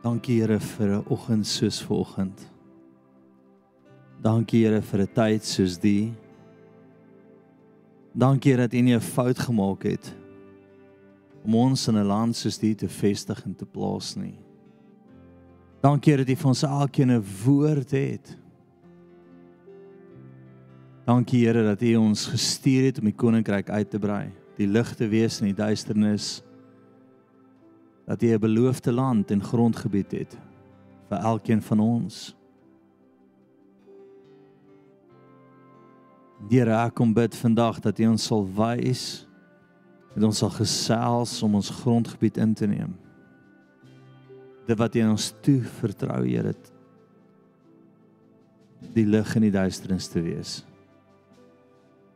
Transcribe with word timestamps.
Dankie 0.00 0.40
Here 0.40 0.58
vir 0.58 0.88
'n 0.88 1.04
oggend 1.12 1.46
soos 1.46 1.82
vanoggend. 1.82 2.40
Dankie 4.22 4.64
Here 4.64 4.80
vir 4.80 5.00
'n 5.00 5.14
tyd 5.14 5.44
soos 5.44 5.78
die. 5.78 6.14
Dankie 8.16 8.56
dat 8.56 8.72
U 8.72 8.80
nie 8.80 8.94
'n 8.94 9.00
fout 9.00 9.38
gemaak 9.38 9.82
het 9.82 10.16
om 11.44 11.54
ons 11.54 11.88
in 11.88 11.96
'n 11.96 12.06
land 12.06 12.36
soos 12.36 12.58
die 12.58 12.74
te 12.74 12.88
vestig 12.88 13.44
en 13.44 13.54
te 13.54 13.66
plaas 13.66 14.16
nie. 14.16 14.38
Dankie 15.82 16.16
dat 16.16 16.28
U 16.28 16.34
vir 16.34 16.48
ons 16.48 16.62
elkeen 16.62 17.10
'n 17.10 17.24
woord 17.44 17.90
het. 17.90 18.38
Dankie 21.04 21.46
Here 21.46 21.62
dat 21.62 21.82
U 21.82 21.96
ons 21.96 22.26
gestuur 22.26 22.84
het 22.84 22.98
om 22.98 23.04
die 23.04 23.14
koninkryk 23.16 23.68
uit 23.68 23.90
te 23.90 23.98
brei, 23.98 24.32
die 24.56 24.66
lig 24.66 24.94
te 24.94 25.08
wees 25.08 25.40
in 25.40 25.46
die 25.46 25.64
duisternis. 25.64 26.42
Dat 28.06 28.22
U 28.22 28.26
'n 28.26 28.40
beloofde 28.40 28.92
land 28.92 29.30
en 29.30 29.42
grondgebied 29.42 30.10
het 30.12 30.38
vir 31.08 31.18
elkeen 31.18 31.62
van 31.62 31.80
ons. 31.80 32.36
Here, 36.48 36.72
ek 36.86 36.94
kom 36.94 37.12
bid 37.12 37.36
vandag 37.36 37.80
dat 37.80 37.98
U 37.98 38.06
ons 38.06 38.24
sal 38.24 38.46
wys 38.56 39.26
dat 40.14 40.24
ons 40.26 40.40
sal 40.42 40.50
gesels 40.50 41.42
om 41.42 41.54
ons 41.54 41.70
grondgebied 41.70 42.36
in 42.36 42.54
te 42.54 42.66
neem. 42.66 42.96
Dit 44.66 44.78
wat 44.78 44.94
U 44.94 45.04
ons 45.08 45.34
toe 45.44 45.60
vertrou, 45.62 46.24
Here, 46.26 46.54
die 48.94 49.06
lig 49.06 49.34
in 49.36 49.46
die 49.46 49.54
duisternis 49.54 50.08
te 50.10 50.22
wees. 50.24 50.60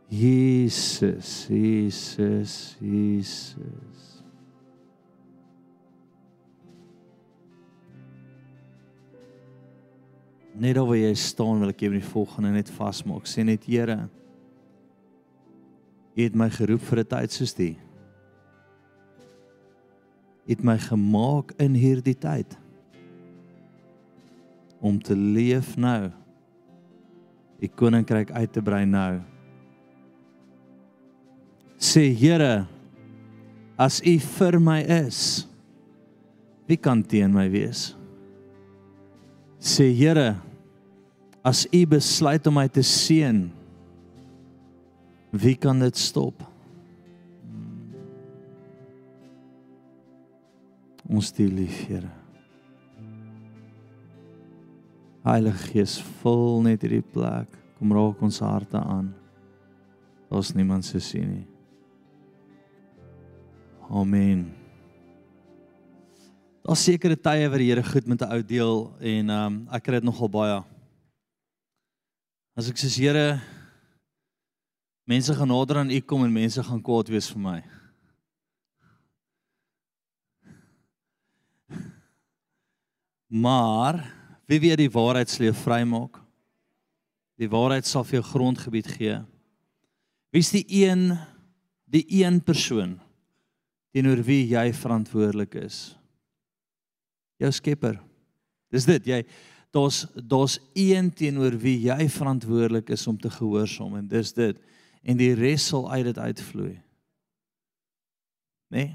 Jesus, 0.09 1.46
Jesus, 1.48 2.77
Jesus. 2.80 3.93
Net 10.55 10.79
oor 10.79 10.95
jy 10.95 11.15
staan 11.19 11.59
wil 11.63 11.73
ek 11.73 11.83
jou 11.83 11.91
die 11.95 12.05
volgende 12.05 12.52
net 12.55 12.71
vasmaak. 12.71 13.27
Sê 13.27 13.43
net 13.47 13.66
Here, 13.66 14.07
U 16.15 16.23
het 16.23 16.37
my 16.38 16.46
geroep 16.46 16.83
vir 16.87 17.01
'n 17.01 17.11
tyd 17.11 17.30
soos 17.33 17.55
die. 17.59 17.74
U 20.46 20.51
het 20.52 20.63
my 20.63 20.79
gemaak 20.79 21.51
in 21.59 21.74
hierdie 21.74 22.15
tyd 22.15 22.57
om 24.80 25.01
te 25.01 25.16
leef 25.16 25.77
nou. 25.77 26.13
Die 27.59 27.68
koninkryk 27.68 28.30
uit 28.30 28.52
te 28.52 28.63
brei 28.63 28.85
nou. 28.85 29.23
Sê 31.79 32.15
Here, 32.15 32.68
as 33.77 34.01
U 34.07 34.18
vir 34.18 34.61
my 34.61 34.80
is, 34.83 35.49
wie 36.68 36.77
kan 36.77 37.02
teen 37.02 37.33
my 37.33 37.49
wees? 37.51 37.96
Sê 39.65 39.87
Here, 39.96 40.37
as 41.40 41.65
U 41.73 41.80
besluit 41.88 42.45
om 42.46 42.59
my 42.59 42.66
te 42.68 42.82
seën, 42.84 43.46
wie 45.32 45.54
kan 45.56 45.80
dit 45.80 45.96
stop? 45.96 46.43
Ons 51.09 51.32
die 51.32 51.48
lief, 51.48 51.79
Here. 51.88 52.12
Heilige 55.24 55.71
Gees, 55.73 55.95
vul 56.21 56.60
net 56.66 56.84
hierdie 56.84 57.04
plek. 57.15 57.49
Kom 57.78 57.95
raak 57.96 58.21
ons 58.24 58.43
harte 58.45 58.76
aan. 58.76 59.09
Daar's 60.28 60.52
niemand 60.52 60.84
se 60.84 61.01
sien 61.01 61.30
nie. 61.30 61.46
Amen. 63.88 64.44
Daar's 66.65 66.81
sekere 66.81 67.16
tye 67.20 67.44
waar 67.53 67.61
die 67.61 67.69
Here 67.69 67.83
goed 67.84 68.06
met 68.09 68.22
'n 68.22 68.33
ou 68.33 68.43
deel 68.43 68.97
en 69.00 69.31
ehm 69.31 69.47
um, 69.47 69.69
ek 69.69 69.83
kry 69.84 70.00
dit 70.00 70.05
nogal 70.05 70.31
baie. 70.33 70.65
As 72.56 72.71
ek 72.71 72.78
sê 72.81 72.89
Here, 72.89 73.41
mense 75.05 75.34
gaan 75.34 75.49
nader 75.49 75.77
aan 75.77 75.91
U 75.91 76.00
kom 76.00 76.25
en 76.25 76.33
mense 76.33 76.62
gaan 76.62 76.81
kwaad 76.81 77.09
wees 77.12 77.28
vir 77.28 77.41
my. 77.41 77.61
Maar 83.28 84.00
wie 84.47 84.60
weet 84.60 84.78
die 84.78 84.97
waarheid 84.97 85.28
sal 85.28 85.44
jou 85.44 85.55
vrymaak? 85.55 86.16
Die 87.37 87.49
waarheid 87.49 87.84
sal 87.84 88.05
vir 88.05 88.22
jou 88.22 88.31
grondgebied 88.31 88.89
gee. 88.89 89.19
Wie's 90.33 90.49
die 90.50 90.65
een 90.65 91.19
die 91.84 92.06
een 92.25 92.41
persoon 92.41 93.00
teenoor 93.93 94.25
wie 94.25 94.49
jy 94.49 94.72
verantwoordelik 94.72 95.55
is? 95.60 95.99
Jou 97.44 97.53
Skepper. 97.53 97.99
Dis 98.72 98.88
dit, 98.88 99.12
jy 99.12 99.21
daar's 99.75 100.05
daar's 100.15 100.60
een 100.78 101.10
teenoor 101.10 101.56
wie 101.59 101.77
jy 101.88 102.06
verantwoordelik 102.09 102.93
is 102.94 103.06
om 103.10 103.16
te 103.19 103.31
gehoorsaam 103.31 103.97
en 103.99 104.09
dis 104.09 104.32
dit. 104.32 104.59
En 105.03 105.19
die 105.19 105.32
res 105.34 105.66
sal 105.72 105.88
uit 105.91 106.04
dit 106.12 106.19
uitvloei. 106.19 106.75
Nee. 108.71 108.94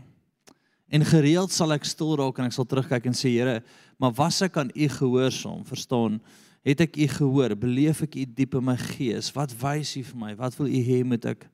En 0.89 1.05
gereeld 1.05 1.51
sal 1.53 1.75
ek 1.75 1.85
stil 1.85 2.15
raak 2.17 2.39
en 2.39 2.47
ek 2.49 2.55
sal 2.55 2.67
terugkyk 2.67 3.09
en 3.11 3.17
sê 3.17 3.35
Here, 3.35 3.59
maar 4.01 4.15
was 4.17 4.39
ek 4.41 4.57
aan 4.57 4.71
U 4.73 4.87
gehoorsaam? 4.95 5.61
Verstaan? 5.67 6.17
Het 6.65 6.87
ek 6.87 6.97
U 6.97 7.07
gehoor? 7.19 7.55
Beleef 7.59 8.01
ek 8.07 8.17
U 8.17 8.25
diep 8.39 8.57
in 8.57 8.65
my 8.71 8.77
gees? 8.95 9.29
Wat 9.35 9.53
wys 9.61 9.93
U 9.99 10.03
vir 10.09 10.19
my? 10.23 10.33
Wat 10.39 10.57
wil 10.57 10.71
U 10.71 10.81
hê 10.89 11.03
moet 11.05 11.29
ek 11.35 11.45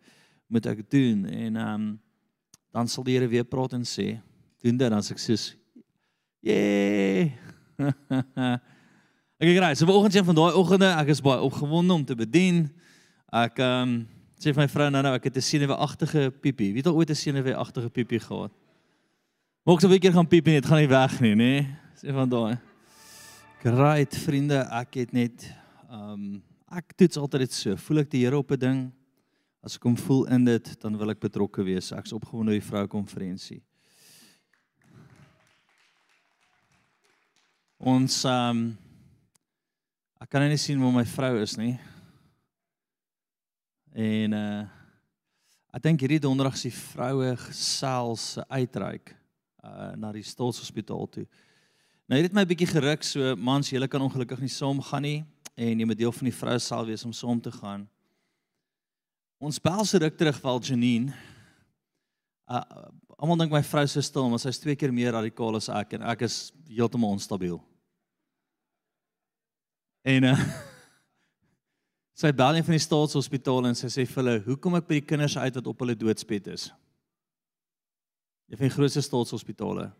moet 0.47 0.69
ek 0.71 0.85
doen? 0.89 1.25
En 1.25 1.61
ehm 1.61 1.75
um, 1.75 1.93
dan 2.75 2.89
sal 2.91 3.05
die 3.07 3.13
Here 3.15 3.27
weer 3.31 3.45
praat 3.47 3.71
en 3.77 3.85
sê, 3.87 4.17
doen 4.59 4.75
dit 4.75 4.89
dan 4.91 4.99
as 4.99 5.07
ek 5.13 5.21
sê, 5.23 5.35
Ek 9.35 9.47
gee 9.49 9.55
graag. 9.57 9.77
So 9.77 9.85
vanoggend 9.85 10.15
een 10.15 10.25
van 10.25 10.35
daai 10.37 10.53
oggende, 10.53 10.87
ek 10.95 11.09
is 11.11 11.21
baie 11.25 11.41
opgewonde 11.43 11.93
om 11.93 12.05
te 12.05 12.15
bedien. 12.15 12.69
Ek 13.33 13.59
ehm 13.59 13.81
um, 13.81 13.95
sê 14.39 14.51
vir 14.53 14.61
my 14.61 14.67
vrou 14.69 14.89
nou 14.93 15.01
nou 15.03 15.13
ek 15.17 15.25
het 15.27 15.37
'n 15.37 15.41
senuweeagtige 15.41 16.31
piepie. 16.41 16.71
Wie 16.71 16.83
het 16.83 16.87
al 16.87 16.95
ooit 16.95 17.09
'n 17.09 17.15
senuweeagtige 17.15 17.89
piepie 17.89 18.19
gehad? 18.19 18.51
Moek 19.65 19.81
so 19.81 19.89
'n 19.89 19.99
keer 19.99 20.13
gaan 20.13 20.27
piep 20.27 20.47
en 20.47 20.53
dit 20.53 20.65
gaan 20.65 20.77
nie 20.77 20.87
weg 20.87 21.19
nie, 21.19 21.35
nê? 21.35 21.65
Sê 21.97 22.13
van 22.13 22.29
daai. 22.29 22.57
Great 23.59 24.15
vriende, 24.15 24.67
ek 24.71 24.93
het 24.93 25.11
net 25.13 25.51
ehm 25.89 26.11
um, 26.11 26.43
ek 26.69 26.93
toets 26.95 27.17
altyd 27.17 27.41
dit 27.41 27.53
so. 27.53 27.75
Voel 27.75 27.97
ek 27.99 28.11
die 28.11 28.23
Here 28.23 28.37
op 28.37 28.51
'n 28.51 28.59
ding? 28.59 28.91
As 29.63 29.75
ek 29.75 29.83
hom 29.83 29.97
voel 29.97 30.27
in 30.27 30.45
dit, 30.45 30.81
dan 30.81 30.97
wil 30.97 31.09
ek 31.09 31.19
betrokke 31.19 31.63
wees. 31.63 31.91
Ek's 31.91 32.13
opgewonde 32.13 32.51
oor 32.51 32.59
die 32.59 32.69
vroue 32.69 32.87
konferensie. 32.87 33.63
Ons 37.75 38.21
ehm 38.23 38.55
um, 38.55 38.77
ek 40.23 40.29
kan 40.31 40.45
nie 40.47 40.57
sien 40.57 40.79
waar 40.79 40.93
my 40.95 41.03
vrou 41.05 41.41
is 41.41 41.57
nie. 41.59 41.75
En 43.91 44.33
uh 44.33 44.63
ek 45.75 45.83
dink 45.83 46.05
hierdie 46.05 46.21
donderdag 46.23 46.55
is 46.55 46.69
die 46.69 46.71
vroue 46.71 47.33
gesels 47.35 48.29
se 48.37 48.45
uitreik 48.47 49.11
uh 49.59 49.91
na 49.99 50.13
die 50.15 50.23
Staatshospitaal 50.23 51.11
toe. 51.11 51.25
Nou 52.07 52.21
het 52.21 52.29
dit 52.29 52.37
my 52.37 52.45
bietjie 52.47 52.71
geruk 52.71 53.03
so 53.03 53.35
mans, 53.35 53.73
julle 53.73 53.91
kan 53.91 54.07
ongelukkig 54.07 54.39
nie 54.39 54.55
saam 54.55 54.79
gaan 54.79 55.03
nie 55.03 55.25
en 55.59 55.75
jy 55.75 55.85
moet 55.85 55.99
deel 55.99 56.15
van 56.15 56.31
die 56.31 56.39
vrou 56.39 56.57
sal 56.63 56.87
wees 56.87 57.03
om 57.03 57.11
saam 57.11 57.43
te 57.43 57.51
gaan. 57.51 57.83
Ons 59.43 59.59
bel 59.59 59.83
se 59.83 59.99
ruk 59.99 60.15
terug 60.15 60.39
wel 60.47 60.63
Janine. 60.63 61.11
Uh 62.47 62.63
almal 63.19 63.43
dink 63.43 63.51
my 63.51 63.63
vrou 63.63 63.87
se 63.87 64.01
stil, 64.03 64.29
maar 64.31 64.39
sy's 64.39 64.63
twee 64.63 64.79
keer 64.79 64.95
meer 64.95 65.11
radikaal 65.11 65.59
as 65.59 65.67
ek 65.67 65.99
en 65.99 66.07
ek 66.07 66.23
is 66.23 66.54
heeltemal 66.67 67.15
onstabiel. 67.17 67.59
En 70.05 70.31
uh 70.31 70.39
sy 72.21 72.31
bel 72.31 72.55
een 72.55 72.63
van 72.63 72.77
die 72.77 72.83
staatshospitale 72.85 73.67
en 73.73 73.75
sy 73.75 73.89
sê 73.91 74.05
vir 74.07 74.21
hulle, 74.21 74.35
"Hoekom 74.45 74.77
ek 74.79 74.87
by 74.87 74.99
die 75.01 75.07
kinders 75.09 75.37
uit 75.37 75.55
wat 75.55 75.67
op 75.67 75.79
hulle 75.83 75.95
doodsbed 75.95 76.47
is?" 76.53 76.69
Een 78.47 78.57
van 78.57 78.69
die 78.69 78.75
grootste 78.75 79.01
staatshospitale. 79.01 79.91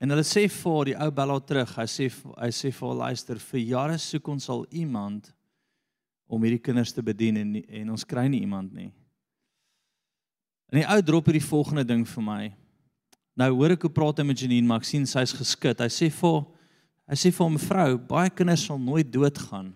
En 0.00 0.10
hulle 0.10 0.24
sê 0.26 0.48
vir 0.50 0.84
die 0.84 0.96
ou 0.98 1.10
bel 1.10 1.30
haar 1.34 1.44
terug. 1.46 1.76
Hy 1.76 1.86
sê 1.86 2.08
hy 2.08 2.50
sê 2.50 2.72
vir 2.72 2.88
haar 2.88 3.00
luister, 3.04 3.38
vir 3.38 3.60
jare 3.60 3.98
soek 3.98 4.28
ons 4.28 4.48
al 4.48 4.66
iemand 4.70 5.32
om 6.26 6.42
hierdie 6.42 6.62
kinders 6.62 6.92
te 6.92 7.02
bedien 7.02 7.36
en 7.36 7.54
en 7.62 7.90
ons 7.90 8.04
kry 8.04 8.26
nie 8.28 8.40
iemand 8.40 8.72
nie. 8.72 8.90
En 10.72 10.80
die 10.80 10.88
ou 10.88 11.02
drop 11.04 11.28
hierdie 11.28 11.44
volgende 11.44 11.84
ding 11.84 12.06
vir 12.08 12.24
my. 12.24 12.42
Nou 13.38 13.48
hoor 13.56 13.74
ek 13.76 13.86
hoe 13.86 13.92
praat 13.92 14.20
hy 14.20 14.26
met 14.28 14.40
Janine, 14.40 14.66
maar 14.68 14.82
ek 14.82 14.88
sien 14.88 15.06
sy's 15.08 15.32
geskit. 15.36 15.80
Hy 15.80 15.88
sê 15.92 16.10
vir 16.12 16.42
hy 17.08 17.16
sê 17.18 17.32
vir 17.34 17.48
'n 17.50 17.58
vrou, 17.58 17.98
baie 17.98 18.30
kinders 18.30 18.66
sal 18.66 18.78
nooit 18.78 19.10
doodgaan 19.10 19.74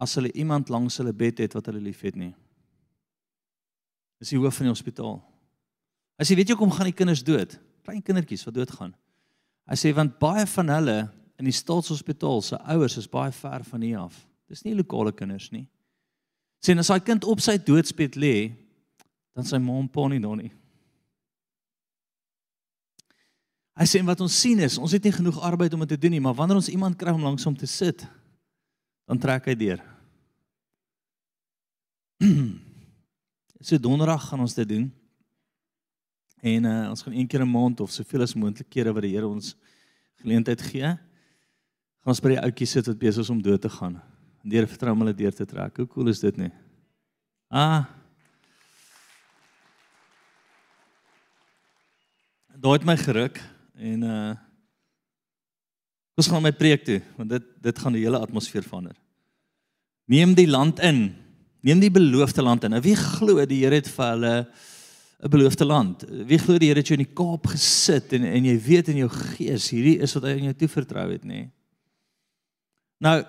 as 0.00 0.14
hulle 0.14 0.30
iemand 0.32 0.68
langs 0.70 0.96
hulle 0.98 1.12
bed 1.12 1.38
het 1.38 1.54
wat 1.54 1.66
hulle 1.66 1.82
liefhet 1.82 2.16
nie. 2.16 2.34
Dis 4.20 4.30
die 4.30 4.38
hoof 4.38 4.54
van 4.54 4.68
die 4.68 4.74
hospitaal. 4.74 5.18
Hy 6.18 6.24
sê 6.24 6.36
weet 6.36 6.48
jy 6.48 6.54
hoekom 6.54 6.74
gaan 6.74 6.90
die 6.90 6.96
kinders 6.96 7.22
dood? 7.22 7.58
Klein 7.86 8.02
kindertjies 8.02 8.44
wat 8.46 8.54
doodgaan. 8.54 8.94
Hy 9.68 9.76
sê 9.78 9.92
want 9.94 10.18
baie 10.18 10.46
van 10.46 10.68
hulle 10.68 10.98
in 11.38 11.44
die 11.44 11.54
staatshospitaal 11.54 12.42
se 12.42 12.58
ouers 12.74 12.96
is 12.98 13.10
baie 13.10 13.32
ver 13.32 13.64
van 13.64 13.82
hier 13.82 13.98
af. 13.98 14.26
Dis 14.48 14.64
nie 14.64 14.74
lokale 14.74 15.12
kinders 15.12 15.50
nie. 15.52 15.68
Sê 16.64 16.74
as 16.78 16.90
daai 16.90 17.04
kind 17.04 17.26
op 17.28 17.40
sy 17.40 17.58
doodsbed 17.58 18.16
lê, 18.18 18.50
dan 19.36 19.46
sy 19.46 19.60
ma 19.62 19.76
en 19.78 19.88
pa 19.88 20.08
nie 20.10 20.22
daar 20.22 20.38
nie. 20.40 20.50
Hy 23.78 23.86
sê 23.86 24.00
wat 24.02 24.18
ons 24.24 24.34
sien 24.34 24.58
is, 24.58 24.74
ons 24.82 24.90
het 24.90 25.04
nie 25.06 25.14
genoeg 25.14 25.36
arbeid 25.46 25.74
om 25.76 25.84
dit 25.84 25.92
te 25.94 26.00
doen 26.02 26.16
nie, 26.16 26.22
maar 26.22 26.34
wanneer 26.34 26.58
ons 26.58 26.70
iemand 26.72 26.98
kry 26.98 27.12
om 27.14 27.22
langs 27.22 27.44
hom 27.46 27.54
te 27.54 27.66
sit, 27.70 28.02
dan 29.06 29.20
trek 29.22 29.44
hy 29.46 29.54
deur. 29.54 29.82
so 33.68 33.78
donderdag 33.78 34.24
gaan 34.26 34.42
ons 34.42 34.56
dit 34.56 34.66
doen. 34.66 34.88
En 36.42 36.66
uh, 36.66 36.90
ons 36.90 37.04
gaan 37.06 37.14
een 37.14 37.28
keer 37.30 37.44
'n 37.44 37.50
maand 37.50 37.80
of 37.80 37.90
soveel 37.94 38.22
as 38.22 38.34
moontlik 38.34 38.68
kere 38.70 38.92
wat 38.92 39.02
die 39.06 39.14
Here 39.14 39.26
ons 39.26 39.54
geleentheid 40.22 40.62
gee, 40.62 40.90
gaan 42.02 42.12
ons 42.14 42.22
by 42.22 42.34
die 42.34 42.42
ouetjie 42.42 42.66
sit 42.66 42.86
wat 42.86 42.98
besig 42.98 43.22
is 43.22 43.30
om 43.30 43.42
dood 43.42 43.62
te 43.62 43.70
gaan. 43.70 44.00
En 44.42 44.50
deur 44.50 44.66
vertrou 44.66 44.92
om 44.92 45.06
hulle 45.06 45.14
deur 45.14 45.34
te 45.34 45.46
trek. 45.46 45.76
Hoe 45.76 45.86
cool 45.86 46.08
is 46.08 46.20
dit 46.20 46.36
nie? 46.36 46.50
Ah. 47.48 47.86
Daai 52.58 52.78
het 52.78 52.84
my 52.84 52.96
geruk 52.98 53.38
en 53.78 54.02
uh 54.02 54.36
ons 56.18 56.26
gaan 56.26 56.42
my 56.42 56.50
preek 56.50 56.82
toe 56.82 56.98
want 57.14 57.30
dit 57.30 57.44
dit 57.62 57.78
gaan 57.78 57.94
die 57.94 58.02
hele 58.02 58.18
atmosfeer 58.18 58.64
verander. 58.66 58.96
Neem 60.10 60.32
die 60.34 60.48
land 60.50 60.80
in. 60.82 61.12
Neem 61.62 61.78
die 61.78 61.92
beloofde 61.94 62.42
land 62.42 62.64
in. 62.66 62.74
Nou 62.74 62.82
wie 62.82 62.96
glo 62.98 63.44
die 63.46 63.60
Here 63.62 63.78
het 63.78 63.90
vir 63.92 64.10
hulle 64.16 64.34
'n 65.18 65.30
beloofde 65.30 65.64
land. 65.64 66.02
Wie 66.26 66.38
glo 66.38 66.58
die 66.58 66.68
Here 66.68 66.80
het 66.80 66.88
jou 66.88 66.98
in 66.98 67.06
die 67.06 67.14
Kaap 67.14 67.46
gesit 67.46 68.12
en 68.12 68.24
en 68.24 68.44
jy 68.44 68.58
weet 68.58 68.88
in 68.88 68.96
jou 69.04 69.08
gees 69.08 69.70
hierdie 69.70 69.98
is 70.02 70.14
wat 70.14 70.24
hy 70.24 70.32
aan 70.32 70.50
jou 70.50 70.54
toevertrou 70.54 71.10
het, 71.12 71.24
nê? 71.24 71.28
Nee. 71.28 71.50
Nou 72.98 73.24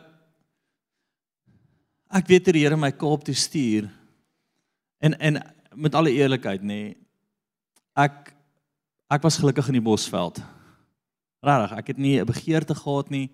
ek 2.10 2.28
weet 2.28 2.54
die 2.54 2.63
Here 2.66 2.78
my 2.78 2.92
Kaap 2.92 3.24
toe 3.24 3.36
stuur. 3.36 3.90
En 5.00 5.13
en 5.19 5.42
met 5.75 5.96
alle 5.96 6.12
eerlikheid, 6.12 6.62
nê, 6.62 6.68
nee, 6.68 6.98
ek 7.96 8.34
ek 9.10 9.22
was 9.22 9.38
gelukkig 9.38 9.68
in 9.68 9.80
die 9.80 9.86
Bosveld. 9.86 10.42
Regtig, 11.42 11.78
ek 11.78 11.88
het 11.88 11.98
nie 11.98 12.20
'n 12.20 12.26
begeerte 12.26 12.76
gehad 12.76 13.10
nie. 13.10 13.30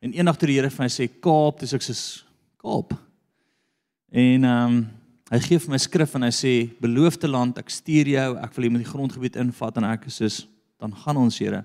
En 0.00 0.12
eendag 0.12 0.36
toe 0.36 0.48
die 0.48 0.56
Here 0.56 0.70
vir 0.70 0.84
my 0.84 0.88
sê 0.88 1.08
Kaap, 1.08 1.60
dis 1.60 1.72
ek 1.72 1.82
sê 1.82 2.22
Kaap. 2.58 2.92
En 4.12 4.44
ehm 4.44 4.66
um, 4.66 4.90
Hy 5.32 5.38
gee 5.40 5.58
vir 5.58 5.72
my 5.72 5.78
skrif 5.80 6.12
en 6.18 6.22
hy 6.26 6.32
sê 6.36 6.50
beloofde 6.78 7.26
land, 7.26 7.56
ek 7.58 7.72
stuur 7.72 8.10
jou, 8.12 8.26
ek 8.44 8.52
wil 8.54 8.66
jy 8.66 8.72
met 8.74 8.82
die 8.84 8.90
grondgebied 8.90 9.38
invat 9.40 9.80
en 9.80 9.86
ek 9.88 10.04
sê 10.12 10.28
dan 10.78 10.92
gaan 10.92 11.16
ons 11.16 11.38
Here. 11.40 11.62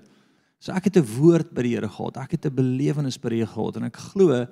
So 0.58 0.72
ek 0.72 0.88
het 0.88 0.96
'n 0.96 1.06
woord 1.06 1.52
by 1.52 1.62
die 1.62 1.74
Here 1.76 1.88
gehad. 1.88 2.16
Ek 2.16 2.32
het 2.32 2.46
'n 2.46 2.56
belewenis 2.56 3.20
by 3.20 3.28
die 3.28 3.44
Here 3.44 3.52
gehad 3.52 3.76
en 3.76 3.84
ek 3.84 3.96
glo 3.96 4.46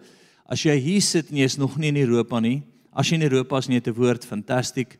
as 0.46 0.62
jy 0.62 0.78
hier 0.78 1.00
sit 1.00 1.30
en 1.30 1.36
jy 1.36 1.44
is 1.44 1.58
nog 1.58 1.76
nie 1.78 1.88
in 1.88 1.96
Europa 1.96 2.38
nie, 2.40 2.62
as 2.92 3.08
jy 3.08 3.14
in 3.14 3.30
Europa 3.30 3.58
is 3.58 3.66
en 3.66 3.72
jy 3.72 3.80
het 3.80 3.88
'n 3.88 3.94
woord, 3.94 4.24
fantasties. 4.24 4.98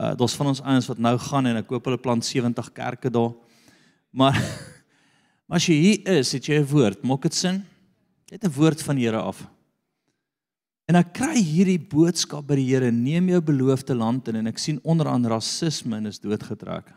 Uh 0.00 0.14
daar's 0.16 0.36
van 0.38 0.48
ons 0.48 0.62
ouens 0.64 0.86
wat 0.88 0.98
nou 0.98 1.16
gaan 1.20 1.46
en 1.50 1.60
ek 1.60 1.66
koop 1.68 1.84
hulle 1.84 2.00
plant 2.00 2.24
70 2.24 2.72
kerke 2.72 3.12
daar. 3.12 3.34
Maar 4.10 4.38
maar 5.46 5.58
as 5.58 5.66
jy 5.68 5.76
hier 5.76 6.12
is, 6.18 6.32
het 6.32 6.46
jy 6.48 6.60
'n 6.62 6.70
woord, 6.70 7.02
maak 7.04 7.22
dit 7.28 7.34
sin? 7.34 7.64
Jy 8.30 8.38
het 8.38 8.46
'n 8.48 8.56
woord 8.56 8.82
van 8.82 8.96
die 8.96 9.04
Here 9.04 9.20
af. 9.20 9.44
En 10.88 10.96
ek 10.96 11.12
kry 11.12 11.36
hierdie 11.36 11.78
boodskap 11.78 12.46
by 12.46 12.56
die 12.56 12.70
Here, 12.70 12.90
neem 12.90 13.28
jou 13.28 13.40
beloofde 13.40 13.94
land 13.94 14.28
in 14.28 14.40
en 14.40 14.46
ek 14.46 14.58
sien 14.58 14.80
onderaan 14.82 15.26
rasisme 15.26 15.96
en 15.96 16.06
is 16.06 16.18
doodgetrek. 16.18 16.88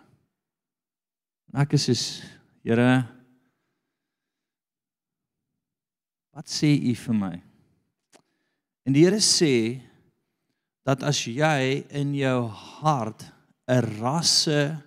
En 1.51 1.61
ek 1.61 1.73
is 1.73 1.85
soos 1.85 2.05
Here 2.63 3.05
Wat 6.33 6.49
sê 6.49 6.71
u 6.81 6.95
vir 6.97 7.13
my? 7.13 7.35
En 8.87 8.95
die 8.95 9.03
Here 9.05 9.19
sê 9.21 9.81
dat 10.83 11.03
as 11.03 11.23
jy 11.25 11.85
in 11.89 12.13
jou 12.15 12.47
hart 12.81 13.23
'n 13.67 13.81
rasse 13.99 14.83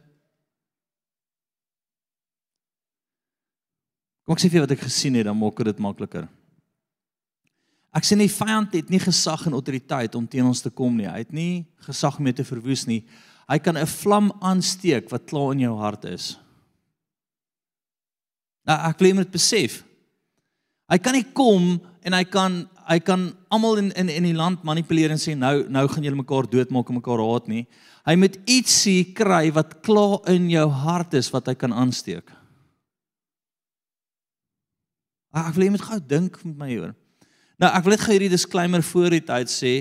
Kom 4.27 4.35
ek 4.35 4.43
sê 4.43 4.51
vir 4.51 4.65
wat 4.65 4.75
ek 4.75 4.83
gesien 4.83 5.15
het, 5.15 5.29
dan 5.29 5.39
maak 5.39 5.61
dit 5.63 5.79
makliker. 5.79 6.27
Ek 7.95 8.03
sê 8.03 8.17
nie 8.19 8.27
vyand 8.29 8.75
het 8.75 8.91
nie 8.91 8.99
gesag 8.99 9.47
en 9.47 9.55
autoriteit 9.55 10.17
om 10.19 10.27
teen 10.27 10.45
ons 10.45 10.61
te 10.65 10.73
kom 10.75 10.97
nie. 10.99 11.07
Hy 11.07 11.23
het 11.23 11.33
nie 11.33 11.65
gesag 11.87 12.19
om 12.19 12.33
te 12.35 12.45
verwoes 12.45 12.85
nie. 12.91 13.05
Hy 13.47 13.59
kan 13.63 13.79
'n 13.79 13.87
vlam 13.87 14.33
aansteek 14.43 15.09
wat 15.11 15.31
klaar 15.31 15.53
in 15.53 15.61
jou 15.61 15.77
hart 15.79 16.05
is. 16.05 16.37
Nou 18.67 18.77
ek 18.91 18.99
wil 18.99 19.15
net 19.15 19.31
besef. 19.31 19.86
Hy 20.87 20.99
kan 21.03 21.17
nie 21.19 21.27
kom 21.35 21.77
en 22.07 22.15
hy 22.15 22.25
kan 22.31 22.65
hy 22.87 23.01
kan 23.03 23.33
almal 23.51 23.81
in 23.81 23.91
in 23.99 24.09
in 24.09 24.29
die 24.29 24.37
land 24.37 24.63
manipuleer 24.63 25.11
en 25.11 25.19
sê 25.19 25.35
nou 25.35 25.65
nou 25.67 25.87
gaan 25.91 26.05
julle 26.07 26.21
mekaar 26.23 26.47
doodmaak 26.47 26.91
en 26.91 27.01
mekaar 27.01 27.23
haat 27.25 27.49
nie. 27.51 27.65
Hy 28.07 28.15
moet 28.15 28.39
ietsie 28.47 29.13
kry 29.19 29.51
wat 29.55 29.81
klaar 29.83 30.21
in 30.31 30.47
jou 30.53 30.69
hart 30.71 31.17
is 31.19 31.33
wat 31.35 31.51
hy 31.51 31.57
kan 31.59 31.75
aansteek. 31.75 32.31
Ek 35.37 35.57
wil 35.59 35.73
net 35.75 35.83
gou 35.83 35.99
dink 35.99 36.39
met 36.45 36.55
my 36.57 36.71
hoor. 36.77 36.95
Nou 37.59 37.73
ek 37.75 37.85
wil 37.85 37.97
net 37.97 38.05
gou 38.05 38.15
hierdie 38.15 38.33
disclaimer 38.33 38.85
voor 38.87 39.19
die 39.19 39.25
tyd 39.27 39.51
sê 39.51 39.75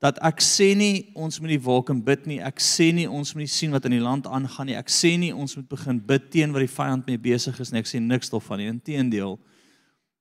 dat 0.00 0.20
ek 0.24 0.38
sê 0.44 0.70
nie 0.78 1.08
ons 1.18 1.40
moet 1.40 1.56
die 1.56 1.62
wolk 1.66 1.90
en 1.90 1.98
bid 2.04 2.28
nie. 2.30 2.38
Ek 2.38 2.62
sê 2.62 2.92
nie 2.94 3.08
ons 3.10 3.34
moet 3.34 3.48
nie 3.48 3.50
sien 3.50 3.74
wat 3.74 3.88
in 3.88 3.96
die 3.96 4.04
land 4.04 4.28
aangaan 4.30 4.70
nie. 4.70 4.78
Ek 4.78 4.92
sê 4.92 5.16
nie 5.18 5.32
ons 5.34 5.56
moet 5.58 5.66
begin 5.72 5.98
bid 5.98 6.30
teen 6.30 6.54
wat 6.54 6.62
die 6.62 6.70
vyand 6.70 7.10
mee 7.10 7.18
besig 7.18 7.58
is 7.58 7.72
nie. 7.72 7.82
Ek 7.82 7.90
sê 7.90 7.98
niks 7.98 8.30
daarvan 8.30 8.62
nie. 8.62 8.70
Inteendeel. 8.70 9.38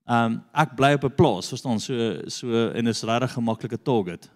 Ehm 0.06 0.26
um, 0.26 0.34
ek 0.54 0.76
bly 0.78 0.94
op 0.94 1.04
'n 1.04 1.16
plaas, 1.16 1.48
verstaan, 1.50 1.80
so 1.80 1.94
so 2.30 2.70
en 2.70 2.88
is 2.88 3.02
regtig 3.04 3.38
'n 3.38 3.44
maklike 3.44 3.82
target. 3.82 4.30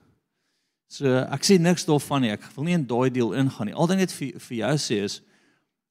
So 0.89 1.05
ek 1.05 1.43
sê 1.45 1.59
niks 1.59 1.85
daarvan 1.85 2.21
nie. 2.21 2.31
Ek 2.31 2.43
wil 2.55 2.65
nie 2.65 2.73
in 2.73 2.85
daai 2.85 3.11
deel 3.11 3.33
ingaan 3.33 3.67
nie. 3.67 3.75
Al 3.75 3.87
ding 3.87 3.99
net 3.99 4.11
vir 4.11 4.39
vir 4.39 4.57
jou 4.57 4.77
sê 4.77 5.03
is 5.03 5.21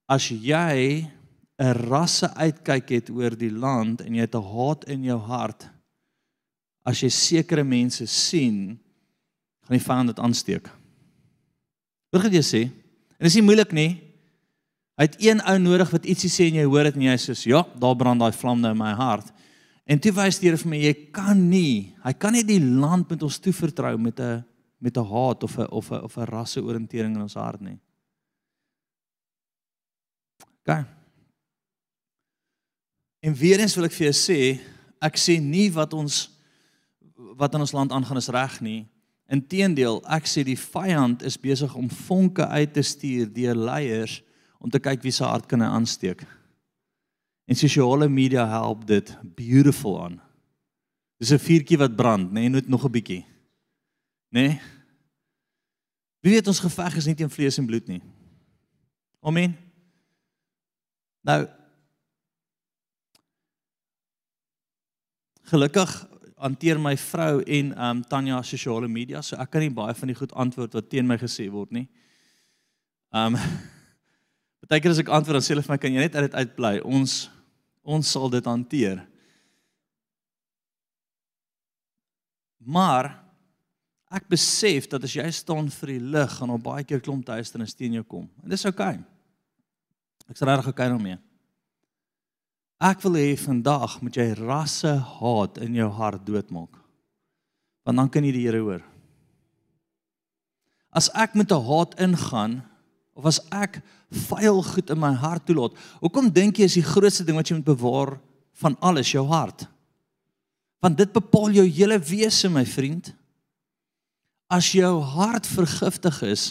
as 0.08 0.28
jy 0.28 1.06
'n 1.58 1.74
rasse 1.88 2.26
uitkyk 2.34 2.88
het 2.88 3.10
oor 3.10 3.30
die 3.36 3.50
land 3.50 4.00
en 4.00 4.14
jy 4.14 4.20
het 4.20 4.34
'n 4.34 4.42
haat 4.42 4.84
in 4.88 5.04
jou 5.04 5.18
hart, 5.18 5.68
as 6.84 7.00
jy 7.00 7.08
sekere 7.08 7.64
mense 7.64 8.06
sien, 8.06 8.78
gaan 9.62 9.78
die 9.78 9.84
vyand 9.84 10.06
dit 10.06 10.18
aansteek. 10.18 10.68
Hoor 12.12 12.22
wat 12.22 12.32
jy 12.32 12.42
sê? 12.42 12.62
En 12.64 13.26
dit 13.26 13.26
is 13.26 13.34
nie 13.34 13.42
moeilik 13.42 13.72
nie. 13.72 14.00
Hy 14.98 15.04
het 15.04 15.16
een 15.22 15.40
ou 15.40 15.58
nodig 15.58 15.90
wat 15.90 16.06
ietsie 16.06 16.30
sê 16.30 16.48
en 16.48 16.54
jy 16.54 16.64
hoor 16.64 16.84
dit 16.84 16.96
en 16.96 17.02
jy 17.02 17.16
sê, 17.16 17.46
"Ja, 17.46 17.62
daar 17.78 17.96
brand 17.96 18.20
daai 18.20 18.32
vlam 18.32 18.60
nou 18.60 18.70
in 18.70 18.78
my 18.78 18.94
hart." 18.94 19.32
En 19.88 20.00
toe 20.00 20.12
wys 20.12 20.36
die 20.36 20.50
Here 20.50 20.60
vir 20.60 20.68
my, 20.68 20.78
jy 20.82 20.94
kan 21.16 21.38
nie, 21.48 21.94
hy 22.04 22.12
kan 22.20 22.36
nie 22.36 22.44
die 22.44 22.60
land 22.60 23.08
met 23.08 23.22
ons 23.24 23.40
toevertrou 23.40 23.96
met 23.96 24.20
'n 24.20 24.44
met 24.80 24.96
'n 24.96 25.04
haat 25.04 25.42
of 25.42 25.58
'n 25.58 25.70
of 25.70 25.90
'n 25.90 26.02
of 26.04 26.16
'n 26.16 26.28
rasseoriëntering 26.28 27.14
in 27.14 27.22
ons 27.22 27.34
hart 27.34 27.60
nie. 27.60 27.78
OK. 30.60 30.84
En 33.20 33.34
weer 33.34 33.60
eens 33.60 33.74
wil 33.74 33.84
ek 33.84 33.92
vir 33.92 34.12
jou 34.12 34.14
sê, 34.14 34.60
ek 35.00 35.16
sê 35.16 35.40
nie 35.40 35.72
wat 35.72 35.92
ons 35.92 36.30
wat 37.16 37.54
in 37.54 37.60
ons 37.60 37.72
land 37.72 37.92
aangaan 37.92 38.16
is 38.16 38.28
reg 38.28 38.60
nie. 38.60 38.86
Inteendeel, 39.26 40.02
ek 40.06 40.26
sê 40.26 40.44
die 40.44 40.58
vyand 40.58 41.22
is 41.22 41.36
besig 41.36 41.74
om 41.74 41.90
vonke 41.90 42.46
uit 42.46 42.72
te 42.72 42.82
stuur 42.82 43.32
deur 43.32 43.54
leiers 43.54 44.22
om 44.58 44.70
te 44.70 44.78
kyk 44.78 45.02
wie 45.02 45.12
se 45.12 45.24
hart 45.24 45.46
kan 45.46 45.60
hy 45.60 45.66
aansteek. 45.66 46.24
En 47.48 47.56
sosiale 47.56 48.08
media 48.12 48.44
help 48.48 48.86
dit 48.86 49.14
beautiful 49.34 50.02
aan. 50.04 50.20
Dis 51.16 51.32
'n 51.32 51.38
vuurtjie 51.38 51.78
wat 51.78 51.96
brand, 51.96 52.28
nê, 52.30 52.32
nee, 52.32 52.48
net 52.48 52.68
nog 52.68 52.84
'n 52.84 52.90
bietjie. 52.90 53.24
Nê? 54.28 54.46
Nee? 54.46 54.60
Wie 56.20 56.32
weet 56.32 56.46
ons 56.46 56.60
geveg 56.60 56.96
is 56.96 57.06
nie 57.06 57.14
teen 57.14 57.30
vlees 57.30 57.58
en 57.58 57.66
bloed 57.66 57.86
nie. 57.86 58.02
Amen. 59.20 59.56
Nou 61.20 61.46
Gelukkig 65.48 65.92
hanteer 66.36 66.80
my 66.80 66.92
vrou 66.96 67.40
en 67.40 67.70
um 67.84 68.02
Tanya 68.04 68.42
sosiale 68.42 68.88
media, 68.88 69.22
so 69.22 69.36
ek 69.40 69.50
kan 69.50 69.64
nie 69.64 69.72
baie 69.72 69.94
van 69.94 70.10
die 70.10 70.16
goed 70.18 70.34
antwoord 70.36 70.76
wat 70.76 70.90
teen 70.90 71.06
my 71.08 71.16
gesê 71.16 71.48
word 71.50 71.72
nie. 71.72 71.88
Um 73.16 73.38
Partykeer 74.60 74.92
as 74.92 74.98
ek 75.00 75.08
antwoord 75.08 75.38
dan 75.38 75.44
sê 75.46 75.54
hulle 75.54 75.64
vir 75.64 75.72
my 75.72 75.78
kan 75.80 75.94
jy 75.94 76.02
net 76.02 76.16
uit 76.18 76.26
dit 76.26 76.34
uitbly. 76.34 76.74
Ons 76.84 77.30
ons 77.88 78.10
sal 78.12 78.28
dit 78.32 78.44
hanteer. 78.44 79.00
Maar 82.68 83.14
ek 84.12 84.28
besef 84.28 84.88
dat 84.92 85.04
as 85.04 85.14
jy 85.16 85.24
staan 85.32 85.70
vir 85.72 85.94
die 85.94 86.02
lig, 86.16 86.34
gaan 86.36 86.52
daar 86.52 86.64
baie 86.64 86.84
keer 86.84 87.00
klomp 87.04 87.24
duisternis 87.28 87.76
teen 87.76 87.96
jou 87.96 88.04
kom. 88.04 88.26
En 88.44 88.52
dis 88.52 88.66
oukei. 88.68 88.98
Okay. 88.98 90.28
Ek's 90.28 90.44
regtig 90.44 90.68
oukei 90.68 90.88
okay 90.88 90.92
daarmee. 90.92 91.18
Ek 92.78 93.00
wil 93.02 93.16
hê 93.18 93.32
vandag 93.40 93.96
moet 94.04 94.18
jy 94.20 94.28
rasse 94.38 94.92
haat 95.16 95.58
in 95.64 95.74
jou 95.80 95.88
hart 95.96 96.22
doodmaak. 96.26 96.76
Want 97.88 97.98
dan 97.98 98.10
kan 98.12 98.26
jy 98.26 98.34
die 98.36 98.44
Here 98.44 98.60
hoor. 98.62 98.84
As 100.92 101.08
ek 101.14 101.34
met 101.34 101.50
'n 101.50 101.64
haat 101.64 101.98
ingaan 102.00 102.62
of 103.14 103.26
as 103.26 103.40
ek 103.50 103.82
vuil 104.08 104.62
goed 104.64 104.90
in 104.90 105.00
my 105.00 105.12
hart 105.20 105.44
toelaat, 105.48 105.76
hoekom 106.00 106.30
dink 106.32 106.58
jy 106.58 106.68
is 106.68 106.78
die 106.78 106.86
grootste 106.86 107.26
ding 107.26 107.36
wat 107.36 107.50
jy 107.50 107.58
moet 107.58 107.68
bewaar 107.68 108.14
van 108.62 108.76
alles 108.80 109.12
jou 109.12 109.26
hart? 109.28 109.66
Want 110.82 110.98
dit 110.98 111.12
bepaal 111.12 111.50
jou 111.58 111.66
hele 111.66 111.98
wese, 111.98 112.48
my 112.48 112.64
vriend. 112.66 113.12
As 114.48 114.70
jou 114.72 114.94
hart 115.02 115.46
vergiftig 115.46 116.22
is, 116.24 116.50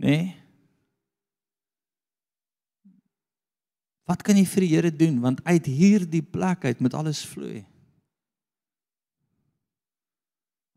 nê? 0.00 0.16
Nee, 0.16 0.26
Wat 4.08 4.24
kan 4.24 4.38
jy 4.40 4.46
vir 4.48 4.64
die 4.64 4.72
Here 4.72 4.92
doen 4.94 5.20
want 5.20 5.42
uit 5.44 5.68
hierdie 5.68 6.24
plek 6.24 6.64
uit 6.64 6.80
moet 6.80 6.96
alles 6.96 7.20
vloei. 7.28 7.60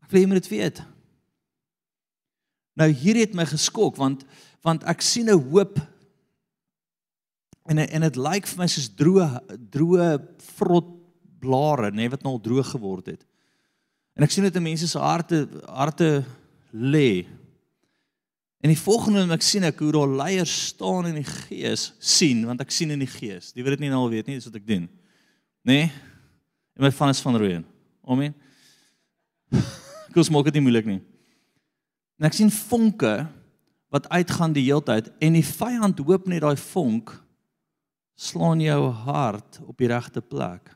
Ek 0.04 0.12
wil 0.12 0.20
jy 0.20 0.28
moet 0.28 0.42
dit 0.42 0.50
weet. 0.52 0.82
Nou 2.76 2.88
hier 2.92 3.22
het 3.22 3.36
my 3.36 3.46
geskok 3.48 3.96
want 4.00 4.26
want 4.62 4.84
ek 4.88 5.02
sien 5.02 5.28
'n 5.30 5.42
hoop 5.50 5.78
en 7.66 7.78
en 7.78 8.00
dit 8.00 8.16
lyk 8.16 8.46
vir 8.46 8.58
my 8.58 8.66
soos 8.66 8.88
droë 8.88 9.28
droë 9.70 10.08
vrot 10.56 10.88
blare 11.42 11.90
nê 11.90 12.04
nee, 12.04 12.12
wat 12.12 12.22
nou 12.22 12.36
al 12.36 12.42
droog 12.42 12.70
geword 12.70 13.06
het. 13.06 13.22
En 14.14 14.22
ek 14.22 14.30
sien 14.30 14.44
dit 14.44 14.56
in 14.56 14.62
mense 14.62 14.88
se 14.88 14.98
harte 14.98 15.48
harte 15.66 16.24
lê. 16.72 17.26
En 18.62 18.70
die 18.70 18.78
volgende 18.78 19.24
wat 19.26 19.40
ek 19.40 19.46
sien 19.46 19.66
ek 19.66 19.80
hoe 19.82 19.92
daar 19.92 20.16
leiers 20.22 20.54
staan 20.70 21.08
in 21.10 21.18
die 21.18 21.26
gees 21.26 21.92
sien 21.98 22.44
want 22.46 22.62
ek 22.62 22.70
sien 22.70 22.94
in 22.94 23.02
die 23.02 23.10
gees. 23.10 23.50
Die 23.52 23.64
weet 23.64 23.78
dit 23.78 23.86
nie 23.86 23.90
nou 23.90 24.04
al 24.04 24.12
weet 24.12 24.30
nie 24.30 24.38
dis 24.38 24.46
wat 24.46 24.60
ek 24.60 24.66
doen. 24.68 24.88
Nê? 25.66 25.78
Nee? 25.82 25.92
En 26.78 26.86
my 26.86 26.90
van 26.94 27.10
is 27.12 27.20
van 27.20 27.36
Rooien. 27.36 27.64
Amen. 28.08 28.34
Kos 30.14 30.30
maak 30.32 30.46
dit 30.48 30.56
nie 30.56 30.64
moeilik 30.64 30.88
nie. 30.88 31.00
En 32.20 32.28
ek 32.28 32.36
sien 32.38 32.50
vonke 32.52 33.26
wat 33.92 34.08
uitgaan 34.08 34.54
die 34.56 34.64
heeltyd 34.64 35.10
en 35.20 35.36
die 35.36 35.44
vyand 35.44 36.00
hoop 36.00 36.28
net 36.30 36.40
daai 36.40 36.56
vonk 36.56 37.12
slaan 38.16 38.60
jou 38.62 38.86
hart 39.04 39.58
op 39.66 39.76
die 39.80 39.90
regte 39.90 40.22
plek. 40.24 40.70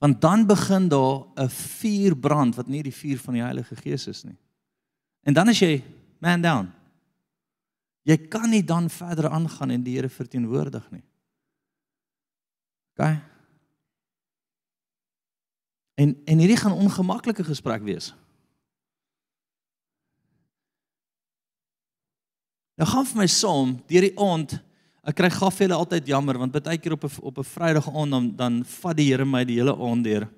Want 0.00 0.20
dan 0.20 0.46
begin 0.46 0.88
daar 0.88 1.26
'n 1.36 1.48
vuur 1.48 2.16
brand 2.16 2.54
wat 2.54 2.66
nie 2.66 2.82
die 2.82 2.94
vuur 2.94 3.18
van 3.18 3.34
die 3.34 3.42
Heilige 3.42 3.76
Gees 3.76 4.06
is 4.06 4.24
nie. 4.24 4.36
En 5.22 5.32
dan 5.32 5.48
is 5.48 5.58
jy 5.58 5.82
man 6.18 6.40
down. 6.40 6.72
Jy 8.02 8.16
kan 8.28 8.50
nie 8.50 8.64
dan 8.64 8.90
verder 8.90 9.28
aangaan 9.28 9.70
en 9.70 9.82
die 9.82 9.94
Here 9.96 10.08
verteenwoordig 10.08 10.90
nie. 10.90 11.04
OK. 12.96 13.06
En 15.94 16.16
en 16.24 16.38
hierdie 16.38 16.56
gaan 16.56 16.72
ongemaklike 16.72 17.44
gesprek 17.44 17.82
wees. 17.82 18.14
Nou 22.74 22.86
gaan 22.90 23.06
vir 23.06 23.20
my 23.22 23.26
saam 23.30 23.74
deur 23.90 24.06
die 24.08 24.16
aand. 24.18 24.56
Ek 25.04 25.18
kry 25.18 25.30
gaaf 25.30 25.60
hulle 25.62 25.76
altyd 25.76 26.08
jammer 26.10 26.38
want 26.40 26.54
baie 26.54 26.78
keer 26.78 26.96
op 26.96 27.04
'n 27.04 27.12
op 27.22 27.38
'n 27.38 27.50
Vrydag 27.54 27.88
aand 27.88 28.10
dan 28.10 28.36
dan 28.36 28.64
vat 28.64 28.96
die 28.96 29.10
Here 29.10 29.24
my 29.24 29.44
die 29.44 29.60
hele 29.60 29.76
aand 29.76 30.04
deur. 30.04 30.28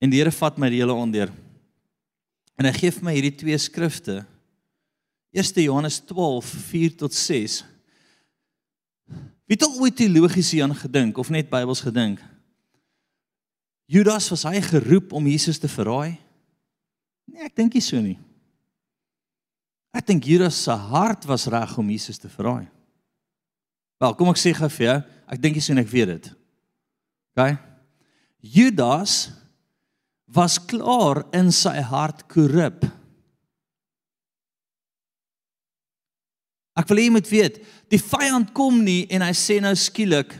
En 0.00 0.10
die 0.10 0.18
Here 0.20 0.30
vat 0.30 0.58
my 0.58 0.70
die 0.70 0.80
hele 0.80 0.94
aand 0.94 1.12
deur. 1.12 1.30
En 2.56 2.64
hy 2.64 2.72
gee 2.72 2.90
vir 2.90 3.04
my 3.04 3.14
hierdie 3.14 3.36
twee 3.36 3.58
skrifte. 3.58 4.24
1 5.32 5.62
Johannes 5.62 6.00
12 6.06 6.44
4 6.44 6.96
tot 6.96 7.14
6. 7.14 7.64
Wie 9.44 9.56
het 9.56 9.62
al 9.62 9.80
ooit 9.80 9.96
teologies 9.96 10.50
hieraan 10.50 10.74
gedink 10.74 11.18
of 11.18 11.30
net 11.30 11.50
Bybels 11.50 11.80
gedink? 11.80 12.22
Judas 13.86 14.30
was 14.30 14.44
hy 14.44 14.60
geroep 14.60 15.12
om 15.12 15.26
Jesus 15.26 15.58
te 15.58 15.68
verraai? 15.68 16.16
Nee, 17.28 17.44
ek 17.44 17.56
dink 17.56 17.74
nie 17.74 17.82
so 17.84 18.00
nie. 18.00 18.16
Ek 19.94 20.06
dink 20.08 20.26
Judas 20.26 20.56
se 20.66 20.74
hart 20.74 21.26
was 21.30 21.46
reg 21.46 21.76
om 21.78 21.90
Jesus 21.92 22.18
te 22.18 22.30
verraai. 22.30 22.66
Wel, 24.02 24.16
kom 24.18 24.32
ek 24.32 24.40
sê 24.42 24.50
gou 24.56 24.68
vir 24.74 24.88
jou, 24.88 24.96
ek 25.30 25.42
dink 25.42 25.58
jy 25.58 25.62
sien 25.68 25.80
ek 25.80 25.90
weet 25.92 26.10
dit. 26.10 26.26
OK? 27.34 27.54
Judas 28.44 29.30
was 30.34 30.58
klaar 30.58 31.22
in 31.36 31.52
sy 31.54 31.76
hart 31.86 32.24
korrup. 32.30 32.82
Ek 36.74 36.90
wil 36.90 36.98
hê 36.98 37.06
jy 37.06 37.14
moet 37.14 37.30
weet, 37.30 37.60
die 37.92 38.02
vyand 38.02 38.50
kom 38.56 38.80
nie 38.82 39.04
en 39.14 39.22
hy 39.22 39.30
sê 39.38 39.60
nou 39.62 39.72
skielik 39.78 40.34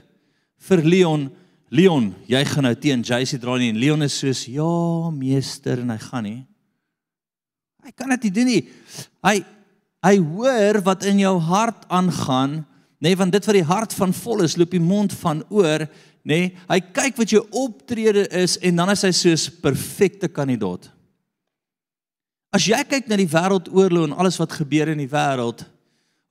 vir 0.66 0.82
Leon, 0.82 1.28
Leon, 1.74 2.10
jy 2.30 2.40
gaan 2.48 2.66
nou 2.66 2.74
teen 2.78 3.04
JC 3.06 3.38
dra 3.42 3.54
nie 3.58 3.70
en 3.70 3.78
Leon 3.78 4.02
is 4.02 4.18
soos, 4.18 4.46
"Ja, 4.46 5.10
meester," 5.10 5.80
en 5.80 5.90
hy 5.90 5.98
gaan 5.98 6.24
nie. 6.24 6.46
Hy 7.84 7.92
kan 7.92 8.12
dit 8.14 8.26
nie 8.26 8.34
doen 8.38 8.50
nie. 8.52 8.62
Hy 9.24 9.36
hy 10.04 10.18
hoor 10.20 10.82
wat 10.84 11.04
in 11.08 11.22
jou 11.22 11.32
hart 11.40 11.86
aangaan, 11.88 12.58
nê, 13.00 13.08
nee, 13.08 13.16
want 13.16 13.32
dit 13.32 13.46
wat 13.48 13.56
die 13.56 13.64
hart 13.64 13.94
van 13.96 14.10
vol 14.12 14.42
is, 14.44 14.58
loop 14.60 14.74
die 14.74 14.82
mond 14.82 15.14
van 15.16 15.40
oor, 15.48 15.86
nê. 15.88 15.88
Nee, 16.28 16.50
hy 16.68 16.76
kyk 16.96 17.16
wat 17.20 17.32
jou 17.32 17.40
optrede 17.56 18.26
is 18.36 18.58
en 18.64 18.80
dan 18.80 18.92
is 18.92 19.04
hy 19.04 19.10
soos 19.16 19.46
perfekte 19.64 20.28
kandidaat. 20.28 20.90
As 22.54 22.68
jy 22.68 22.78
kyk 22.88 23.08
na 23.08 23.18
die 23.20 23.28
wêreldoorlog 23.28 24.10
en 24.10 24.16
alles 24.16 24.36
wat 24.40 24.52
gebeur 24.60 24.92
in 24.92 25.00
die 25.00 25.10
wêreld, 25.10 25.64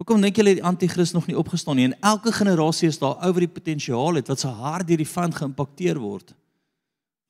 hoekom 0.02 0.22
dink 0.22 0.38
julle 0.38 0.56
die 0.58 0.66
anti-kris 0.66 1.14
nog 1.14 1.28
nie 1.30 1.38
opgestaan 1.38 1.78
nie? 1.78 1.90
En 1.90 1.98
elke 2.14 2.34
generasie 2.34 2.90
is 2.90 3.02
daar 3.02 3.18
oor 3.26 3.42
die 3.42 3.52
potensiaal 3.52 4.22
het 4.22 4.30
wat 4.32 4.42
se 4.42 4.54
hart 4.54 4.88
deur 4.90 5.02
die 5.02 5.10
vyand 5.10 5.38
geïmpakteer 5.42 6.00
word 6.02 6.34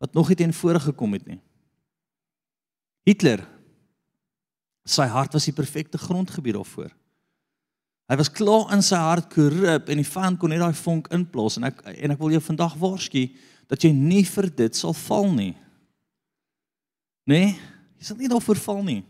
wat 0.04 0.16
nog 0.18 0.28
nie 0.28 0.36
teen 0.36 0.52
vore 0.52 0.82
gekom 0.84 1.14
het 1.16 1.24
nie. 1.30 1.40
Hitler 3.08 3.46
Sy 4.84 5.08
hart 5.08 5.34
was 5.34 5.46
die 5.48 5.56
perfekte 5.56 5.98
grondgebied 5.98 6.58
daarvoor. 6.58 6.92
Hy 8.12 8.16
was 8.20 8.32
klaar 8.32 8.74
in 8.76 8.82
sy 8.84 9.00
hart 9.00 9.30
korrup 9.32 9.90
en 9.90 10.02
die 10.02 10.08
vyand 10.08 10.40
kon 10.40 10.50
net 10.52 10.60
daai 10.60 10.76
vonk 10.76 11.08
inplaas 11.16 11.58
en 11.58 11.70
ek 11.70 11.78
en 11.88 12.14
ek 12.14 12.20
wil 12.20 12.34
jou 12.36 12.44
vandag 12.44 12.76
waarsku 12.82 13.24
dat 13.72 13.84
jy 13.84 13.92
nie 13.96 14.26
vir 14.28 14.50
dit 14.52 14.76
sal 14.76 14.94
val 15.06 15.32
nie. 15.32 15.54
Nee, 17.32 17.56
jy 17.98 18.04
sal 18.10 18.20
nie 18.20 18.32
daarvoor 18.32 18.60
val 18.60 18.84
nie. 18.84 19.04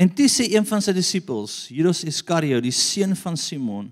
En 0.00 0.08
toe 0.08 0.30
sê 0.32 0.46
een 0.48 0.64
van 0.64 0.80
sy 0.80 0.94
disippels, 0.96 1.66
Judas 1.68 2.00
Iskariot, 2.08 2.64
die 2.64 2.72
seun 2.72 3.12
van 3.20 3.36
Simon, 3.36 3.90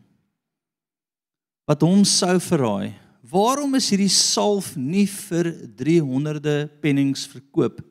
wat 1.68 1.84
hom 1.84 2.00
sou 2.08 2.38
verraai, 2.40 2.94
"Waarom 3.20 3.74
is 3.74 3.90
hierdie 3.90 4.08
salf 4.08 4.74
nie 4.76 5.04
vir 5.04 5.52
300de 5.76 6.70
pennings 6.80 7.26
verkoop 7.26 7.84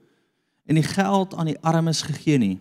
en 0.65 0.75
die 0.75 0.87
geld 0.87 1.35
aan 1.35 1.53
die 1.53 1.61
armes 1.61 2.01
gegee 2.01 2.37
nie?" 2.37 2.59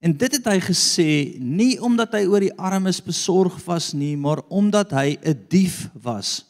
En 0.00 0.16
dit 0.16 0.32
het 0.32 0.44
hy 0.46 0.60
gesê 0.60 1.38
nie 1.38 1.76
omdat 1.82 2.12
hy 2.12 2.24
oor 2.24 2.40
die 2.40 2.56
armes 2.56 3.00
besorg 3.04 3.64
was 3.66 3.92
nie, 3.92 4.16
maar 4.16 4.40
omdat 4.48 4.90
hy 4.90 5.18
'n 5.22 5.44
dief 5.48 5.90
was 5.92 6.44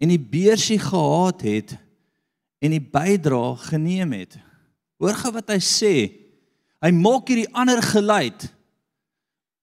en 0.00 0.08
die 0.08 0.18
beursie 0.18 0.78
gehaat 0.78 1.42
het 1.42 1.76
en 2.58 2.70
die 2.70 2.80
bydra 2.80 3.54
geneem 3.54 4.12
het. 4.12 4.38
Hoor 4.98 5.14
gou 5.14 5.32
wat 5.32 5.48
hy 5.48 5.60
sê. 5.60 6.23
Hy 6.84 6.92
maak 6.92 7.30
hierdie 7.32 7.48
ander 7.56 7.80
geluid. 7.82 8.44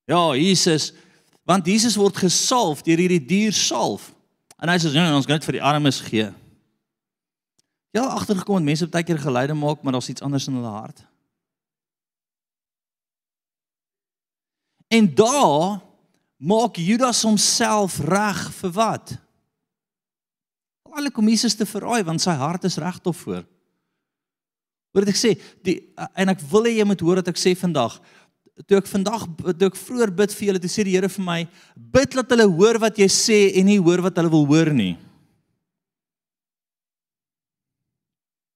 Ja, 0.09 0.31
Jesus, 0.33 0.89
want 1.45 1.67
Jesus 1.69 1.97
word 1.99 2.17
gesalf 2.17 2.81
deur 2.87 2.97
hierdie 2.97 3.21
duur 3.21 3.53
salf. 3.53 4.09
En 4.61 4.69
hy 4.71 4.77
sê 4.81 4.89
nee, 4.93 5.13
ons 5.13 5.27
gaan 5.29 5.37
dit 5.37 5.47
vir 5.49 5.59
die 5.59 5.65
armes 5.65 6.01
gee. 6.07 6.31
Ja, 7.91 8.07
agtergekom 8.07 8.57
het 8.57 8.65
mense 8.65 8.87
baie 8.89 9.05
keer 9.05 9.19
geluide 9.21 9.55
maak, 9.57 9.81
maar 9.83 9.97
daar's 9.97 10.09
iets 10.09 10.23
anders 10.25 10.47
in 10.47 10.57
hulle 10.57 10.73
hart. 10.73 11.03
En 14.91 15.07
daar 15.15 15.81
maak 16.41 16.75
Judas 16.75 17.21
homself 17.23 17.99
reg 18.03 18.47
vir 18.59 18.71
wat? 18.75 19.13
Alle 20.91 21.11
kom 21.11 21.29
Jesus 21.31 21.55
te 21.55 21.67
verraai 21.69 22.01
want 22.03 22.23
sy 22.23 22.33
hart 22.35 22.65
is 22.67 22.79
regop 22.81 23.15
voor. 23.15 23.45
Hoor 24.91 25.05
wat 25.05 25.13
ek 25.13 25.19
sê, 25.19 25.35
die 25.63 25.77
en 26.19 26.33
ek 26.33 26.41
wil 26.51 26.67
hê 26.67 26.75
jy 26.79 26.87
moet 26.87 27.03
hoor 27.03 27.21
wat 27.21 27.29
ek 27.31 27.39
sê 27.39 27.53
vandag. 27.55 27.95
Toe 28.67 28.81
ek 28.81 28.89
vandag 28.91 29.23
toe 29.55 29.69
ek 29.69 29.79
vroeër 29.79 30.11
bid 30.15 30.33
vir 30.35 30.47
julle, 30.49 30.61
toe 30.63 30.71
sê 30.71 30.83
die 30.85 30.97
Here 30.97 31.09
vir 31.09 31.25
my, 31.25 31.39
bid 31.75 32.17
dat 32.19 32.33
hulle 32.35 32.49
hoor 32.51 32.81
wat 32.83 32.99
jy 32.99 33.07
sê 33.11 33.39
en 33.61 33.69
nie 33.71 33.79
hoor 33.79 34.03
wat 34.03 34.19
hulle 34.19 34.33
wil 34.33 34.43
hoor 34.49 34.73
nie. 34.75 34.93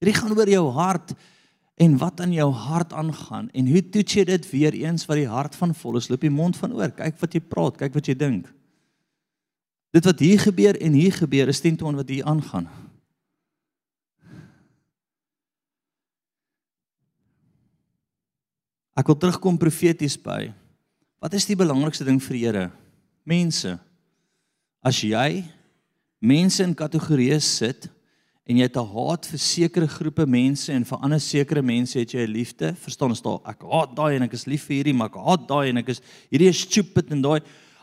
Dit 0.03 0.19
gaan 0.19 0.35
oor 0.35 0.51
jou 0.51 0.65
hart 0.75 1.15
en 1.81 1.95
wat 1.99 2.21
in 2.23 2.35
jou 2.35 2.49
hart 2.51 2.93
aangaan 2.95 3.47
en 3.55 3.71
hoe 3.71 3.81
toets 3.91 4.19
jy 4.19 4.25
dit 4.27 4.45
weer 4.51 4.75
eens 4.83 5.07
wat 5.07 5.19
die 5.19 5.31
hart 5.31 5.55
van 5.57 5.73
vol 5.75 5.97
is, 5.99 6.11
loop 6.11 6.23
die 6.23 6.31
mond 6.31 6.59
van 6.59 6.75
oor. 6.75 6.91
Kyk 6.95 7.17
wat 7.23 7.35
jy 7.35 7.41
praat, 7.41 7.79
kyk 7.79 7.95
wat 7.95 8.11
jy 8.11 8.15
dink. 8.19 8.51
Dit 9.95 10.07
wat 10.07 10.19
hier 10.19 10.39
gebeur 10.43 10.75
en 10.83 10.95
hier 10.99 11.15
gebeur 11.15 11.47
is 11.51 11.63
teen 11.63 11.79
toon 11.79 11.95
wat 11.95 12.11
hier 12.11 12.27
aangaan. 12.27 12.67
Ek 18.95 19.09
wil 19.11 19.17
terugkom 19.19 19.57
profeties 19.59 20.15
by. 20.15 20.53
Wat 21.19 21.33
is 21.35 21.43
die 21.49 21.57
belangrikste 21.59 22.05
ding 22.07 22.21
vir 22.23 22.37
die 22.37 22.43
Here? 22.45 22.69
Mense. 23.27 23.73
As 24.79 25.01
jy 25.03 25.43
mense 26.23 26.63
in 26.63 26.71
kategorieë 26.77 27.41
sit 27.43 27.89
en 28.47 28.55
jy 28.55 28.63
het 28.63 28.77
'n 28.77 28.87
haat 28.87 29.25
vir 29.25 29.39
sekere 29.39 29.87
groepe 29.87 30.25
mense 30.25 30.71
en 30.71 30.85
vir 30.85 30.99
ander 31.03 31.19
sekere 31.19 31.61
mense 31.61 31.99
het 31.99 32.13
jy 32.13 32.23
'n 32.23 32.31
liefde, 32.31 32.73
verstaan 32.75 33.09
ons 33.09 33.21
daal 33.21 33.41
ek 33.45 33.63
haat 33.63 33.95
daai 33.95 34.15
en 34.15 34.23
ek 34.23 34.33
is 34.33 34.47
lief 34.47 34.63
vir 34.63 34.77
hierdie, 34.77 34.93
maar 34.93 35.09
ek 35.09 35.19
haat 35.19 35.47
daai 35.47 35.69
en 35.69 35.77
ek 35.77 35.89
is 35.89 36.01
hierdie 36.31 36.49
is 36.49 36.61
stupid 36.61 37.11
en 37.11 37.21
daai 37.21 37.41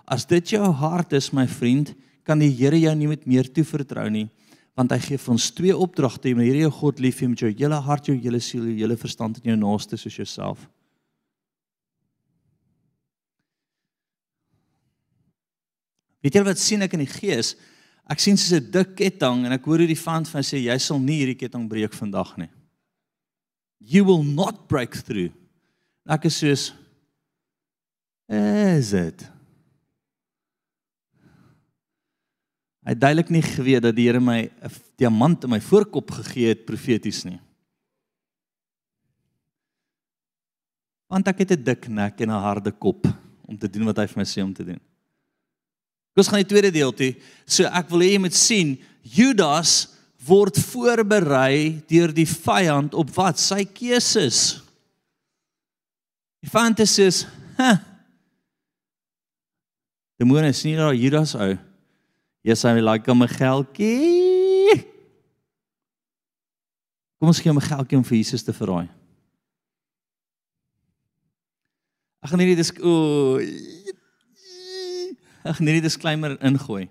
as 0.09 0.25
dit 0.25 0.45
jou 0.45 0.73
hart 0.73 1.13
is 1.13 1.33
my 1.33 1.47
vriend, 1.47 1.95
kan 2.25 2.39
die 2.39 2.51
Here 2.51 2.79
jou 2.79 2.95
nie 2.95 3.09
met 3.09 3.27
meer 3.27 3.45
toevertrou 3.45 4.09
nie 4.11 4.31
want 4.75 4.91
hy 4.91 4.99
gee 4.99 5.19
vir 5.19 5.33
ons 5.33 5.51
twee 5.51 5.77
opdragte 5.77 6.33
om 6.33 6.39
hierdie 6.39 6.71
God 6.71 7.01
lief 7.01 7.21
hê 7.21 7.29
met 7.29 7.39
jou 7.39 7.51
hele 7.53 7.81
hart, 7.81 8.07
jou 8.07 8.17
hele 8.17 8.41
siel, 8.41 8.65
jou 8.65 8.79
hele 8.79 8.97
verstand 8.97 9.37
en 9.37 9.51
jou 9.51 9.57
naaste 9.57 9.99
soos 9.99 10.17
jouself. 10.17 10.67
Weet 16.23 16.39
jy 16.39 16.43
wat 16.47 16.59
sien 16.63 16.83
ek 16.87 16.95
in 16.95 17.03
die 17.03 17.11
gees? 17.11 17.57
Ek 18.11 18.21
sien 18.23 18.37
soos 18.39 18.61
'n 18.61 18.71
dik 18.71 18.97
ketting 18.97 19.47
en 19.47 19.53
ek 19.53 19.65
hoor 19.65 19.79
hoe 19.79 19.87
die 19.87 19.99
vand 19.99 20.29
van 20.29 20.43
sê 20.43 20.59
jy 20.63 20.79
sal 20.79 20.99
nie 20.99 21.19
hierdie 21.23 21.39
ketting 21.39 21.69
breek 21.69 21.93
vandag 21.93 22.37
nie. 22.39 22.51
You 23.81 24.05
will 24.05 24.23
not 24.23 24.69
break 24.69 24.95
through. 24.95 25.33
Ek 26.07 26.25
is 26.27 26.39
soos 26.39 26.73
is 28.29 28.91
dit? 28.91 29.29
Hy 32.83 32.95
duidelik 32.95 33.31
nie 33.31 33.43
geweet 33.43 33.83
dat 33.83 33.95
die 33.95 34.07
Here 34.09 34.21
my 34.21 34.51
'n 34.63 34.71
diamant 34.99 35.45
in 35.45 35.51
my 35.51 35.61
voorkop 35.61 36.11
gegee 36.11 36.49
het 36.49 36.67
profeties 36.67 37.25
nie. 37.25 37.41
Want 41.09 41.29
ek 41.29 41.39
het 41.39 41.53
'n 41.53 41.65
dik 41.65 41.89
nek 41.89 42.21
en 42.21 42.31
'n 42.31 42.43
harde 42.43 42.73
kop 42.73 43.07
om 43.47 43.59
te 43.59 43.69
doen 43.69 43.85
wat 43.85 43.97
hy 43.97 44.07
vir 44.07 44.19
my 44.19 44.25
sê 44.25 44.43
om 44.43 44.55
te 44.55 44.65
doen. 44.65 44.81
Ons 46.17 46.29
gaan 46.29 46.43
die 46.43 46.49
tweede 46.49 46.73
deel 46.75 46.93
toe. 46.93 47.13
So 47.49 47.65
ek 47.65 47.89
wil 47.93 48.05
hê 48.05 48.13
jy 48.15 48.21
moet 48.21 48.37
sien 48.37 48.75
Judas 49.03 49.93
word 50.27 50.59
voorberei 50.61 51.81
deur 51.91 52.13
die 52.15 52.29
vyand 52.29 52.95
op 52.95 53.11
wat? 53.17 53.41
Sy 53.41 53.65
keuses. 53.65 54.61
Die 56.43 56.51
vyand 56.51 56.79
sê, 56.79 57.09
"Ha. 57.59 57.81
Demone 60.19 60.53
sien 60.53 60.77
daar 60.77 60.95
Judas 60.95 61.35
ou. 61.35 61.59
Yes, 62.45 62.65
I 62.65 62.81
like 62.81 63.11
hom 63.11 63.23
'n 63.23 63.29
geldjie. 63.29 64.87
Kom 67.19 67.29
ons 67.29 67.41
gee 67.41 67.51
hom 67.51 67.59
'n 67.59 67.69
geldjie 67.69 67.97
om 67.97 68.05
vir 68.05 68.17
Jesus 68.17 68.43
te 68.43 68.53
verraai." 68.53 68.89
Ek 72.23 72.31
gaan 72.31 72.39
hierdie 72.39 72.57
dis 72.57 72.71
o 72.79 73.39
Ag 75.43 75.59
nee, 75.59 75.75
die 75.81 75.83
disclaimer 75.83 76.37
ingooi. 76.45 76.87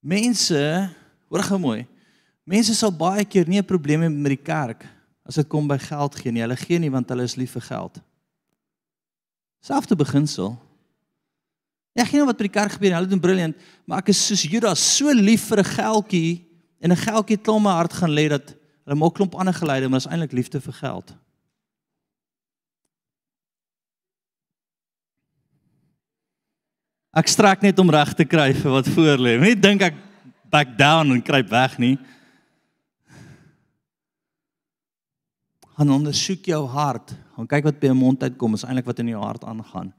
Mense, 0.00 0.60
hoor 1.28 1.44
gou 1.44 1.58
mooi. 1.60 1.82
Mense 2.46 2.76
sal 2.78 2.92
baie 2.94 3.24
keer 3.26 3.48
nie 3.48 3.58
'n 3.58 3.66
probleem 3.66 4.02
hê 4.02 4.08
met 4.08 4.32
die 4.38 4.44
kerk 4.44 4.86
as 5.26 5.34
dit 5.34 5.48
kom 5.48 5.66
by 5.66 5.78
geld 5.78 6.14
gee 6.14 6.30
nie. 6.32 6.40
Hulle 6.40 6.56
gee 6.56 6.78
nie 6.78 6.90
want 6.90 7.08
hulle 7.08 7.24
is 7.26 7.36
lief 7.36 7.52
vir 7.52 7.62
geld. 7.62 8.00
Selfde 9.60 9.96
beginsel. 9.96 10.56
Ek 11.96 12.08
gee 12.08 12.18
nou 12.18 12.26
wat 12.26 12.38
by 12.38 12.44
die 12.44 12.52
kerk 12.52 12.72
gebeur, 12.72 12.94
hulle 12.94 13.08
doen 13.08 13.20
briljant, 13.20 13.56
maar 13.84 13.98
ek 13.98 14.08
is 14.08 14.26
soos 14.26 14.42
Judas 14.42 14.78
so 14.78 15.10
lief 15.12 15.48
vir 15.48 15.58
'n 15.58 15.64
geldjie 15.64 16.46
en 16.80 16.92
'n 16.92 16.96
geldjie 16.96 17.42
klom 17.42 17.62
my 17.62 17.70
hart 17.72 17.92
gaan 17.92 18.14
lê 18.14 18.28
dat 18.28 18.54
hulle 18.84 18.96
maak 18.96 19.14
klomp 19.14 19.34
ander 19.34 19.54
geleide, 19.54 19.88
maar 19.88 19.98
is 19.98 20.06
eintlik 20.06 20.32
liefde 20.32 20.60
vir 20.60 20.72
geld. 20.72 21.14
Ek 27.16 27.30
strek 27.32 27.62
net 27.64 27.78
om 27.80 27.88
reg 27.88 28.10
te 28.12 28.26
kry 28.28 28.50
vir 28.52 28.74
wat 28.74 28.88
voor 28.92 29.22
lê. 29.24 29.38
Moenie 29.40 29.56
dink 29.56 29.80
ek 29.86 29.94
back 30.52 30.74
down 30.76 31.14
en 31.14 31.22
kruip 31.24 31.48
weg 31.48 31.78
nie. 31.80 31.94
Gaan 35.76 35.94
ondersoek 35.96 36.50
jou 36.52 36.60
hart. 36.68 37.14
Gaan 37.36 37.48
kyk 37.48 37.70
wat 37.70 37.78
by 37.80 37.88
jou 37.88 37.96
mond 37.96 38.26
uitkom, 38.26 38.58
is 38.58 38.66
eintlik 38.68 38.88
wat 38.88 39.00
in 39.00 39.14
jou 39.14 39.22
hart 39.22 39.48
aangaan. 39.48 39.94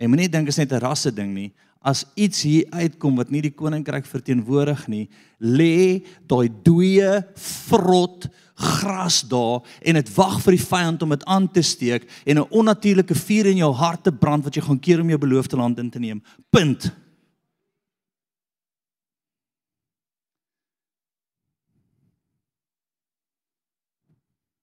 En 0.00 0.08
moenie 0.08 0.30
dink 0.32 0.48
is 0.48 0.56
net 0.56 0.72
'n 0.72 0.80
rasse 0.80 1.12
ding 1.12 1.34
nie. 1.34 1.52
As 1.88 2.04
iets 2.20 2.42
hier 2.44 2.66
uitkom 2.74 3.16
wat 3.16 3.30
nie 3.32 3.40
die 3.46 3.54
koninkryk 3.54 4.04
verteenwoordig 4.08 4.82
nie, 4.92 5.06
lê 5.40 6.04
daai 6.28 6.50
dooie 6.66 7.22
vrot 7.38 8.26
gras 8.58 9.22
daar 9.30 9.62
en 9.86 9.96
dit 9.96 10.10
wag 10.16 10.40
vir 10.44 10.56
die 10.56 10.64
vyand 10.66 11.04
om 11.06 11.14
dit 11.14 11.24
aan 11.30 11.46
te 11.48 11.62
steek 11.62 12.08
en 12.26 12.38
'n 12.38 12.50
onnatuurlike 12.50 13.14
vuur 13.14 13.46
in 13.46 13.62
jou 13.62 13.72
hart 13.72 14.02
te 14.04 14.12
brand 14.12 14.44
wat 14.44 14.54
jy 14.54 14.62
gaan 14.62 14.80
keer 14.80 15.00
om 15.00 15.08
jou 15.08 15.18
beloofde 15.18 15.56
land 15.56 15.78
in 15.78 15.90
te 15.90 15.98
neem. 15.98 16.22
Punt. 16.50 16.92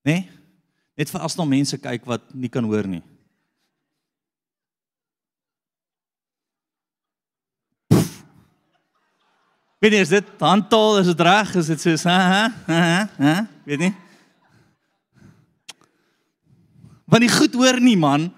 Nee? 0.04 0.30
Net 0.96 1.10
vir 1.10 1.22
as 1.22 1.36
nog 1.36 1.48
mense 1.48 1.78
kyk 1.78 2.06
wat 2.06 2.34
nie 2.34 2.50
kan 2.50 2.64
hoor 2.64 2.88
nie. 2.88 3.02
Weet 9.86 9.93
nie, 9.93 10.02
is 10.02 10.10
dit 10.10 10.30
handtaal, 10.41 10.95
is 10.98 11.12
dit 11.12 11.19
reg? 11.21 11.52
Is 11.62 11.67
dit 11.69 11.82
soos 11.84 12.04
ha 12.10 12.15
ha 12.65 12.86
ha? 13.21 13.34
Weet 13.69 13.84
nie. 13.84 13.91
Want 17.06 17.21
nie 17.21 17.30
goed 17.30 17.54
hoor 17.54 17.78
nie, 17.78 17.93
man. 17.93 18.32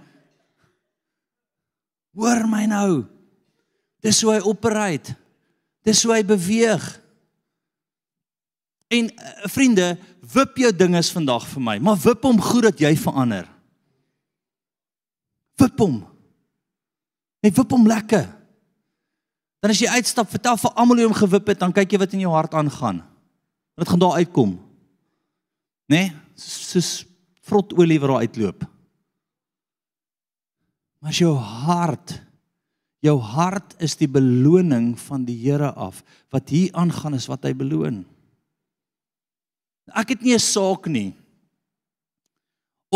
Hoor 2.20 2.44
my 2.52 2.66
nou. 2.68 3.06
Dis 4.04 4.20
hoe 4.28 4.34
hy 4.34 4.42
operate. 4.44 5.16
Dis 5.88 6.04
hoe 6.04 6.18
hy 6.18 6.20
beweeg. 6.28 6.84
En 8.92 9.08
uh, 9.08 9.32
vriende, 9.48 9.94
wip 10.36 10.60
jou 10.60 10.76
dinges 10.76 11.16
vandag 11.16 11.48
vir 11.54 11.64
my, 11.64 11.78
maar 11.80 12.04
wip 12.04 12.28
hom 12.28 12.44
goed 12.44 12.68
dat 12.74 12.84
jy 12.84 12.92
verander. 13.00 13.48
Wip 15.64 15.80
hom. 15.80 16.02
Net 17.40 17.56
wip 17.56 17.72
hom 17.72 17.88
lekker. 17.88 18.34
Dan 19.68 19.74
as 19.76 19.82
jy 19.84 19.90
uitstap, 20.00 20.30
vertel 20.32 20.56
vir 20.56 20.72
almal 20.80 21.02
hoe 21.02 21.10
om 21.10 21.16
gewip 21.18 21.50
het, 21.52 21.58
dan 21.60 21.74
kyk 21.76 21.92
jy 21.92 21.98
wat 22.00 22.14
in 22.16 22.22
jou 22.24 22.30
hart 22.32 22.54
aangaan. 22.56 23.02
Wat 23.76 23.90
gaan 23.92 24.00
daar 24.00 24.22
uitkom? 24.24 24.54
Né? 25.92 25.98
Nee? 26.08 26.14
Soos 26.40 27.04
vrot 27.44 27.74
olie 27.76 27.98
wat 28.00 28.14
daar 28.14 28.24
uitloop. 28.24 28.64
Maar 31.04 31.20
jou 31.20 31.34
hart, 31.36 32.14
jou 33.04 33.18
hart 33.20 33.76
is 33.84 33.98
die 34.00 34.08
beloning 34.08 34.94
van 35.04 35.28
die 35.28 35.36
Here 35.36 35.74
af. 35.76 36.00
Wat 36.32 36.48
hier 36.48 36.72
aangaan 36.72 37.20
is 37.20 37.28
wat 37.28 37.44
hy 37.44 37.52
beloon. 37.52 38.06
Ek 39.92 40.16
het 40.16 40.24
nie 40.24 40.32
'n 40.32 40.40
saak 40.40 40.88
nie 40.88 41.12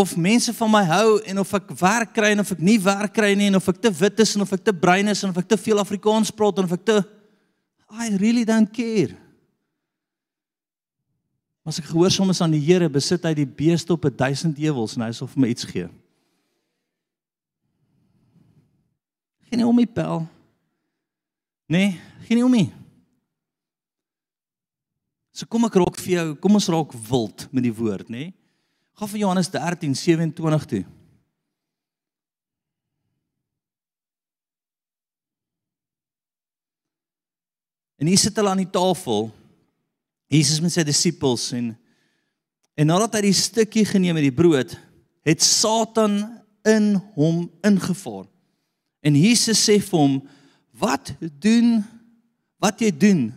of 0.01 0.17
mense 0.17 0.53
van 0.57 0.71
my 0.73 0.81
hou 0.89 1.19
en 1.29 1.41
of 1.41 1.53
ek 1.57 1.71
werk 1.79 2.13
kry 2.15 2.33
en 2.33 2.43
of 2.43 2.51
ek 2.51 2.61
nie 2.63 2.77
werk 2.81 3.13
kry 3.15 3.31
nie 3.37 3.47
en 3.51 3.59
of 3.59 3.67
ek 3.71 3.81
te 3.83 3.91
wit 4.01 4.21
is 4.23 4.35
en 4.35 4.43
of 4.45 4.53
ek 4.53 4.63
te 4.65 4.73
bruin 4.73 5.07
is 5.13 5.23
en 5.23 5.31
of 5.31 5.39
ek 5.41 5.49
te 5.53 5.59
veel 5.61 5.81
Afrikaans 5.81 6.33
praat 6.35 6.61
en 6.61 6.69
of 6.69 6.75
ek 6.77 6.85
te 6.89 6.97
I 7.91 8.07
really 8.15 8.45
don't 8.47 8.71
care. 8.71 9.17
As 11.67 11.77
ek 11.77 11.91
gehoorsaam 11.91 12.31
is 12.31 12.39
aan 12.41 12.53
die 12.55 12.63
Here, 12.63 12.87
besit 12.89 13.25
hy 13.27 13.33
die 13.37 13.45
beeste 13.45 13.93
op 13.93 14.05
'n 14.07 14.15
duisend 14.15 14.57
ewels 14.57 14.95
en 14.95 15.03
hy 15.03 15.11
sal 15.11 15.27
vir 15.27 15.41
my 15.43 15.49
iets 15.51 15.67
gee. 15.67 15.89
Geen 19.51 19.65
om 19.65 19.75
my 19.75 19.85
pel. 19.85 20.25
Nee, 21.67 21.99
geen 22.25 22.43
om 22.43 22.51
my. 22.51 22.71
So 25.31 25.45
kom 25.45 25.65
ek 25.65 25.75
raak 25.75 25.97
vir 25.99 26.13
jou, 26.15 26.35
kom 26.35 26.55
ons 26.55 26.69
raak 26.69 26.93
wild 26.93 27.47
met 27.51 27.63
die 27.63 27.75
woord, 27.75 28.09
nê? 28.09 28.31
Nee? 28.31 28.40
Gaan 28.91 29.09
van 29.09 29.19
Johannes 29.19 29.49
13:27 29.49 30.65
toe. 30.65 30.85
En 37.95 38.07
hier 38.07 38.17
sit 38.17 38.35
hulle 38.35 38.49
aan 38.49 38.63
die 38.63 38.69
tafel. 38.69 39.29
Jesus 40.31 40.61
met 40.63 40.73
sy 40.73 40.83
disippels 40.87 41.51
en 41.53 41.75
en 42.79 42.87
nadat 42.87 43.17
hy 43.17 43.27
die 43.27 43.35
stukkie 43.35 43.83
geneem 43.85 44.15
het 44.17 44.23
die 44.25 44.33
brood, 44.33 44.71
het 45.27 45.43
Satan 45.43 46.15
in 46.65 46.95
hom 47.13 47.43
ingevaar. 47.67 48.23
En 49.05 49.17
Jesus 49.19 49.59
sê 49.59 49.75
vir 49.83 49.99
hom: 49.99 50.15
"Wat 50.71 51.13
doen 51.19 51.83
wat 52.57 52.79
jy 52.81 52.89
doen? 52.97 53.33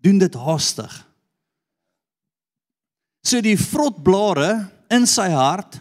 Doen 0.00 0.18
dit 0.18 0.34
haastig." 0.34 1.11
So 3.22 3.40
die 3.40 3.56
vrotblare 3.58 4.66
in 4.92 5.06
sy 5.06 5.28
hart 5.32 5.78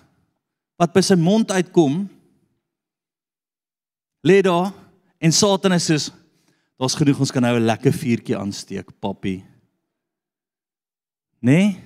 wat 0.80 0.94
by 0.94 1.02
sy 1.06 1.18
mond 1.20 1.52
uitkom 1.52 2.04
lê 4.26 4.42
daar 4.46 4.70
en 5.22 5.34
Satan 5.34 5.74
is 5.78 5.90
soos 5.90 6.10
daar's 6.82 6.98
genoeg 6.98 7.20
ons 7.22 7.34
kan 7.34 7.44
nou 7.46 7.58
'n 7.58 7.66
lekker 7.66 7.94
vuurtjie 7.94 8.38
aansteek, 8.38 8.90
papi. 9.00 9.44
Né? 11.42 11.52
Nee? 11.52 11.78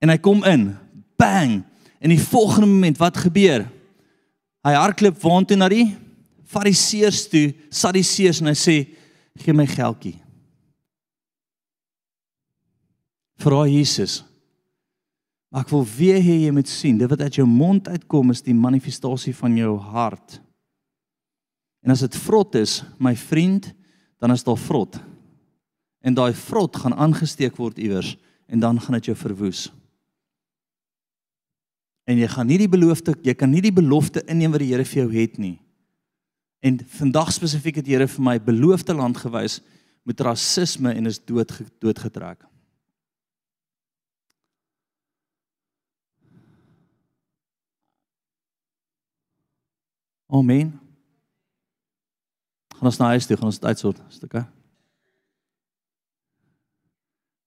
En 0.00 0.08
hy 0.08 0.18
kom 0.18 0.44
in. 0.44 0.76
Bang. 1.16 1.64
En 2.00 2.12
die 2.12 2.20
volgende 2.20 2.68
oomblik 2.68 2.96
wat 2.96 3.16
gebeur? 3.16 3.66
Hy 4.62 4.72
hardloop 4.72 5.20
waantoe 5.22 5.56
na 5.56 5.68
die 5.68 5.96
Fariseërs 6.46 7.24
toe, 7.28 7.54
Sadduseërs 7.70 8.40
en 8.40 8.46
hy 8.46 8.54
sê: 8.54 8.76
"Gee 9.34 9.52
my 9.52 9.66
geldjie." 9.66 10.22
Vra 13.42 13.66
Jesus. 13.66 14.22
Maar 15.50 15.62
ek 15.62 15.72
wil 15.72 15.84
weer 15.86 16.18
hê 16.20 16.40
jy 16.44 16.52
moet 16.54 16.68
sien, 16.70 16.98
dit 16.98 17.10
wat 17.10 17.22
uit 17.22 17.38
jou 17.38 17.46
mond 17.48 17.88
uitkom 17.88 18.32
is 18.34 18.42
die 18.44 18.56
manifestasie 18.56 19.34
van 19.36 19.54
jou 19.58 19.76
hart. 19.92 20.40
En 21.86 21.94
as 21.94 22.02
dit 22.02 22.18
vrot 22.26 22.56
is, 22.58 22.80
my 22.98 23.14
vriend, 23.16 23.70
dan 24.18 24.34
is 24.34 24.42
daar 24.46 24.58
vrot. 24.58 24.98
En 26.02 26.16
daai 26.16 26.34
vrot 26.34 26.76
gaan 26.82 26.96
aangesteek 26.96 27.58
word 27.60 27.78
iewers 27.78 28.16
en 28.50 28.62
dan 28.62 28.80
gaan 28.80 28.98
dit 28.98 29.10
jou 29.10 29.16
verwoes. 29.18 29.68
En 32.06 32.18
jy 32.18 32.26
gaan 32.30 32.46
nie 32.46 32.58
die 32.62 32.70
belofte, 32.70 33.16
jy 33.26 33.34
kan 33.34 33.50
nie 33.50 33.62
die 33.64 33.74
belofte 33.74 34.22
inneem 34.30 34.54
wat 34.54 34.62
die 34.62 34.70
Here 34.70 34.86
vir 34.86 35.02
jou 35.02 35.08
het 35.14 35.38
nie. 35.42 35.56
En 36.62 36.78
vandag 36.98 37.32
spesifiek 37.34 37.80
het 37.80 37.86
die 37.86 37.96
Here 37.96 38.06
vir 38.10 38.26
my 38.28 38.36
beloofde 38.42 38.94
land 38.94 39.18
gewys 39.18 39.60
met 40.06 40.22
rasisme 40.22 40.94
en 40.94 41.10
is 41.10 41.18
dood 41.18 41.50
doodgetrek. 41.82 42.46
Amen. 50.26 50.80
Gaan 52.76 52.90
ons 52.90 52.98
na 52.98 53.12
huis 53.14 53.26
toe, 53.26 53.36
gaan 53.38 53.48
ons 53.48 53.58
dit 53.58 53.68
uitsort, 53.70 54.00
stukke. 54.12 54.42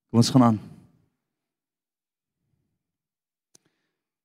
Kom 0.10 0.22
ons 0.24 0.32
gaan 0.34 0.46
aan. 0.48 0.60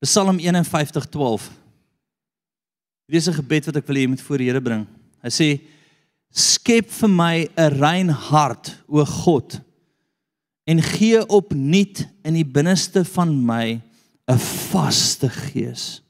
Psalm 0.04 0.38
51:12. 0.38 1.50
Hierdie 3.04 3.20
is 3.20 3.28
'n 3.28 3.40
gebed 3.40 3.66
wat 3.66 3.76
ek 3.76 3.86
wil 3.86 3.96
hê 3.96 4.00
jy 4.00 4.08
moet 4.08 4.22
voor 4.22 4.38
die 4.38 4.48
Here 4.48 4.60
bring. 4.60 4.86
Hy 5.22 5.28
sê: 5.28 5.60
"Skep 6.30 6.88
vir 6.90 7.08
my 7.08 7.48
'n 7.56 7.78
rein 7.80 8.08
hart, 8.08 8.76
o 8.88 9.04
God, 9.04 9.60
en 10.66 10.80
gee 10.80 11.26
opnuut 11.26 12.06
in 12.24 12.34
die 12.34 12.44
binneste 12.44 13.04
van 13.04 13.44
my 13.46 13.82
'n 14.28 14.38
vaste 14.38 15.28
gees." 15.28 16.03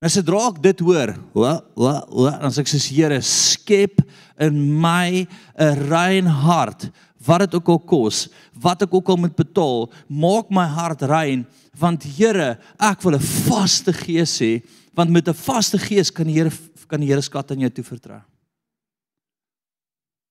Nou 0.00 0.08
sodra 0.08 0.46
ek 0.48 0.62
dit 0.64 0.80
hoor, 0.80 1.12
wa 1.36 1.58
wa 1.76 1.94
wa, 2.08 2.30
dan 2.40 2.52
sê 2.54 2.62
ek 2.64 2.70
soos 2.72 2.88
Here, 2.88 3.20
skep 3.20 4.00
in 4.40 4.56
my 4.80 5.26
'n 5.60 5.88
rein 5.90 6.26
hart, 6.26 6.88
wat 7.20 7.40
dit 7.44 7.54
ook 7.54 7.68
al 7.68 7.78
kos, 7.84 8.28
wat 8.56 8.82
ek 8.82 8.94
ook 8.94 9.08
al 9.08 9.16
moet 9.20 9.36
betaal, 9.36 9.92
maak 10.08 10.48
my 10.50 10.64
hart 10.64 11.02
rein, 11.02 11.44
want 11.76 12.02
Here, 12.02 12.58
ek 12.80 13.04
wil 13.04 13.14
'n 13.14 13.20
vaste 13.20 13.92
gees 13.92 14.40
hê, 14.40 14.62
want 14.96 15.10
met 15.10 15.28
'n 15.28 15.34
vaste 15.34 15.78
gees 15.78 16.10
kan 16.10 16.26
die 16.26 16.34
Here 16.34 16.50
kan 16.88 17.00
die 17.00 17.08
Here 17.08 17.22
skat 17.22 17.52
aan 17.52 17.60
jou 17.60 17.70
toevertrou. 17.70 18.20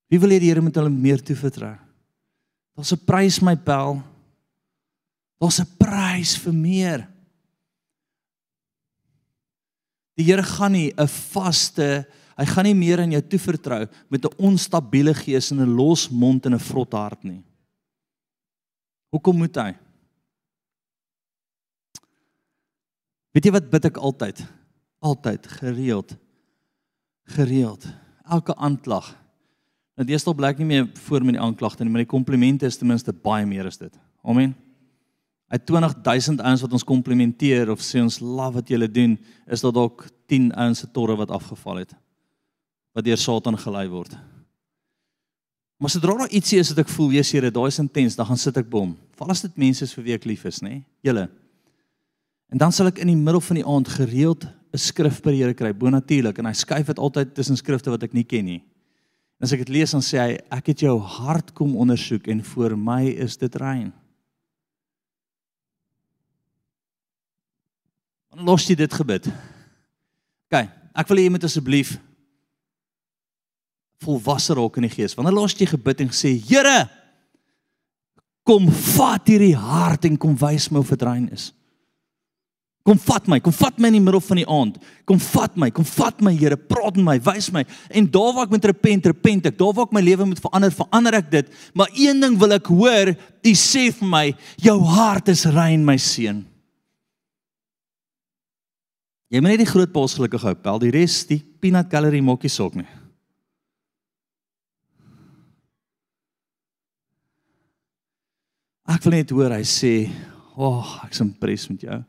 Wie 0.10 0.20
wil 0.20 0.30
hê 0.30 0.40
die 0.40 0.50
Here 0.50 0.62
moet 0.62 0.76
hulle 0.76 0.90
meer 0.90 1.22
toevertrou? 1.22 1.78
Daar's 2.76 2.92
'n 2.92 3.06
prys 3.06 3.42
my 3.42 3.56
pel. 3.56 4.02
Daar's 5.40 5.60
'n 5.60 5.70
prys 5.78 6.36
vir 6.38 6.54
meer. 6.54 7.19
Die 10.20 10.28
Here 10.28 10.44
gaan 10.44 10.74
nie 10.76 10.92
'n 10.92 11.08
vaste, 11.08 12.06
hy 12.36 12.46
gaan 12.46 12.66
nie 12.66 12.76
meer 12.76 13.00
aan 13.00 13.12
jou 13.12 13.22
toevertrou 13.22 13.88
met 14.10 14.26
'n 14.26 14.36
onstabiele 14.38 15.14
gees 15.14 15.52
en 15.52 15.62
'n 15.62 15.76
los 15.76 16.10
mond 16.10 16.46
en 16.46 16.54
'n 16.54 16.60
vrot 16.60 16.92
hart 16.92 17.24
nie. 17.24 17.44
Hoekom 19.12 19.38
moet 19.38 19.56
hy? 19.56 19.74
Weet 23.32 23.46
jy 23.46 23.52
wat 23.52 23.70
bid 23.70 23.86
ek 23.86 23.98
altyd? 23.98 24.46
Altyd 25.00 25.48
gereeld. 25.48 26.18
Gereeld. 27.24 27.88
Elke 28.26 28.56
aanklag. 28.56 29.16
Nou 29.96 30.06
deesdae 30.08 30.36
blyk 30.36 30.58
nie 30.58 30.66
meer 30.66 30.90
voor 30.94 31.24
met 31.24 31.36
die 31.36 31.44
aanklagte 31.44 31.84
nie, 31.84 31.92
maar 31.92 32.04
die 32.04 32.16
komplimente 32.16 32.66
is 32.66 32.78
ten 32.78 32.88
minste 32.88 33.14
baie 33.14 33.46
meer 33.46 33.66
as 33.66 33.78
dit. 33.78 33.94
Amen. 34.24 34.56
Uit 35.50 35.66
20000 35.66 36.42
ouens 36.46 36.62
wat 36.62 36.74
ons 36.78 36.86
komplimenteer 36.86 37.72
of 37.74 37.82
sê 37.82 38.02
ons 38.04 38.20
love 38.22 38.60
wat 38.60 38.70
julle 38.70 38.90
doen, 38.92 39.16
is 39.50 39.64
daar 39.66 39.74
dalk 39.74 40.06
10 40.30 40.52
ouens 40.54 40.84
se 40.84 40.90
torre 40.94 41.16
wat 41.18 41.32
afgeval 41.34 41.82
het. 41.82 41.96
Wat 42.94 43.06
deur 43.06 43.18
Satan 43.18 43.58
gelei 43.58 43.88
word. 43.90 44.14
Maar 45.80 45.90
sodra 45.90 46.14
daar 46.20 46.34
ietsie 46.36 46.60
is 46.60 46.70
wat 46.74 46.84
ek 46.84 46.92
voel, 46.92 47.14
Jesus 47.16 47.34
Here, 47.34 47.50
daai 47.56 47.70
is 47.72 47.80
intens, 47.80 48.18
dan 48.20 48.28
gaan 48.28 48.38
sit 48.38 48.58
ek 48.60 48.70
bom. 48.70 48.92
Val 49.18 49.32
as 49.32 49.46
dit 49.46 49.62
mense 49.62 49.86
is 49.86 49.94
vir 49.96 50.06
wie 50.06 50.16
ek 50.18 50.26
lief 50.28 50.44
is, 50.46 50.60
nê? 50.62 50.82
Julle. 51.08 51.30
En 52.52 52.62
dan 52.62 52.74
sal 52.76 52.92
ek 52.92 53.00
in 53.02 53.14
die 53.14 53.18
middel 53.18 53.42
van 53.46 53.62
die 53.62 53.66
aand 53.66 53.90
gereeld 53.94 54.46
'n 54.74 54.78
skrif 54.78 55.22
by 55.24 55.32
die 55.32 55.42
Here 55.42 55.54
kry, 55.54 55.72
bonatuurlik, 55.74 56.38
en 56.40 56.46
hy 56.46 56.54
skuif 56.54 56.86
dit 56.86 57.00
altyd 57.00 57.34
tussen 57.34 57.58
skrifte 57.58 57.90
wat 57.90 58.04
ek 58.04 58.14
nie 58.14 58.24
ken 58.24 58.46
nie. 58.46 58.62
En 59.40 59.48
as 59.48 59.54
ek 59.54 59.66
dit 59.66 59.70
lees 59.70 59.92
dan 59.92 60.02
sê 60.02 60.20
hy, 60.20 60.38
ek 60.52 60.68
het 60.68 60.80
jou 60.82 61.00
hart 61.00 61.54
kom 61.56 61.76
ondersoek 61.76 62.28
en 62.28 62.44
vir 62.44 62.76
my 62.78 63.08
is 63.08 63.38
dit 63.38 63.56
rein. 63.56 63.94
Dan 68.30 68.46
los 68.46 68.68
jy 68.70 68.78
dit 68.78 68.94
gebid. 68.94 69.30
OK, 70.50 70.62
ek 70.94 71.10
wil 71.10 71.22
hê 71.22 71.28
jy 71.28 71.34
moet 71.34 71.48
asseblief 71.50 71.98
volwasse 74.04 74.56
raak 74.56 74.80
in 74.80 74.88
die 74.88 74.94
gees. 74.94 75.16
Wanneer 75.18 75.36
los 75.36 75.56
jy 75.58 75.68
gebid 75.74 76.06
en 76.06 76.12
sê, 76.16 76.32
Here, 76.50 76.88
kom 78.48 78.70
vat 78.96 79.28
hierdie 79.30 79.56
hart 79.58 80.08
en 80.08 80.18
kom 80.18 80.38
wys 80.40 80.70
my 80.72 80.80
of 80.82 80.94
dit 80.94 81.04
rein 81.06 81.28
is. 81.36 81.50
Kom 82.88 82.98
vat 83.04 83.28
my, 83.30 83.38
kom 83.44 83.54
vat 83.54 83.76
my 83.78 83.90
in 83.92 84.00
die 84.00 84.02
middel 84.02 84.22
van 84.24 84.40
die 84.40 84.48
aand. 84.50 84.78
Kom 85.06 85.20
vat 85.22 85.58
my, 85.60 85.68
kom 85.76 85.86
vat 85.86 86.24
my 86.26 86.32
Here, 86.34 86.58
praat 86.58 86.96
met 86.98 87.06
my, 87.06 87.18
wys 87.28 87.52
my. 87.54 87.66
En 87.94 88.08
daar 88.10 88.32
waar 88.34 88.48
ek 88.48 88.56
moet 88.56 88.70
repent, 88.72 89.10
repent 89.12 89.50
ek. 89.52 89.58
Daar 89.60 89.76
waar 89.78 89.90
ek 89.90 89.98
my 89.98 90.02
lewe 90.02 90.30
moet 90.32 90.42
verander, 90.42 90.74
verander 90.74 91.20
ek 91.20 91.28
dit. 91.34 91.52
Maar 91.78 91.92
een 91.94 92.24
ding 92.24 92.40
wil 92.42 92.56
ek 92.56 92.72
hoor, 92.72 93.14
U 93.46 93.54
sê 93.56 93.90
vir 93.96 94.10
my, 94.10 94.24
jou 94.64 94.78
hart 94.96 95.30
is 95.32 95.46
rein, 95.54 95.84
my 95.86 96.00
seun. 96.02 96.42
Jy 99.30 99.42
moet 99.44 99.54
net 99.54 99.62
die 99.62 99.70
groot 99.70 99.92
pos 99.94 100.16
gelukkig 100.18 100.42
hou. 100.42 100.56
Pel 100.58 100.80
die 100.82 100.94
res, 100.94 101.22
die 101.30 101.38
peanut 101.62 101.92
gallery 101.92 102.22
mokkie 102.26 102.50
sok 102.50 102.80
nie. 102.80 102.88
Ek 108.90 109.06
wil 109.06 109.20
net 109.20 109.30
hoor 109.30 109.54
hy 109.54 109.62
sê, 109.62 110.10
"O, 110.58 110.82
oh, 110.82 111.02
ek's 111.06 111.22
impressed 111.22 111.70
met 111.70 111.82
jou. 111.82 112.04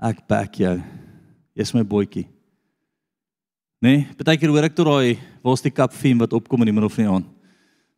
Ek 0.00 0.26
back 0.26 0.54
jou. 0.54 0.82
Jy's 1.54 1.74
my 1.74 1.82
boetjie." 1.82 2.26
Nee, 3.82 4.08
baie 4.16 4.38
keer 4.38 4.48
hoor 4.48 4.64
ek 4.64 4.74
tot 4.74 4.86
daai 4.86 5.18
waar's 5.44 5.60
die 5.60 5.70
kap 5.70 5.92
theme 5.92 6.20
wat 6.20 6.32
opkom 6.32 6.62
in 6.62 6.66
die 6.66 6.72
middel 6.72 6.88
van 6.88 7.04
die 7.04 7.12
aand. 7.12 7.26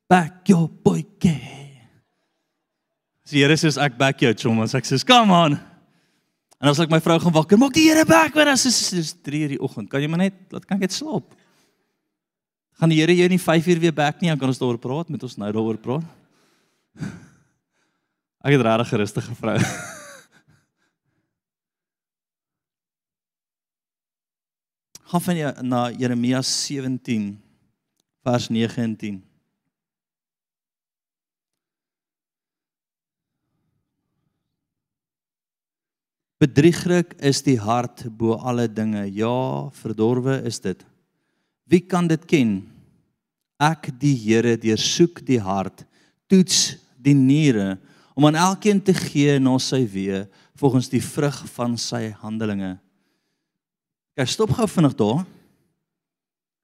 Back 0.09 0.49
your 0.49 0.69
boetjie. 0.69 1.41
Die 3.31 3.39
Here 3.39 3.55
sê 3.55 3.81
ek 3.81 3.97
back 3.97 4.19
jou, 4.19 4.35
chom, 4.35 4.61
as 4.61 4.75
ek 4.75 4.83
sê, 4.83 5.07
"Come 5.07 5.31
on." 5.31 5.76
En 6.57 6.71
as 6.71 6.79
ek 6.81 6.89
my 6.93 7.01
vrou 7.05 7.19
gaan 7.21 7.35
wakker, 7.37 7.59
maak 7.61 7.75
die 7.77 7.85
Here 7.91 8.05
back 8.09 8.33
wanneer 8.37 8.57
as 8.57 8.65
is 8.65 9.13
3 9.27 9.43
uur 9.45 9.53
die 9.57 9.63
oggend. 9.63 9.91
Kan 9.93 10.01
jy 10.01 10.09
maar 10.09 10.25
net 10.25 10.37
laat 10.55 10.65
kan 10.65 10.79
ek 10.79 10.87
net 10.89 10.95
slaap? 10.97 11.35
Gaan 12.81 12.93
die 12.93 13.01
Here 13.01 13.15
jou 13.17 13.29
nie 13.29 13.41
5 13.41 13.69
uur 13.73 13.81
weer 13.83 13.97
back 13.97 14.21
nie, 14.21 14.31
dan 14.33 14.41
kan 14.41 14.49
ons 14.53 14.61
daaroor 14.61 14.81
praat, 14.81 15.09
met 15.13 15.23
ons 15.23 15.37
nou 15.41 15.51
daaroor 15.53 15.79
praat. 15.81 16.07
Ek 18.47 18.53
het 18.55 18.63
regtig 18.63 18.89
gerustige 18.93 19.35
vrou. 19.35 19.59
Gaan 25.11 25.23
van 25.23 25.37
jy 25.39 25.51
na 25.67 25.91
Jeremia 25.95 26.41
17 26.43 27.39
vers 28.27 28.47
9 28.51 28.83
en 28.83 28.95
10. 28.99 29.19
Bedrieglik 36.37 37.15
is 37.25 37.41
die 37.41 37.57
hart 37.57 38.05
bo 38.13 38.37
alle 38.37 38.67
dinge. 38.69 39.07
Ja, 39.09 39.71
verdorwe 39.73 40.43
is 40.45 40.61
dit. 40.61 40.83
Wie 41.65 41.81
kan 41.81 42.09
dit 42.11 42.27
ken? 42.29 42.59
Ek 43.57 43.89
die 43.97 44.13
Here 44.21 44.53
deursoek 44.61 45.23
die 45.25 45.41
hart, 45.41 45.87
toets 46.29 46.77
die 47.01 47.17
niere 47.17 47.79
om 48.17 48.27
aan 48.29 48.37
elkeen 48.37 48.83
te 48.85 48.93
gee 48.97 49.39
na 49.41 49.55
sy 49.61 49.81
weë 49.89 50.27
volgens 50.61 50.91
die 50.93 51.01
vrug 51.01 51.39
van 51.55 51.79
sy 51.81 52.11
handelinge. 52.21 52.75
Kyk, 54.17 54.29
stop 54.29 54.53
gou 54.57 54.69
vinnig 54.69 54.97
daar. 54.97 55.25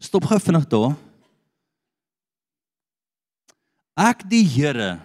Stop 0.02 0.28
gou 0.28 0.38
vinnig 0.40 0.68
daar. 0.68 0.92
Ek 3.96 4.24
die 4.28 4.44
Here. 4.44 4.98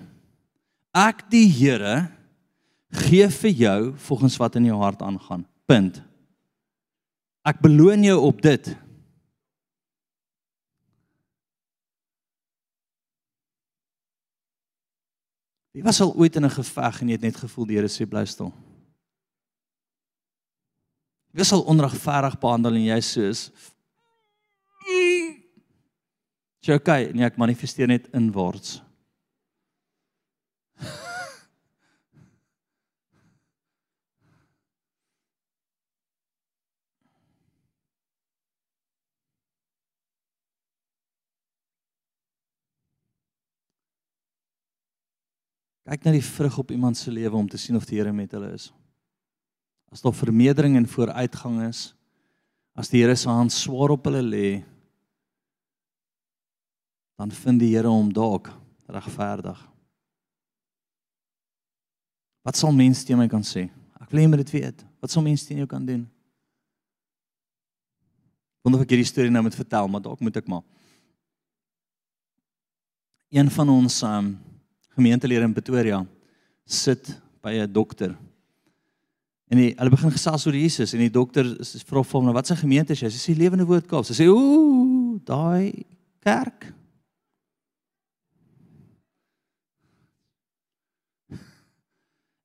Ek 0.95 1.23
die 1.32 1.47
Here 1.51 2.08
gee 2.89 3.28
vir 3.30 3.52
jou 3.52 3.80
volgens 4.08 4.38
wat 4.38 4.56
in 4.56 4.65
jou 4.65 4.78
hart 4.82 5.02
aangaan. 5.02 5.45
Punt. 5.65 6.02
Ek 7.47 7.60
beloon 7.63 8.04
jou 8.04 8.19
op 8.28 8.41
dit. 8.41 8.76
Wie 15.71 15.84
was 15.84 16.02
al 16.02 16.15
ooit 16.15 16.36
in 16.36 16.45
'n 16.45 16.50
geveg 16.50 17.02
en 17.02 17.08
jy 17.08 17.13
het 17.13 17.21
net 17.21 17.36
gevoel 17.38 17.65
die 17.65 17.76
Here 17.76 17.88
sê 17.88 18.06
bly 18.10 18.26
stil? 18.26 18.54
Wie 21.32 21.39
was 21.43 21.52
al 21.52 21.62
onregverdig 21.62 22.39
behandel 22.39 22.73
en 22.73 22.84
jy 22.84 23.02
soos 23.02 23.52
Jy 26.67 26.73
okay, 26.73 27.12
nee 27.15 27.23
ek 27.23 27.38
manifesteer 27.39 27.88
net 27.88 28.10
inwaarts. 28.12 28.82
Kyk 45.88 46.04
na 46.04 46.12
die 46.17 46.26
vrug 46.26 46.58
op 46.60 46.71
iemand 46.76 47.00
se 47.00 47.12
lewe 47.12 47.38
om 47.39 47.47
te 47.47 47.58
sien 47.58 47.78
of 47.80 47.86
die 47.88 47.95
Here 48.02 48.12
met 48.12 48.34
hulle 48.36 48.52
is. 48.52 48.71
As 49.88 50.04
daar 50.04 50.15
vermeerdering 50.15 50.76
en 50.76 50.88
vooruitgang 50.88 51.62
is, 51.69 51.93
as 52.76 52.91
die 52.91 53.00
Here 53.06 53.15
se 53.15 53.30
hand 53.32 53.56
swaar 53.56 53.93
op 53.95 54.10
hulle 54.10 54.21
lê, 54.26 54.50
dan 57.15 57.32
vind 57.32 57.63
die 57.63 57.71
Here 57.71 57.88
hom 57.88 58.12
dalk 58.13 58.52
regverdig. 58.91 59.62
Wat 62.43 62.60
sal 62.60 62.76
mense 62.76 63.08
teen 63.08 63.19
my 63.19 63.30
kan 63.32 63.43
sê? 63.43 63.69
Ek 64.00 64.12
wil 64.12 64.19
hê 64.21 64.28
jy 64.28 64.32
moet 64.32 64.43
dit 64.43 64.54
weet. 64.60 64.84
Wat 65.04 65.12
sal 65.12 65.23
mense 65.23 65.47
teen 65.47 65.63
jou 65.63 65.69
kan 65.71 65.88
doen? 65.88 66.04
Wonder 68.63 68.82
of 68.82 68.84
ek 68.84 68.91
hierdie 68.91 69.08
storie 69.08 69.32
nou 69.32 69.45
moet 69.47 69.56
vertel, 69.56 69.88
maar 69.88 70.04
dalk 70.04 70.19
moet 70.23 70.36
ek 70.39 70.52
maar. 70.52 70.63
Een 73.32 73.47
van 73.52 73.71
ons 73.71 74.02
um, 74.08 74.30
gemeentelede 74.97 75.45
in 75.45 75.53
Pretoria 75.55 76.01
sit 76.65 77.13
by 77.41 77.53
'n 77.62 77.71
dokter. 77.71 78.15
En 79.47 79.57
die, 79.57 79.73
hulle 79.77 79.93
begin 79.93 80.12
gesels 80.12 80.45
oor 80.45 80.55
Jesus 80.55 80.93
en 80.93 80.99
die 80.99 81.13
dokter 81.13 81.45
vra 81.88 82.03
vir 82.03 82.17
hom 82.19 82.25
nou 82.27 82.33
wat 82.36 82.49
sy 82.49 82.55
gemeente 82.60 82.91
is. 82.91 83.01
Hy 83.01 83.10
sê 83.10 83.38
Lewende 83.38 83.65
Woord 83.65 83.88
Kaap. 83.88 84.03
Sy 84.05 84.17
sê 84.17 84.27
ooh, 84.27 85.15
daai 85.23 85.86
kerk. 86.19 86.73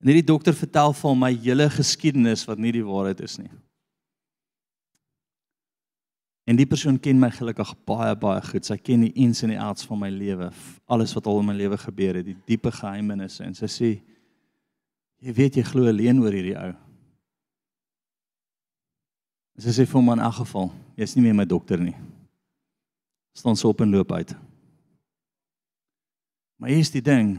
En 0.02 0.10
hierdie 0.10 0.26
dokter 0.26 0.54
vertel 0.54 0.94
vir 0.98 1.08
hom 1.08 1.20
my 1.22 1.32
hele 1.34 1.68
geskiedenis 1.70 2.46
wat 2.46 2.58
nie 2.58 2.72
die 2.74 2.86
waarheid 2.86 3.20
is 3.22 3.38
nie. 3.38 3.50
En 6.44 6.58
die 6.58 6.66
persoon 6.66 6.98
ken 6.98 7.20
my 7.22 7.30
gelukkig 7.30 7.70
baie 7.86 8.14
baie 8.18 8.42
goed. 8.42 8.66
Sy 8.66 8.76
ken 8.82 9.04
die 9.06 9.12
ins 9.22 9.44
en 9.46 9.52
die 9.52 9.60
outs 9.62 9.86
van 9.86 10.00
my 10.00 10.10
lewe, 10.10 10.50
alles 10.90 11.14
wat 11.14 11.28
al 11.30 11.42
in 11.42 11.50
my 11.52 11.54
lewe 11.56 11.78
gebeur 11.78 12.18
het, 12.18 12.26
die 12.26 12.38
diepe 12.50 12.72
geheimenisse 12.74 13.44
en 13.46 13.54
sy 13.54 13.70
sê 13.70 13.90
jy 15.22 15.34
weet 15.36 15.60
jy 15.60 15.62
glo 15.68 15.86
alleen 15.86 16.18
oor 16.22 16.34
hierdie 16.34 16.56
ou. 16.58 16.72
Sy 19.62 19.76
sê 19.76 19.86
vir 19.86 20.00
hom 20.00 20.10
in 20.16 20.24
elk 20.24 20.40
geval, 20.40 20.72
jy's 20.98 21.14
nie 21.14 21.22
meer 21.28 21.36
my 21.38 21.46
dokter 21.46 21.78
nie. 21.78 21.94
Staan 23.38 23.56
so 23.56 23.70
op 23.70 23.84
en 23.84 23.92
loop 23.92 24.10
uit. 24.16 24.32
Maar 26.58 26.72
hier 26.72 26.82
is 26.82 26.90
die 26.90 27.04
ding, 27.04 27.36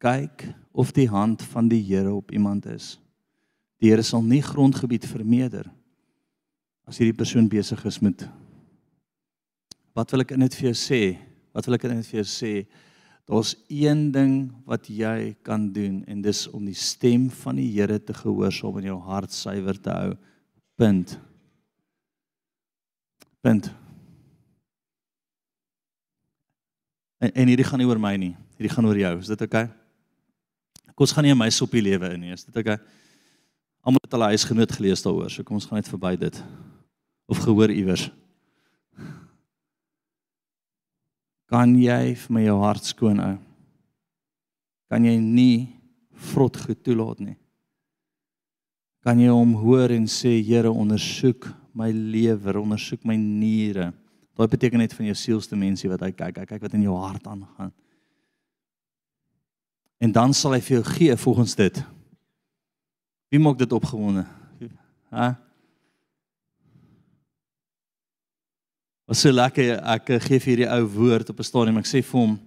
kyk 0.00 0.46
of 0.72 0.94
die 0.96 1.08
hand 1.10 1.42
van 1.52 1.68
die 1.68 1.82
Here 1.84 2.14
op 2.14 2.32
iemand 2.32 2.66
is. 2.70 2.96
Die 3.82 3.90
Here 3.90 4.04
sal 4.06 4.22
nie 4.24 4.40
grondgebied 4.42 5.04
vermeerder 5.10 5.68
as 6.88 6.98
hierdie 7.00 7.16
persoon 7.16 7.48
besig 7.52 7.80
is 7.88 8.00
met 8.00 8.24
wat 9.98 10.12
wil 10.14 10.22
ek 10.22 10.36
in 10.36 10.44
dit 10.44 10.54
vir 10.60 10.68
jou 10.70 10.76
sê? 10.78 11.00
Wat 11.56 11.66
wil 11.66 11.74
ek 11.74 11.88
in 11.88 11.98
dit 11.98 12.06
vir 12.12 12.20
jou 12.20 12.28
sê? 12.30 12.52
Daar's 13.28 13.56
een 13.66 14.06
ding 14.14 14.34
wat 14.68 14.86
jy 14.88 15.34
kan 15.44 15.66
doen 15.74 16.00
en 16.08 16.22
dis 16.24 16.44
om 16.54 16.62
die 16.64 16.76
stem 16.78 17.26
van 17.42 17.58
die 17.58 17.66
Here 17.74 17.98
te 17.98 18.14
gehoorsaam 18.16 18.78
en 18.78 18.86
jou 18.88 18.98
hart 19.08 19.34
suiwer 19.34 19.76
te 19.82 19.90
hou. 19.92 20.12
Punt. 20.78 21.16
Punt. 23.44 23.68
En, 27.18 27.34
en 27.34 27.50
hierdie 27.50 27.66
gaan 27.66 27.82
nie 27.82 27.90
oor 27.90 28.00
my 28.00 28.14
nie. 28.22 28.32
Hierdie 28.56 28.72
gaan 28.72 28.86
oor 28.88 29.02
jou. 29.02 29.12
Is 29.18 29.34
dit 29.34 29.44
oukei? 29.44 29.66
Okay? 29.66 30.94
Kom 30.94 31.04
ons 31.04 31.16
gaan 31.18 31.26
nie 31.26 31.34
my 31.36 31.50
soppie 31.52 31.82
lewe 31.84 32.14
in 32.14 32.24
nie. 32.24 32.32
Is 32.38 32.46
dit 32.46 32.54
oukei? 32.54 32.78
Okay? 32.78 32.96
Almal 33.82 34.06
het 34.06 34.14
al 34.14 34.28
huisgenoot 34.30 34.72
gelees 34.78 35.02
daaroor. 35.02 35.28
So 35.32 35.42
kom 35.42 35.58
ons 35.58 35.66
gaan 35.66 35.82
net 35.82 35.90
verby 35.90 36.14
dit 36.22 36.38
of 37.28 37.42
gehoor 37.44 37.70
iewers. 37.70 38.08
Kan 41.48 41.76
jy 41.80 42.14
vir 42.16 42.34
my 42.34 42.44
jou 42.44 42.56
hart 42.60 42.88
skoon 42.88 43.20
hou? 43.22 43.36
Kan 44.88 45.04
jy 45.04 45.16
nie 45.20 45.68
vrot 46.32 46.56
getoelaat 46.56 47.20
nie? 47.24 47.36
Kan 49.04 49.20
jy 49.20 49.32
hom 49.32 49.54
hoor 49.60 49.92
en 49.94 50.08
sê 50.10 50.34
Here 50.44 50.68
ondersoek 50.72 51.48
my 51.78 51.88
lewer, 51.92 52.58
ondersoek 52.60 53.04
my 53.06 53.16
niere. 53.16 53.92
Daai 54.36 54.48
beteken 54.50 54.82
net 54.82 54.94
van 54.96 55.08
jou 55.08 55.16
sielste 55.16 55.56
mensie 55.56 55.90
wat 55.90 56.02
hy 56.04 56.10
kyk, 56.12 56.42
hy 56.42 56.48
kyk 56.48 56.64
wat 56.66 56.74
in 56.76 56.84
jou 56.84 56.96
hart 56.98 57.28
aangaan. 57.30 57.72
En 59.98 60.12
dan 60.14 60.34
sal 60.36 60.54
hy 60.54 60.60
vir 60.62 60.78
jou 60.78 60.84
gee 60.92 61.16
volgens 61.18 61.54
dit. 61.58 61.80
Wie 63.32 63.40
maak 63.42 63.58
dit 63.60 63.72
opgewonde? 63.74 64.24
Hæ? 65.12 65.34
Was 69.08 69.22
so 69.24 69.32
lekker 69.32 69.78
ek 69.88 70.10
gee 70.20 70.36
vir 70.36 70.50
hierdie 70.50 70.66
ou 70.68 70.82
woord 70.92 71.30
op 71.32 71.38
'n 71.40 71.44
stadium. 71.44 71.78
Ek 71.78 71.86
sê 71.88 72.02
vir 72.04 72.20
hom 72.20 72.38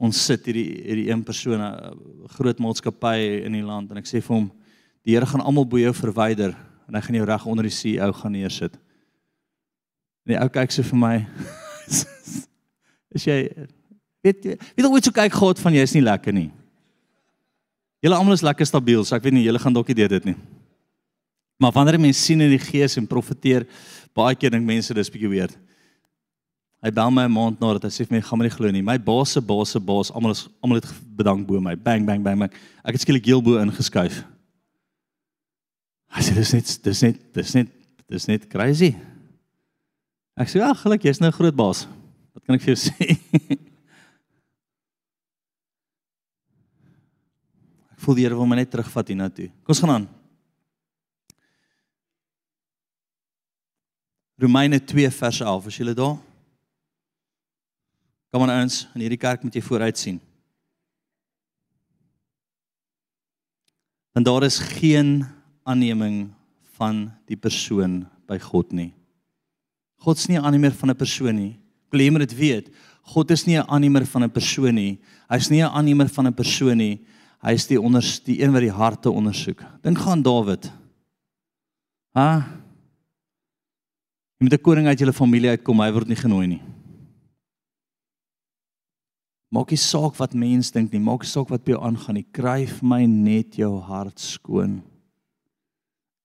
ons 0.00 0.16
sit 0.18 0.42
hierdie 0.44 0.82
hierdie 0.82 1.10
een 1.10 1.22
persoon 1.22 1.60
'n 1.60 2.26
groot 2.34 2.58
maatskappy 2.58 3.46
in 3.46 3.52
die 3.52 3.62
land 3.62 3.90
en 3.90 3.98
ek 3.98 4.04
sê 4.04 4.20
vir 4.20 4.34
hom 4.34 4.50
die 5.06 5.14
Here 5.14 5.26
gaan 5.26 5.40
almal 5.40 5.64
bo 5.64 5.78
jou 5.78 5.92
verwyder 5.92 6.56
en 6.88 6.94
hy 6.94 7.00
gaan 7.00 7.14
jou 7.14 7.24
reg 7.24 7.46
onder 7.46 7.62
die 7.62 7.70
CEO 7.70 8.12
gaan 8.12 8.32
neersit. 8.32 8.74
En 10.26 10.34
die 10.34 10.40
ou 10.42 10.48
kyk 10.48 10.72
so 10.72 10.82
vir 10.82 10.98
my. 10.98 11.26
is 13.14 13.24
jy 13.24 13.48
weet 14.22 14.44
weet 14.74 14.86
hoe 14.86 15.00
jy 15.00 15.12
kyk 15.12 15.32
God 15.32 15.58
van 15.58 15.72
jy 15.72 15.82
is 15.82 15.94
nie 15.94 16.02
lekker 16.02 16.32
nie. 16.32 16.50
Julle 18.02 18.16
almal 18.16 18.34
is 18.34 18.42
lekker 18.42 18.66
stabiel, 18.66 19.04
so 19.04 19.14
ek 19.14 19.22
weet 19.22 19.34
nie 19.34 19.44
julle 19.44 19.58
gaan 19.58 19.72
dalk 19.72 19.86
nie 19.86 20.08
dit 20.08 20.24
nie. 20.24 20.36
Maar 21.60 21.72
wanneer 21.72 22.00
mense 22.00 22.22
sien 22.22 22.40
in 22.40 22.54
die 22.54 22.58
gees 22.58 22.96
en 22.96 23.06
profeteer, 23.06 23.66
baie 24.14 24.34
keer 24.34 24.50
dink 24.50 24.66
mense 24.66 24.94
dis 24.94 25.10
bietjie 25.12 25.30
weird. 25.30 25.56
Hy 26.80 26.90
bel 26.96 27.10
my 27.12 27.26
'n 27.28 27.32
maand 27.32 27.60
na 27.60 27.74
dat 27.76 27.84
hy 27.84 27.92
sê 27.92 28.08
vir 28.08 28.16
my 28.16 28.20
gaan 28.24 28.38
my 28.38 28.44
nie 28.44 28.56
glo 28.56 28.70
nie. 28.70 28.82
My 28.82 28.96
baas 28.96 29.32
se 29.32 29.40
baas 29.40 29.68
se 29.70 29.78
baas, 29.78 30.10
almal 30.10 30.32
is 30.32 30.48
almal 30.62 30.80
het 30.80 30.88
bedank 31.16 31.46
bo 31.46 31.60
my. 31.60 31.74
Bang 31.76 32.06
bang 32.06 32.22
bang 32.24 32.38
bang. 32.38 32.52
Ek 32.84 32.92
het 32.96 33.00
skielik 33.00 33.26
heel 33.26 33.42
bo 33.42 33.60
ingeskuif. 33.60 34.24
Hy 36.10 36.22
sê 36.22 36.34
dis 36.34 36.52
net 36.54 36.82
dis 36.82 37.02
net 37.02 37.34
dis 37.34 37.54
net 37.54 37.68
dis 38.08 38.26
net 38.26 38.48
crazy. 38.48 38.96
Ek 40.36 40.48
sê 40.48 40.58
ja, 40.58 40.72
gelukkig 40.72 41.10
jy's 41.10 41.20
nou 41.20 41.28
'n 41.28 41.36
groot 41.36 41.54
baas. 41.54 41.86
Wat 42.34 42.44
kan 42.46 42.54
ek 42.56 42.62
vir 42.62 42.74
jou 42.74 42.80
sê? 42.88 42.96
ek 47.92 48.00
voel 48.00 48.14
die 48.14 48.24
Here 48.24 48.34
wil 48.34 48.46
my 48.46 48.56
net 48.56 48.70
terugvat 48.70 49.08
hiernatoe. 49.08 49.52
Kom 49.62 49.76
ons 49.76 49.80
gaan 49.80 49.90
aan. 49.90 50.19
Romeine 54.40 54.80
2 54.80 55.10
vers 55.10 55.40
11, 55.40 55.66
as 55.68 55.76
julle 55.76 55.94
daar. 55.94 56.16
Kom 58.32 58.46
aan 58.46 58.62
ons, 58.62 58.86
in 58.94 59.02
hierdie 59.04 59.20
kerk 59.20 59.42
moet 59.44 59.56
jy 59.58 59.62
vooruit 59.66 59.98
sien. 59.98 60.20
Want 64.16 64.26
daar 64.26 64.46
is 64.46 64.58
geen 64.78 65.26
aanneming 65.68 66.30
van 66.78 67.10
die 67.28 67.36
persoon 67.36 68.04
by 68.30 68.38
God 68.40 68.72
nie. 68.72 68.92
God's 70.00 70.28
nie 70.28 70.38
'n 70.38 70.44
aannemer 70.44 70.72
van 70.72 70.90
'n 70.90 70.96
persoon 70.96 71.36
nie. 71.36 71.58
Ek 71.86 71.92
wil 71.92 72.00
hê 72.00 72.04
jy 72.04 72.10
moet 72.10 72.28
dit 72.28 72.38
weet. 72.38 72.70
God 73.02 73.30
is 73.30 73.46
nie 73.46 73.58
'n 73.58 73.68
aannemer 73.68 74.06
van 74.06 74.24
'n 74.24 74.30
persoon 74.30 74.74
nie. 74.74 74.98
Hy's 75.28 75.50
nie 75.50 75.62
'n 75.62 75.68
aannemer 75.68 76.08
van 76.08 76.26
'n 76.26 76.34
persoon 76.34 76.78
nie. 76.78 77.04
Hy 77.42 77.52
is 77.52 77.66
die 77.66 77.80
onderste 77.80 78.24
die 78.24 78.42
een 78.42 78.52
wat 78.52 78.60
die 78.60 78.72
harte 78.72 79.10
ondersoek. 79.10 79.62
Dink 79.82 79.98
gaan 79.98 80.22
Dawid. 80.22 80.72
Ha? 82.14 82.60
Jy 84.40 84.46
moet 84.48 84.54
'n 84.56 84.64
koning 84.64 84.86
uit 84.86 84.98
julle 84.98 85.12
familie 85.12 85.50
uitkom, 85.50 85.80
hy 85.80 85.92
word 85.92 86.08
nie 86.08 86.16
genooi 86.16 86.46
nie. 86.46 86.62
Maak 89.52 89.70
nie 89.70 89.76
saak 89.76 90.16
wat 90.16 90.32
mense 90.32 90.72
dink 90.72 90.92
nie, 90.92 90.98
maak 90.98 91.20
nie 91.20 91.28
saak 91.28 91.50
wat 91.50 91.62
by 91.62 91.72
jou 91.72 91.82
aangaan 91.82 92.14
nie. 92.14 92.26
Kryf 92.32 92.80
my 92.82 93.04
net 93.04 93.58
jou 93.58 93.80
hart 93.80 94.18
skoon. 94.18 94.82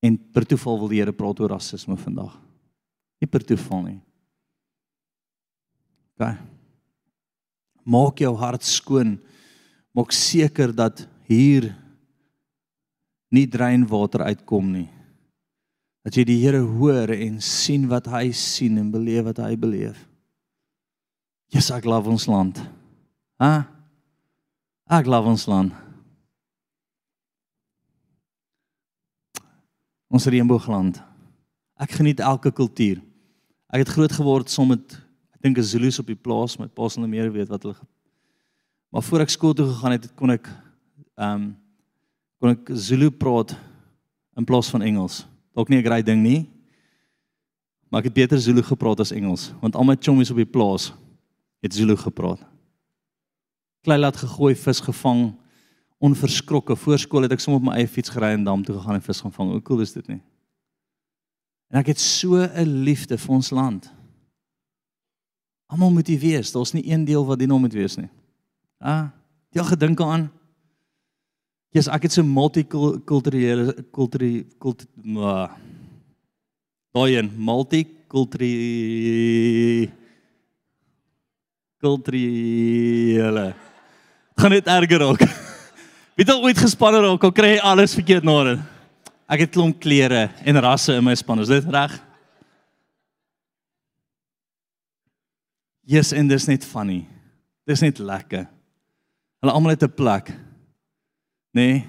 En 0.01 0.17
per 0.32 0.45
toeval 0.45 0.80
wil 0.80 0.88
die 0.88 0.99
Here 1.01 1.12
praat 1.12 1.39
oor 1.41 1.49
rasisme 1.49 1.97
vandag. 1.97 2.39
Nie 3.19 3.28
per 3.28 3.43
toeval 3.43 3.84
nie. 3.84 4.01
OK. 6.15 6.38
Maak 7.84 8.17
jou 8.19 8.36
hart 8.38 8.63
skoon. 8.63 9.19
Maak 9.91 10.12
seker 10.12 10.71
dat 10.71 11.06
hier 11.28 11.75
nie 13.30 13.45
dreinwater 13.45 14.21
uitkom 14.21 14.71
nie. 14.71 14.94
Dat 16.06 16.18
jy 16.18 16.26
die 16.28 16.38
Here 16.44 16.62
hoor 16.62 17.10
en 17.15 17.39
sien 17.41 17.88
wat 17.89 18.08
hy 18.13 18.30
sien 18.36 18.78
en 18.78 18.91
beleef 18.94 19.26
wat 19.26 19.41
hy 19.41 19.56
beleef. 19.58 19.98
Jesus, 21.50 21.72
ek 21.74 21.88
love 21.89 22.10
ons 22.12 22.28
land. 22.30 22.60
Ha? 23.41 23.65
Ek 24.86 25.10
love 25.10 25.32
ons 25.34 25.48
land. 25.50 25.74
Ons 30.13 30.30
reënboogland. 30.30 31.02
Ek 31.82 31.98
geniet 31.98 32.22
elke 32.24 32.54
kultuur. 32.54 33.02
Ek 33.74 33.82
het 33.82 33.91
groot 33.91 34.13
geword 34.13 34.52
saam 34.54 34.72
met 34.72 34.94
ek 35.36 35.41
dink 35.41 35.58
'n 35.58 35.63
Zulu's 35.63 36.00
op 36.00 36.08
die 36.08 36.15
plaas, 36.15 36.58
my 36.60 36.68
pa 36.68 36.88
sal 36.88 37.08
meer 37.08 37.32
weet 37.34 37.50
wat 37.50 37.63
hulle 37.63 37.76
Maar 38.96 39.04
voor 39.04 39.20
ek 39.20 39.30
skool 39.30 39.54
toe 39.54 39.68
gegaan 39.68 39.91
het, 39.91 40.06
kon 40.15 40.32
ek 40.32 40.48
ehm 41.20 41.32
um, 41.36 41.56
kon 42.39 42.52
ek 42.52 42.70
Zulu 42.80 43.10
praat 43.12 43.56
in 44.38 44.46
plaas 44.46 44.70
van 44.70 44.82
Engels. 44.82 45.26
Dalk 45.56 45.70
nie 45.70 45.80
'n 45.80 45.86
groot 45.86 46.06
ding 46.06 46.22
nie. 46.22 46.50
Maar 47.89 48.00
ek 48.00 48.06
het 48.06 48.13
beter 48.13 48.39
Zulu 48.39 48.62
gepraat 48.62 49.00
as 49.00 49.12
Engels, 49.12 49.54
want 49.62 49.76
al 49.76 49.84
my 49.84 49.96
chommies 50.00 50.32
op 50.32 50.38
die 50.38 50.46
plaas 50.46 50.94
het 51.62 51.74
Zulu 51.74 51.96
gepraat. 51.96 52.41
Klei 53.82 54.00
laat 54.00 54.18
gegooi, 54.18 54.56
vis 54.56 54.80
gevang, 54.80 55.36
onverskrokke. 55.98 56.76
Voor 56.76 57.00
skool 57.00 57.22
het 57.22 57.32
ek 57.32 57.39
sommer 57.39 57.62
op 57.62 57.68
my 57.68 57.76
eie 57.78 57.88
fiets 57.88 58.10
gery 58.10 58.34
en 58.34 58.44
dam 58.44 58.63
toe 58.63 58.76
gegaan 58.76 58.98
en 58.98 59.02
vis 59.02 59.22
gaan 59.22 59.32
vang. 59.32 59.52
Hoe 59.52 59.62
cool 59.62 59.82
is 59.82 59.94
dit 59.94 60.08
nie? 60.08 60.22
En 61.72 61.80
ek 61.80 61.94
het 61.94 62.00
so 62.00 62.36
'n 62.36 62.84
liefde 62.84 63.18
vir 63.18 63.36
ons 63.36 63.50
land. 63.50 63.91
Almal 65.68 65.91
moet 65.91 66.08
hier 66.08 66.20
wees. 66.20 66.52
Daar's 66.52 66.74
nie 66.74 66.91
een 66.91 67.06
deel 67.06 67.26
wat 67.26 67.38
nie 67.38 67.48
nou 67.48 67.60
moet 67.60 67.74
wees 67.74 67.96
nie. 67.96 68.10
Ah, 68.80 69.10
jy 69.50 69.63
gedink 69.63 70.02
aan? 70.02 70.32
Jesus, 71.76 71.92
ek 71.92 72.06
het 72.08 72.14
so 72.16 72.24
multikulturele 72.24 73.74
kultuur 73.92 74.48
kultuur 74.64 75.52
daai 76.96 77.18
een 77.18 77.28
multikulturele 77.36 79.92
kulturele 81.84 83.44
gaan 84.40 84.56
net 84.56 84.72
erger 84.72 85.04
raak. 85.04 85.20
Wie 86.16 86.24
het 86.24 86.32
ooit 86.32 86.64
gespanne 86.64 87.04
raak, 87.04 87.28
al 87.28 87.36
kry 87.36 87.58
jy 87.58 87.68
alles 87.68 87.92
verkeerd 88.00 88.24
na 88.24 88.38
dit. 88.48 88.64
Ek 89.28 89.44
het 89.44 89.52
klomp 89.52 89.76
klere 89.84 90.32
en 90.48 90.56
rasse 90.64 90.96
in 90.96 91.04
my 91.04 91.12
span. 91.20 91.44
Is 91.44 91.52
dit 91.52 91.68
reg? 91.76 91.92
Yes, 95.84 96.16
en 96.16 96.24
dis 96.32 96.48
net 96.48 96.64
funny. 96.64 97.04
Dis 97.68 97.84
net 97.84 98.00
lekker. 98.00 98.48
Hulle 99.44 99.52
almal 99.52 99.76
het 99.76 99.84
'n 99.84 99.92
plek. 99.92 100.32
Nê? 101.56 101.62
Nee, 101.63 101.84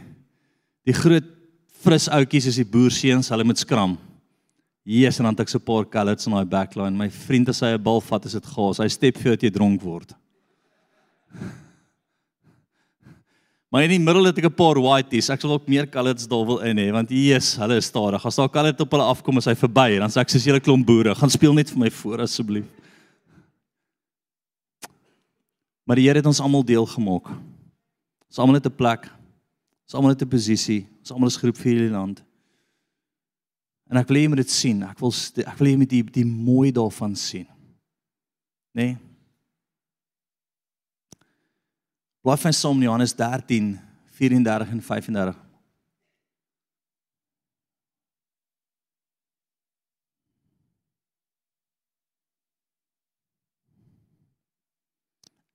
die 0.86 0.94
groot 0.94 1.26
fris 1.82 2.06
ouetjies 2.08 2.46
is 2.52 2.60
die 2.60 2.68
boerseuns, 2.70 3.30
hulle 3.32 3.46
moet 3.46 3.58
skram. 3.58 3.96
Jesus, 4.86 5.18
en 5.18 5.26
dan 5.26 5.34
het 5.34 5.42
ek 5.42 5.50
so 5.50 5.58
'n 5.58 5.66
paar 5.66 5.84
colours 5.84 6.26
in 6.26 6.32
daai 6.32 6.46
backline. 6.46 6.96
My 6.96 7.10
vriend 7.10 7.48
as 7.48 7.60
hy 7.60 7.74
'n 7.74 7.82
bal 7.82 8.00
vat, 8.00 8.24
is 8.24 8.32
dit 8.32 8.46
gas. 8.46 8.78
Hy 8.78 8.88
step 8.88 9.16
vir 9.16 9.24
jou 9.24 9.36
dat 9.36 9.42
jy 9.42 9.50
dronk 9.50 9.82
word. 9.82 10.14
Maar 13.68 13.82
in 13.82 13.90
die 13.90 13.98
middel 13.98 14.24
het 14.26 14.38
ek 14.38 14.44
'n 14.44 14.54
paar 14.54 14.78
whiteies. 14.80 15.28
Ek 15.28 15.40
sal 15.40 15.50
ook 15.52 15.66
meer 15.68 15.90
colours 15.90 16.28
daar 16.28 16.46
wil 16.46 16.60
in 16.60 16.78
hê 16.78 16.92
want 16.92 17.10
Jesus, 17.10 17.56
hulle 17.56 17.76
is 17.76 17.86
stadig. 17.86 18.24
As 18.24 18.36
daar 18.36 18.48
colour 18.48 18.80
op 18.80 18.90
hulle 18.90 19.02
afkom 19.02 19.36
as 19.36 19.46
hy 19.46 19.54
verby, 19.54 19.98
dan 19.98 20.08
sê 20.08 20.20
ek 20.20 20.30
soos 20.30 20.44
julle 20.44 20.60
klomp 20.60 20.86
boere, 20.86 21.14
gaan 21.14 21.30
speel 21.30 21.52
net 21.52 21.68
vir 21.70 21.78
my 21.78 21.90
voor 21.90 22.20
asseblief. 22.20 22.64
Maar 25.84 25.96
die 25.96 26.06
Here 26.06 26.18
het 26.18 26.26
ons 26.26 26.40
almal 26.40 26.64
deel 26.64 26.86
gemaak. 26.86 27.26
Ons 28.30 28.38
almal 28.38 28.54
het 28.54 28.66
'n 28.66 28.76
plek. 28.76 29.10
Ons 29.86 29.94
almal 29.94 30.10
het 30.10 30.22
'n 30.22 30.28
posisie. 30.28 30.88
Ons 30.98 31.12
almal 31.12 31.28
is 31.28 31.36
groep 31.36 31.56
vir 31.56 31.72
hierdie 31.72 31.90
land. 31.90 32.24
En 33.88 33.96
ek 33.96 34.08
wil 34.08 34.16
jy 34.16 34.28
moet 34.28 34.42
dit 34.42 34.50
sien. 34.50 34.82
Ek 34.82 34.98
wil 34.98 35.12
ek 35.46 35.58
wil 35.58 35.68
jy 35.68 35.76
moet 35.76 35.90
die 35.90 36.02
die 36.02 36.24
mooi 36.24 36.72
daarvan 36.72 37.14
sien. 37.16 37.46
Nê? 38.74 38.82
Nee? 38.82 38.96
Blaai 42.20 42.36
van 42.36 42.50
Psalm 42.50 42.82
Johannes 42.82 43.14
13 43.14 43.78
34 44.10 44.70
en 44.70 44.82
35. 44.82 45.46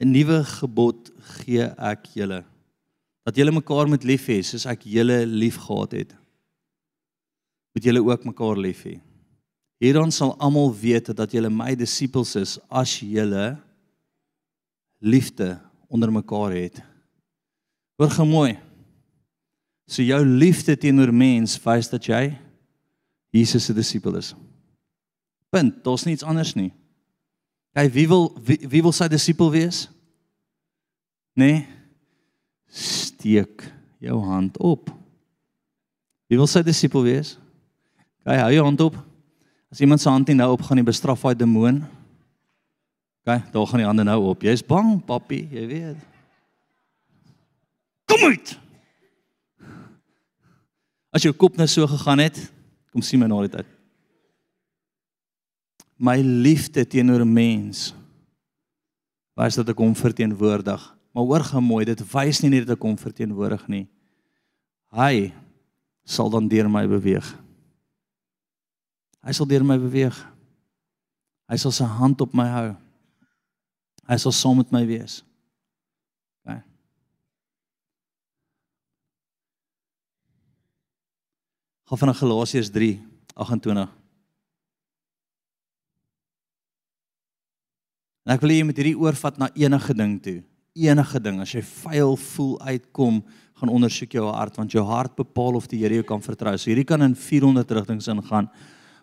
'n 0.02 0.12
nuwe 0.12 0.44
gebod 0.44 1.12
gee 1.20 1.62
ek 1.78 2.08
julle 2.18 2.51
dat 3.24 3.38
julle 3.38 3.54
mekaar 3.54 3.90
moet 3.90 4.04
lief 4.08 4.28
hê 4.32 4.40
soos 4.46 4.66
ek 4.70 4.86
julle 4.90 5.22
liefgehad 5.30 5.98
het. 6.00 6.14
Moet 7.76 7.88
julle 7.88 8.04
ook 8.04 8.26
mekaar 8.28 8.60
lief 8.60 8.84
hê. 8.88 8.98
Hierdan 9.82 10.14
sal 10.14 10.36
almal 10.38 10.74
weet 10.78 11.10
dat 11.18 11.32
julle 11.34 11.50
my 11.50 11.74
disippels 11.78 12.36
is 12.38 12.58
as 12.70 13.00
julle 13.02 13.56
liefde 15.02 15.56
onder 15.90 16.12
mekaar 16.14 16.54
het. 16.54 16.82
Hoor 17.98 18.14
gou 18.14 18.28
mooi. 18.30 18.54
So 19.90 20.06
jou 20.06 20.22
liefde 20.26 20.78
teenoor 20.78 21.12
mens 21.14 21.58
wys 21.66 21.90
dat 21.92 22.06
jy 22.06 22.30
Jesus 23.32 23.66
se 23.66 23.74
disipel 23.74 24.16
is. 24.20 24.34
Punt. 25.50 25.84
Daar's 25.84 26.06
niks 26.08 26.24
anders 26.24 26.54
nie. 26.56 26.72
Hy 27.76 27.88
wie 27.92 28.08
wil 28.12 28.30
wie, 28.44 28.60
wie 28.68 28.82
wil 28.84 28.94
sy 28.96 29.08
disipel 29.12 29.52
wees? 29.54 29.86
Nee. 31.40 31.64
Steek 32.72 33.66
jou 34.02 34.18
hand 34.24 34.58
op. 34.64 34.90
Wie 36.32 36.40
wil 36.40 36.48
sy 36.50 36.64
disipel 36.64 37.04
wees? 37.06 37.36
Kyk, 38.24 38.40
hou 38.40 38.52
jou 38.56 38.64
hand 38.66 38.84
op. 38.86 38.96
As 39.72 39.82
iemand 39.84 40.04
se 40.04 40.10
hand 40.10 40.28
nie 40.28 40.38
nou 40.40 40.52
op 40.56 40.64
gaan 40.68 40.80
nie, 40.80 40.88
bestraf 40.88 41.26
hy 41.28 41.34
demoon. 41.36 41.82
Kyk, 43.28 43.52
daar 43.54 43.68
gaan 43.70 43.84
die 43.84 43.90
hande 43.90 44.08
nou 44.08 44.18
op. 44.32 44.48
Jy's 44.48 44.64
bang, 44.66 44.96
papi, 45.06 45.44
jy 45.52 45.68
weet. 45.70 46.08
Kom 48.10 48.26
uit. 48.32 48.56
As 51.12 51.28
jou 51.28 51.36
kop 51.36 51.60
nou 51.60 51.68
so 51.68 51.88
gegaan 51.92 52.24
het, 52.24 52.40
kom 52.92 53.04
sien 53.04 53.20
my 53.20 53.28
na 53.30 53.44
dit 53.46 53.62
uit 53.62 53.78
my 56.02 56.18
liefde 56.22 56.82
teenoor 56.88 57.22
'n 57.22 57.34
mens 57.34 57.94
wys 59.38 59.56
dat 59.56 59.70
ek 59.70 59.78
hom 59.78 59.96
verteenwoordig. 59.96 60.82
Maar 61.12 61.28
hoor 61.28 61.44
gou 61.44 61.62
mooi, 61.64 61.86
dit 61.86 62.04
wys 62.14 62.40
nie 62.44 62.52
net 62.54 62.68
dat 62.68 62.78
ek 62.78 62.86
hom 62.88 62.98
verteenwoordig 63.00 63.66
nie. 63.72 63.86
Hy 64.96 65.32
sal 66.08 66.32
dan 66.32 66.48
deur 66.52 66.70
my 66.72 66.86
beweeg. 66.90 67.28
Hy 69.22 69.34
sal 69.36 69.48
deur 69.48 69.66
my 69.68 69.78
beweeg. 69.80 70.16
Hy 71.52 71.58
sal 71.60 71.74
sy 71.76 71.88
hand 72.00 72.24
op 72.24 72.34
my 72.36 72.48
hou. 72.48 72.70
Hy 74.08 74.18
sal 74.20 74.34
saam 74.36 74.60
met 74.62 74.72
my 74.74 74.82
wees. 74.88 75.20
OK. 76.42 76.60
Gaan 81.92 82.02
van 82.06 82.16
Galasiërs 82.16 82.72
3:28 82.72 84.00
En 88.22 88.36
ek 88.36 88.44
wil 88.44 88.54
hê 88.54 88.58
jy 88.62 88.66
moet 88.70 88.78
hierdie 88.80 89.00
oorvat 89.02 89.38
na 89.42 89.50
enige 89.58 89.94
ding 89.98 90.20
toe. 90.22 90.40
Enige 90.78 91.20
ding 91.20 91.42
as 91.44 91.52
jy 91.52 91.62
vuil 91.66 92.16
voel 92.18 92.54
uitkom, 92.64 93.20
gaan 93.60 93.72
ondersoek 93.72 94.16
jou 94.16 94.26
hart 94.32 94.58
want 94.58 94.74
jou 94.74 94.84
hart 94.88 95.14
bepaal 95.20 95.58
of 95.60 95.68
die 95.70 95.82
Here 95.82 96.00
jou 96.00 96.06
kan 96.08 96.24
vertrou. 96.24 96.56
So 96.58 96.72
hierdie 96.72 96.88
kan 96.88 97.04
in 97.06 97.16
400 97.16 97.72
rigtings 97.78 98.08
ingaan. 98.10 98.50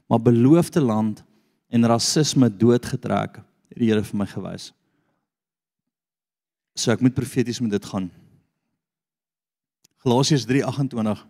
Maar 0.09 0.23
beloofde 0.25 0.81
land 0.81 1.23
en 1.69 1.87
rasisme 1.87 2.49
doodgetrek 2.49 3.39
het 3.39 3.79
die 3.79 3.91
Here 3.91 4.03
vir 4.03 4.19
my 4.19 4.27
gewys. 4.27 4.73
So 6.79 6.93
ek 6.95 7.03
moet 7.05 7.15
profeties 7.15 7.61
met 7.61 7.75
dit 7.75 7.85
gaan. 7.85 8.11
Galasiërs 10.05 10.47
3:28 10.47 11.27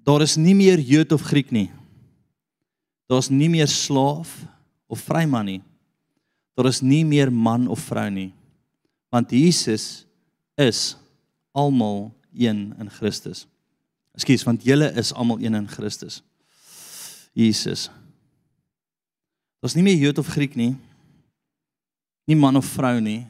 Daar 0.00 0.22
is 0.24 0.36
nie 0.36 0.54
meer 0.56 0.80
Jood 0.80 1.12
of 1.12 1.22
Griek 1.28 1.50
nie. 1.52 1.70
Daar's 3.06 3.28
nie 3.30 3.48
meer 3.48 3.68
slaaf 3.68 4.32
of 4.88 5.02
vryman 5.04 5.44
nie 5.44 5.60
daar 6.60 6.68
is 6.68 6.82
nie 6.84 7.04
meer 7.08 7.32
man 7.32 7.68
of 7.72 7.80
vrou 7.88 8.10
nie. 8.12 8.32
Want 9.10 9.30
Jesus 9.30 10.06
is 10.54 10.96
almal 11.52 12.12
een 12.34 12.74
in 12.78 12.90
Christus. 12.90 13.46
Ekskuus, 14.14 14.44
want 14.46 14.64
julle 14.66 14.90
is 14.98 15.12
almal 15.12 15.40
een 15.40 15.54
in 15.54 15.68
Christus. 15.68 16.22
Jesus. 17.32 17.88
Daar's 19.60 19.74
nie 19.74 19.84
meer 19.84 19.98
Jood 19.98 20.18
of 20.18 20.30
Griek 20.32 20.54
nie. 20.54 20.76
Nie 22.24 22.36
man 22.36 22.56
of 22.56 22.66
vrou 22.66 23.00
nie. 23.00 23.26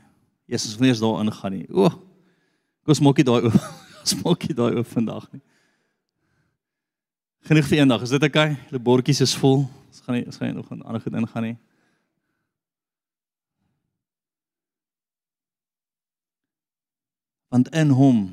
Jesus 0.50 0.76
wil 0.76 0.88
nie 0.88 0.92
eens 0.92 1.00
daar 1.00 1.20
ingaan 1.24 1.52
nie. 1.52 1.66
O. 1.72 1.88
Kom 2.84 2.94
smokkie 2.94 3.24
daai 3.24 3.42
oop. 3.48 3.56
Smokkie 4.12 4.54
daai 4.56 4.74
oop 4.80 4.88
vandag 4.88 5.26
nie. 5.32 5.42
Genoeg 7.48 7.68
vir 7.68 7.82
eendag. 7.82 8.04
Is 8.04 8.12
dit 8.12 8.24
oukei? 8.24 8.52
Okay? 8.52 8.70
Die 8.72 8.82
bordjies 8.82 9.20
is 9.24 9.34
vol. 9.38 9.64
Ons 9.90 10.04
gaan 10.04 10.18
nie 10.18 10.24
ons 10.26 10.38
gaan 10.40 10.50
nie 10.50 10.56
nog 10.56 10.70
aan 10.72 10.82
ander 10.84 11.02
goed 11.04 11.16
ingaan 11.16 11.46
nie. 11.48 11.56
Want 17.50 17.68
in 17.74 17.90
hom 17.90 18.24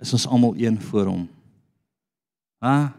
is 0.00 0.12
ons 0.16 0.26
almal 0.26 0.56
een 0.56 0.80
voor 0.80 1.06
hom. 1.12 1.24
Ha? 2.64 2.94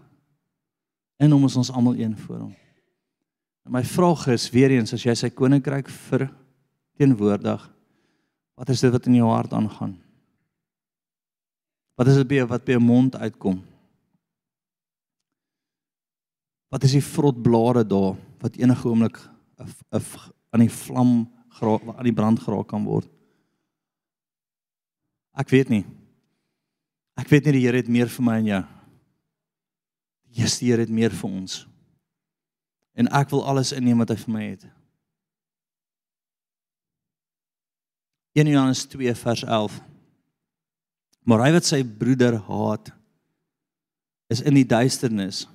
In 1.22 1.34
hom 1.34 1.46
is 1.50 1.58
ons 1.58 1.72
almal 1.74 1.98
een 1.98 2.14
voor 2.18 2.46
hom. 2.46 2.56
En 3.66 3.74
my 3.74 3.84
vraag 3.84 4.28
is 4.34 4.50
weer 4.54 4.76
eens 4.76 4.94
as 4.94 5.04
jy 5.06 5.16
sy 5.18 5.32
koninkryk 5.34 5.90
vir 6.10 6.28
teenwoordig, 7.00 7.64
wat 8.56 8.70
is 8.72 8.84
dit 8.86 8.94
wat 8.94 9.08
in 9.10 9.18
jou 9.18 9.30
hart 9.32 9.54
aangaan? 9.58 9.96
Wat 11.98 12.12
is 12.12 12.20
dit 12.22 12.30
by 12.30 12.44
wat 12.46 12.66
by 12.68 12.76
jou 12.76 12.84
mond 12.84 13.18
uitkom? 13.18 13.58
Wat 16.70 16.84
is 16.84 16.96
die 16.98 17.04
vrot 17.04 17.40
blare 17.42 17.86
daar 17.88 18.14
wat 18.44 18.60
enige 18.60 18.88
oomblik 18.90 19.18
aan 19.58 20.62
die 20.62 20.72
vlam 20.72 21.24
aan 21.64 22.04
die 22.04 22.14
brand 22.14 22.42
geraak 22.44 22.68
kan 22.68 22.84
word? 22.84 23.08
Ek 25.36 25.52
weet 25.52 25.72
nie. 25.72 25.84
Ek 27.20 27.30
weet 27.32 27.48
nie 27.48 27.58
die 27.58 27.66
Here 27.66 27.80
het 27.80 27.92
meer 27.92 28.12
vir 28.12 28.26
my 28.26 28.38
en 28.42 28.50
jou. 28.50 28.64
Jesus 30.36 30.60
die 30.62 30.72
Here 30.72 30.84
het 30.84 30.92
meer 30.92 31.16
vir 31.16 31.30
ons. 31.30 31.64
En 32.96 33.12
ek 33.12 33.32
wil 33.34 33.44
alles 33.48 33.74
inneem 33.76 34.00
wat 34.04 34.14
hy 34.14 34.20
vir 34.24 34.34
my 34.36 34.44
het. 34.46 34.66
1 38.36 38.52
Johannes 38.52 38.84
2 38.92 39.16
vers 39.16 39.44
11. 39.48 39.76
Maar 41.26 41.46
hy 41.48 41.52
wat 41.56 41.68
sy 41.68 41.82
broeder 41.88 42.38
haat 42.48 42.92
is 44.32 44.42
in 44.44 44.58
die 44.58 44.68
duisternis 44.68 45.46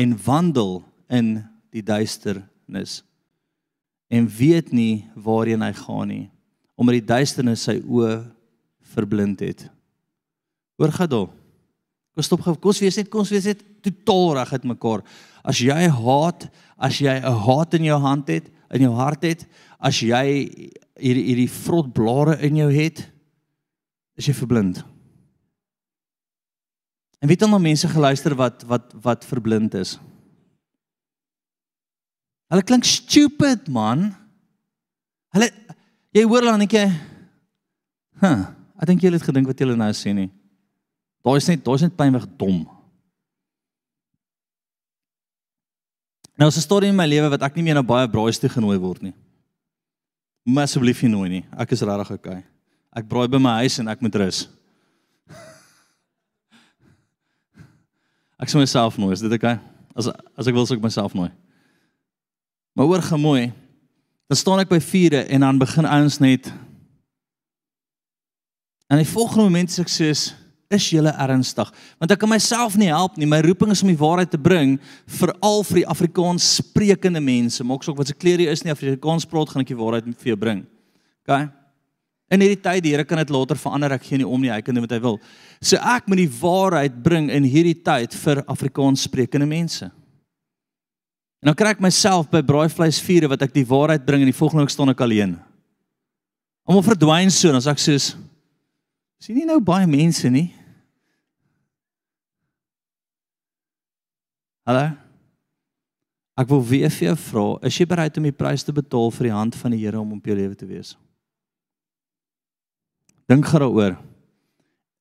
en 0.00 0.14
wandel 0.24 0.80
in 1.12 1.34
die 1.72 1.82
duisternis 1.84 3.00
en 4.12 4.28
weet 4.28 4.72
nie 4.76 5.04
waarheen 5.16 5.64
hy 5.64 5.72
gaan 5.76 6.08
nie 6.12 6.24
omdat 6.76 6.98
die 6.98 7.08
duisternis 7.08 7.64
sy 7.68 7.78
oë 7.80 8.14
verblind 8.92 9.40
het. 9.40 9.66
Hoor 10.80 10.92
daar. 11.08 11.30
Kom 12.12 12.24
stop 12.24 12.42
gou. 12.44 12.54
Kom 12.60 12.76
wees 12.76 12.98
net 13.00 13.08
kom 13.08 13.24
wees 13.24 13.48
net 13.48 13.62
totaal 13.84 14.36
reg 14.40 14.52
uit 14.52 14.68
mekaar. 14.74 15.02
As 15.42 15.58
jy 15.64 15.88
haat, 15.88 16.48
as 16.76 16.98
jy 17.00 17.14
'n 17.20 17.38
haat 17.46 17.74
in 17.74 17.84
jou 17.84 17.98
hand 18.00 18.28
het, 18.28 18.50
in 18.70 18.82
jou 18.82 18.94
hart 18.94 19.22
het, 19.22 19.46
as 19.80 20.00
jy 20.00 20.48
hierdie 20.96 21.24
hierdie 21.24 21.50
vrot 21.50 21.92
blare 21.92 22.38
in 22.40 22.56
jou 22.56 22.70
het, 22.70 23.08
is 24.16 24.26
jy 24.26 24.34
verblind. 24.34 24.84
En 27.20 27.28
weet 27.28 27.42
al 27.42 27.48
nou 27.48 27.60
mense 27.60 27.88
geluister 27.88 28.34
wat 28.34 28.64
wat 28.66 28.92
wat 29.02 29.24
verblind 29.24 29.74
is. 29.74 29.98
Hulle 32.50 32.62
klink 32.62 32.84
stupid 32.84 33.68
man. 33.68 34.10
Hulle 35.32 35.48
jy 36.12 36.24
hoor 36.24 36.42
dan 36.42 36.58
net 36.58 36.72
jy 36.72 36.86
Huh, 38.22 38.52
ek 38.82 38.88
dink 38.90 39.02
jy 39.04 39.12
het 39.14 39.22
gedink 39.22 39.46
wat 39.46 39.60
jy 39.60 39.70
nou 39.70 39.90
sê 39.94 40.10
nie. 40.10 40.30
Daai 41.22 41.38
is 41.38 41.46
net 41.46 41.62
daai 41.62 41.76
is 41.78 41.84
net 41.86 41.94
pynweg 41.94 42.26
dom. 42.38 42.64
Nou 46.34 46.48
is 46.48 46.56
'n 46.56 46.66
storie 46.66 46.88
in 46.88 46.96
my 46.96 47.06
lewe 47.06 47.30
wat 47.30 47.42
ek 47.42 47.54
nie 47.56 47.62
meer 47.62 47.74
na 47.74 47.82
baie 47.82 48.08
braais 48.08 48.38
toe 48.38 48.50
genooi 48.50 48.78
word 48.78 49.02
nie. 49.02 49.14
Maar 50.44 50.64
asseblief 50.64 51.02
nie 51.02 51.10
nooi 51.10 51.28
nie. 51.28 51.44
Ek 51.56 51.70
is 51.70 51.82
regtig 51.82 52.10
okay. 52.10 52.42
Ek 52.96 53.06
braai 53.06 53.28
by 53.28 53.38
my 53.38 53.62
huis 53.62 53.78
en 53.78 53.88
ek 53.88 54.02
moet 54.02 54.14
rus. 54.14 54.48
Ek 58.42 58.48
sê 58.50 58.58
myself 58.58 58.98
nooi, 58.98 59.12
is 59.12 59.22
dit 59.22 59.32
okay? 59.32 59.60
As 59.94 60.08
as 60.36 60.48
ek 60.48 60.54
wil 60.54 60.66
sê 60.66 60.74
ek 60.74 60.82
myself 60.82 61.14
nooi. 61.14 61.30
Maar 62.74 62.86
hoor 62.86 63.02
gemooi. 63.02 63.52
Dan 64.26 64.36
staan 64.36 64.58
ek 64.58 64.68
by 64.68 64.80
vure 64.80 65.22
en 65.28 65.40
dan 65.40 65.58
begin 65.58 65.86
ouens 65.86 66.18
net 66.18 66.50
En 68.92 69.00
die 69.00 69.08
volgende 69.08 69.46
oomblik 69.46 69.72
sê 69.72 69.86
ek 69.86 69.92
soos 69.92 70.22
is 70.72 70.88
jy 70.92 71.00
ernstig? 71.04 71.68
Want 72.00 72.12
ek 72.12 72.20
kan 72.20 72.30
myself 72.32 72.76
nie 72.80 72.90
help 72.92 73.16
nie. 73.20 73.28
My 73.28 73.42
roeping 73.44 73.72
is 73.72 73.82
om 73.84 73.90
die 73.90 73.98
waarheid 73.98 74.32
te 74.32 74.40
bring 74.40 74.78
veral 75.20 75.64
vir 75.68 75.82
die 75.82 75.88
Afrikaans 75.88 76.46
sprekende 76.58 77.20
mense. 77.24 77.64
Maak 77.64 77.84
sop 77.84 77.98
wat 78.00 78.08
se 78.08 78.16
kleure 78.16 78.48
is 78.52 78.64
nie 78.64 78.72
Afrikaans 78.72 79.28
praat 79.28 79.52
gaan 79.52 79.64
ek 79.64 79.72
die 79.72 79.78
waarheid 79.78 80.08
vir 80.12 80.32
jou 80.32 80.38
bring. 80.40 80.62
OK? 81.24 81.40
In 82.32 82.40
hierdie 82.40 82.60
tyd, 82.64 82.80
die 82.84 82.94
Here 82.94 83.04
kan 83.04 83.20
dit 83.20 83.32
later 83.32 83.58
verander. 83.60 83.92
Ek 83.92 84.06
gee 84.08 84.20
nie 84.20 84.28
om 84.28 84.40
nie. 84.40 84.48
Hy 84.52 84.62
kan 84.64 84.76
doen 84.76 84.86
wat 84.86 84.94
hy 84.96 85.00
wil. 85.04 85.18
So 85.60 85.76
ek 85.76 86.08
moet 86.08 86.22
die 86.22 86.32
waarheid 86.40 86.96
bring 87.04 87.28
in 87.32 87.44
hierdie 87.48 87.76
tyd 87.84 88.16
vir 88.24 88.40
Afrikaans 88.48 89.04
sprekende 89.04 89.48
mense. 89.48 89.88
En 91.42 91.50
dan 91.50 91.58
kry 91.58 91.74
ek 91.74 91.84
myself 91.84 92.30
by 92.32 92.40
braaivleisvure 92.46 93.28
wat 93.32 93.44
ek 93.44 93.56
die 93.56 93.66
waarheid 93.68 94.04
bring 94.08 94.24
en 94.24 94.30
die 94.30 94.36
volgende 94.36 94.64
week 94.64 94.72
staan 94.72 94.92
ek 94.92 95.04
alleen. 95.04 95.36
Almal 96.68 96.86
verdwyn 96.86 97.32
so 97.34 97.52
en 97.52 97.60
sê 97.60 97.72
ek 97.72 97.82
soos 97.82 98.12
sien 99.22 99.38
nie 99.38 99.46
nou 99.46 99.60
baie 99.62 99.86
mense 99.86 100.26
nie. 100.32 100.48
Hallo. 104.66 104.90
Ek 106.38 106.48
wil 106.48 106.62
weer 106.64 106.90
vir 106.90 107.10
jou 107.10 107.16
vra, 107.26 107.46
is 107.68 107.76
jy 107.76 107.86
bereid 107.86 108.16
om 108.18 108.26
die 108.26 108.34
prys 108.34 108.64
te 108.64 108.72
betaal 108.74 109.10
vir 109.12 109.28
die 109.28 109.34
hand 109.36 109.58
van 109.58 109.74
die 109.74 109.82
Here 109.82 110.00
om 110.00 110.14
op 110.16 110.26
jou 110.26 110.36
lewe 110.38 110.56
te 110.58 110.66
wees? 110.66 110.94
Dink 113.30 113.46
gou 113.46 113.60
daaroor. 113.62 113.98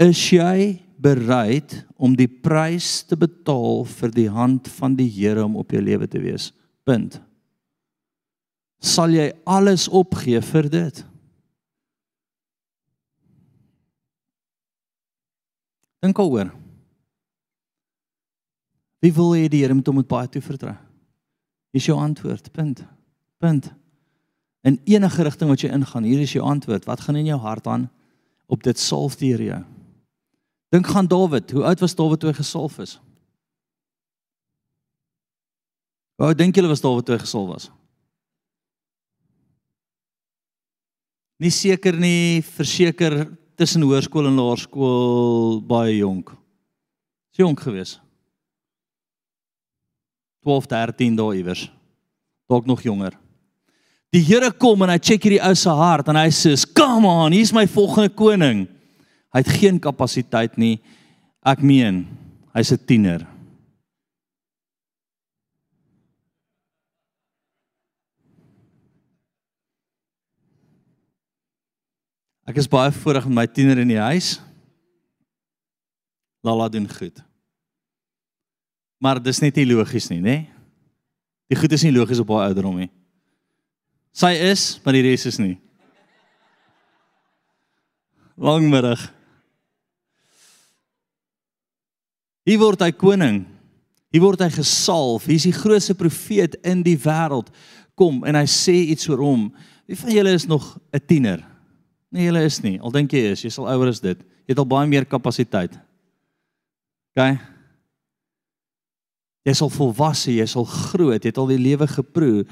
Is 0.01 0.19
jy 0.33 0.81
bereid 1.01 1.79
om 1.97 2.13
die 2.17 2.29
prys 2.29 3.01
te 3.07 3.17
betaal 3.17 3.85
vir 3.89 4.13
die 4.13 4.27
hand 4.29 4.69
van 4.75 4.97
die 4.99 5.09
Here 5.09 5.45
om 5.45 5.55
op 5.61 5.71
jou 5.73 5.81
lewe 5.81 6.09
te 6.09 6.21
wees? 6.21 6.51
Punt. 6.85 7.17
Sal 8.81 9.13
jy 9.15 9.31
alles 9.45 9.87
opgee 9.87 10.41
vir 10.45 10.69
dit? 10.73 11.01
Dink 16.01 16.17
daaroor. 16.17 16.49
Wie 19.01 19.13
wil 19.13 19.35
hê 19.37 19.47
die 19.49 19.61
Here 19.61 19.73
moet 19.73 19.87
hom 19.89 19.99
met 20.01 20.09
baie 20.09 20.29
toe 20.29 20.41
vertrou? 20.41 20.73
Hier 21.71 21.81
is 21.81 21.87
jou 21.89 21.97
antwoord. 21.97 22.51
Punt. 22.53 22.83
Punt. 23.41 23.69
In 24.65 24.77
enige 24.85 25.25
rigting 25.25 25.49
wat 25.49 25.63
jy 25.63 25.71
ingaan, 25.73 26.05
hier 26.05 26.21
is 26.21 26.33
jou 26.35 26.45
antwoord. 26.45 26.85
Wat 26.89 27.01
gaan 27.05 27.17
in 27.21 27.29
jou 27.31 27.39
hart 27.41 27.69
aan 27.69 27.87
op 28.51 28.65
dit 28.65 28.77
salf 28.77 29.17
die 29.21 29.31
Here? 29.33 29.63
Dink 30.73 30.87
gaan 30.87 31.09
Dawid. 31.09 31.51
Hoe 31.51 31.65
oud 31.69 31.81
was 31.81 31.95
Dawid 31.97 32.21
toe 32.21 32.29
hy 32.31 32.37
gesalf 32.37 32.77
is? 32.79 32.97
Hoe 36.17 36.29
oud 36.29 36.37
dink 36.37 36.55
julle 36.55 36.69
was 36.71 36.81
Dawid 36.81 37.05
toe 37.05 37.17
hy 37.17 37.23
gesalf 37.25 37.49
was? 37.49 37.69
Nie 41.41 41.49
seker 41.49 41.97
nie, 41.97 42.43
verseker 42.45 43.23
tussen 43.61 43.83
hoërskool 43.85 44.29
en 44.31 44.39
laerskool 44.39 45.59
baie 45.69 45.99
jonk. 45.99 46.31
Is 47.31 47.43
jonk 47.43 47.61
geweest. 47.61 47.99
12, 50.41 50.65
13 50.71 51.17
dae 51.19 51.35
iewers. 51.37 51.67
Dalk 52.49 52.65
nog 52.65 52.81
jonger. 52.81 53.13
Die 54.11 54.23
Here 54.25 54.49
kom 54.51 54.81
en 54.83 54.91
hy 54.91 54.97
check 54.99 55.23
hierdie 55.23 55.43
ou 55.45 55.53
se 55.55 55.71
hart 55.71 56.09
en 56.09 56.17
hy 56.17 56.29
sê, 56.33 56.55
"Come 56.73 57.07
on, 57.07 57.31
hier's 57.31 57.53
my 57.53 57.67
volgende 57.67 58.09
koning." 58.09 58.67
Hy 59.31 59.39
het 59.39 59.47
geen 59.47 59.79
kapasiteit 59.79 60.57
nie. 60.57 60.81
Ek 61.45 61.61
meen, 61.61 62.07
hy's 62.53 62.71
'n 62.71 62.85
tiener. 62.85 63.27
Ek 72.51 72.57
is 72.59 72.67
baie 72.67 72.91
voorreg 72.91 73.29
met 73.29 73.37
my 73.37 73.43
tiener 73.47 73.79
in 73.79 73.87
die 73.93 74.01
huis. 74.01 74.33
Lala 76.43 76.67
doen 76.67 76.87
goed. 76.89 77.21
Maar 78.99 79.21
dis 79.23 79.39
net 79.39 79.55
nie 79.55 79.69
logies 79.69 80.09
nie, 80.11 80.19
nê? 80.19 80.35
Die 81.47 81.55
goed 81.55 81.71
is 81.71 81.85
nie 81.87 81.93
logies 81.95 82.19
op 82.19 82.33
haar 82.35 82.49
ouderdom 82.49 82.81
nie. 82.81 82.89
Sy 84.11 84.33
is, 84.49 84.65
maar 84.83 84.97
die 84.97 85.03
res 85.05 85.23
is 85.29 85.39
nie. 85.39 85.53
Langmiddag. 88.35 89.05
Hier 92.43 92.59
word 92.59 92.83
hy 92.83 92.89
koning. 92.91 93.45
Hier 94.11 94.25
word 94.25 94.43
hy 94.43 94.49
gesalf. 94.51 95.29
Hy's 95.31 95.47
die 95.47 95.55
grootste 95.55 95.95
profeet 95.95 96.59
in 96.67 96.83
die 96.83 96.97
wêreld. 96.99 97.47
Kom 97.95 98.25
en 98.27 98.35
hy 98.35 98.43
sê 98.49 98.75
iets 98.91 99.07
oor 99.07 99.23
hom. 99.23 99.47
Wie 99.87 99.99
van 100.03 100.11
julle 100.17 100.35
is 100.35 100.49
nog 100.51 100.75
'n 100.91 101.05
tiener? 101.07 101.47
Nee, 102.11 102.27
julle 102.27 102.43
is 102.43 102.59
nie. 102.63 102.75
Al 102.83 102.91
dink 102.91 103.13
jy 103.15 103.31
is, 103.31 103.45
jy 103.45 103.51
sal 103.53 103.69
ouer 103.71 103.91
as 103.93 104.01
dit. 104.03 104.19
Jy 104.43 104.51
het 104.51 104.59
al 104.59 104.67
baie 104.67 104.89
meer 104.89 105.07
kapasiteit. 105.07 105.77
OK. 107.15 107.39
Jy 109.47 109.55
sal 109.57 109.71
volwasse, 109.73 110.29
jy 110.35 110.45
sal 110.49 110.67
groot, 110.67 111.23
jy 111.23 111.31
het 111.31 111.39
al 111.41 111.49
die 111.49 111.61
lewe 111.61 111.87
geproe. 111.89 112.43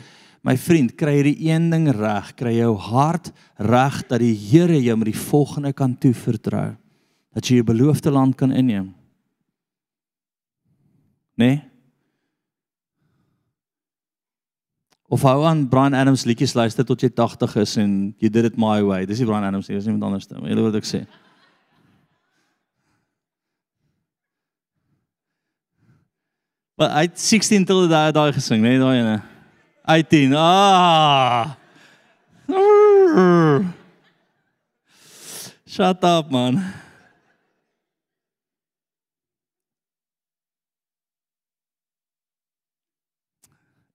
My 0.47 0.55
vriend, 0.57 0.95
kry 0.97 1.17
jy 1.17 1.23
die 1.27 1.49
een 1.49 1.67
ding 1.73 1.89
reg, 1.91 2.31
kry 2.39 2.55
jou 2.55 2.71
hart 2.79 3.33
reg 3.59 3.99
dat 4.07 4.23
die 4.23 4.33
Here 4.33 4.79
jou 4.79 4.95
met 4.97 5.11
die 5.11 5.19
volgende 5.27 5.73
kan 5.75 5.97
toevertrou. 5.99 6.77
Dat 7.35 7.45
jy 7.45 7.59
'n 7.59 7.65
beloofde 7.65 8.11
land 8.11 8.35
kan 8.35 8.51
inneem. 8.51 8.95
Nee? 11.35 11.68
Of 15.09 15.23
hou 15.25 15.41
aan 15.45 15.63
Brian 15.69 15.93
Adams 15.97 16.23
liedjies 16.29 16.53
luister 16.53 16.85
tot 16.85 17.01
jy 17.01 17.09
80 17.09 17.55
is 17.63 17.77
en 17.81 17.93
you 18.21 18.29
did 18.29 18.45
it 18.45 18.57
my 18.61 18.77
way. 18.85 19.07
Dis 19.09 19.17
nie 19.17 19.25
Brian 19.25 19.47
Adams 19.47 19.67
nie, 19.67 19.79
dis 19.79 19.87
iemand 19.89 20.05
anders 20.05 20.29
nie. 20.29 20.43
Jy 20.51 20.57
weet 20.59 20.67
wat 20.69 20.77
ek 20.77 20.89
sê. 20.89 21.01
Maar 26.79 26.93
hy 26.93 27.01
het 27.09 27.17
16 27.19 27.65
til 27.67 27.89
daai 27.91 28.13
daai 28.15 28.29
gesing, 28.37 28.61
nee 28.63 28.77
daai 28.79 28.99
ene. 29.01 29.17
18. 29.89 30.35
Ah. 30.37 31.57
Shut 35.65 36.05
up 36.05 36.29
man. 36.31 36.61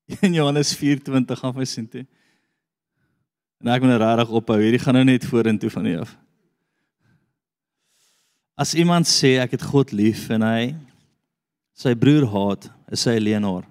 In 0.26 0.32
Johannes 0.32 0.74
4:20 0.76 1.38
gaan 1.40 1.54
my 1.56 1.64
sien 1.64 1.88
toe. 1.88 2.06
En 3.60 3.72
ek 3.72 3.80
moet 3.80 3.94
nou 3.94 4.00
regtig 4.02 4.32
ophou. 4.36 4.58
Hierdie 4.60 4.82
gaan 4.82 4.98
nou 4.98 5.04
net 5.08 5.24
vorentoe 5.24 5.70
van 5.72 5.88
hier 5.88 6.02
af. 6.04 6.16
As 8.54 8.74
iemand 8.78 9.08
sê 9.10 9.38
ek 9.42 9.56
het 9.56 9.64
God 9.66 9.94
lief 9.96 10.28
en 10.30 10.44
hy 10.46 10.74
sy 11.74 11.94
broer 11.98 12.26
haat, 12.30 12.68
is 12.92 13.02
hy 13.08 13.16
'n 13.18 13.24
leienaar. 13.24 13.64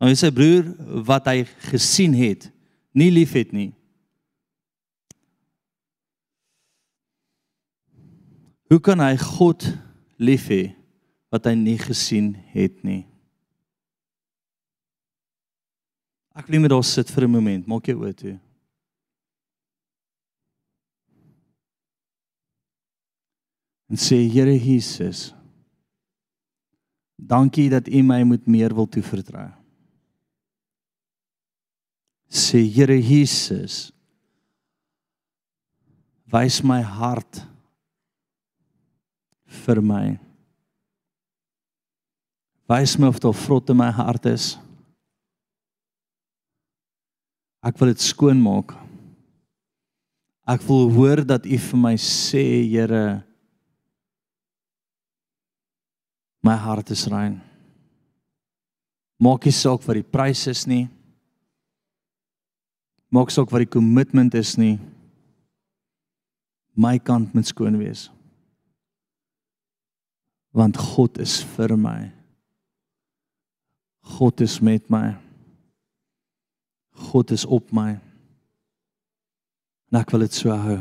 Nou 0.00 0.14
sy 0.16 0.30
broer 0.32 0.64
wat 1.06 1.28
hy 1.28 1.44
gesien 1.70 2.14
het, 2.16 2.50
nie 2.92 3.10
lief 3.10 3.36
het 3.36 3.52
nie. 3.52 3.72
Hoe 8.70 8.80
kan 8.80 8.98
hy 8.98 9.16
God 9.16 9.66
lief 10.16 10.48
hê 10.48 10.74
wat 11.30 11.44
hy 11.44 11.54
nie 11.54 11.78
gesien 11.78 12.34
het 12.54 12.82
nie? 12.82 13.09
Ek 16.38 16.46
wil 16.46 16.62
net 16.62 16.70
daar 16.70 16.84
sit 16.86 17.10
vir 17.10 17.26
'n 17.26 17.34
oomblik, 17.34 17.66
maak 17.66 17.86
jou 17.86 17.98
oë 17.98 18.14
toe. 18.14 18.38
En 23.90 23.96
sê 23.98 24.16
Here 24.30 24.54
Jesus, 24.54 25.34
dankie 27.18 27.68
dat 27.68 27.88
U 27.88 28.02
my 28.02 28.22
met 28.22 28.46
meer 28.46 28.74
wil 28.74 28.86
toevertrou. 28.86 29.50
Sê 32.30 32.62
Here 32.62 32.94
Jesus, 32.94 33.90
wys 36.30 36.62
my 36.62 36.80
hart 36.80 37.42
vir 39.66 39.82
my. 39.82 40.18
Wys 42.70 42.94
my 42.96 43.08
of 43.10 43.18
daar 43.18 43.34
vrot 43.34 43.70
in 43.70 43.76
my 43.76 43.90
hart 43.90 44.26
is. 44.30 44.52
Ek 47.60 47.76
wil 47.80 47.92
dit 47.92 48.02
skoon 48.02 48.40
maak. 48.40 48.72
Ek 50.48 50.62
wil 50.66 50.88
hoor 50.94 51.20
dat 51.26 51.44
U 51.44 51.58
vir 51.66 51.80
my 51.80 51.94
sê, 52.00 52.64
Here, 52.64 53.20
my 56.42 56.56
hart 56.56 56.90
is 56.90 57.04
rein. 57.12 57.38
Maak 59.20 59.44
nie 59.44 59.52
saak 59.52 59.84
wat 59.84 59.98
die 59.98 60.06
prys 60.06 60.46
is 60.48 60.64
nie. 60.64 60.86
Maak 63.12 63.32
saak 63.34 63.50
wat 63.52 63.66
die 63.66 63.74
kommitment 63.76 64.34
is 64.38 64.54
nie. 64.56 64.78
My 66.72 66.96
kant 66.96 67.34
moet 67.36 67.50
skoon 67.50 67.76
wees. 67.76 68.08
Want 70.56 70.80
God 70.80 71.20
is 71.20 71.42
vir 71.54 71.76
my. 71.76 72.08
God 74.16 74.40
is 74.40 74.56
met 74.64 74.88
my. 74.90 75.12
God 76.90 77.30
is 77.30 77.44
op 77.44 77.72
my. 77.72 77.98
En 79.90 80.00
ek 80.00 80.12
wil 80.14 80.24
dit 80.26 80.36
so 80.36 80.54
hou. 80.54 80.78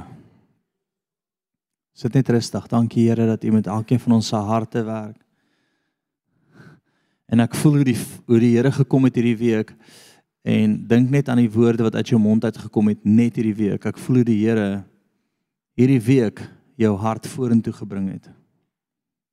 Sit 1.97 2.13
net 2.15 2.29
rustig. 2.31 2.67
Dankie 2.71 3.09
Here 3.09 3.25
dat 3.27 3.43
U 3.43 3.51
met 3.51 3.67
elkeen 3.67 3.99
van 3.99 4.19
ons 4.19 4.27
se 4.27 4.35
harte 4.35 4.83
werk. 4.87 5.17
En 7.29 7.43
ek 7.43 7.57
voel 7.59 7.81
hoe 7.81 7.87
die 7.91 7.97
hoe 8.29 8.39
die 8.41 8.53
Here 8.55 8.71
gekom 8.73 9.05
het 9.05 9.17
hierdie 9.19 9.37
week 9.37 9.73
en 10.47 10.77
dink 10.87 11.09
net 11.11 11.27
aan 11.29 11.41
die 11.41 11.51
woorde 11.51 11.83
wat 11.85 11.97
uit 11.99 12.13
jou 12.13 12.19
mond 12.21 12.45
uit 12.45 12.57
gekom 12.57 12.87
het 12.89 13.03
net 13.05 13.35
hierdie 13.37 13.57
week. 13.57 13.85
Ek 13.85 13.99
voel 14.01 14.21
hoe 14.21 14.29
die 14.31 14.39
Here 14.45 14.69
hierdie 15.77 16.01
week 16.01 16.41
jou 16.79 16.95
hart 16.97 17.27
vorentoe 17.27 17.73
gebring 17.75 18.07
het. 18.13 18.29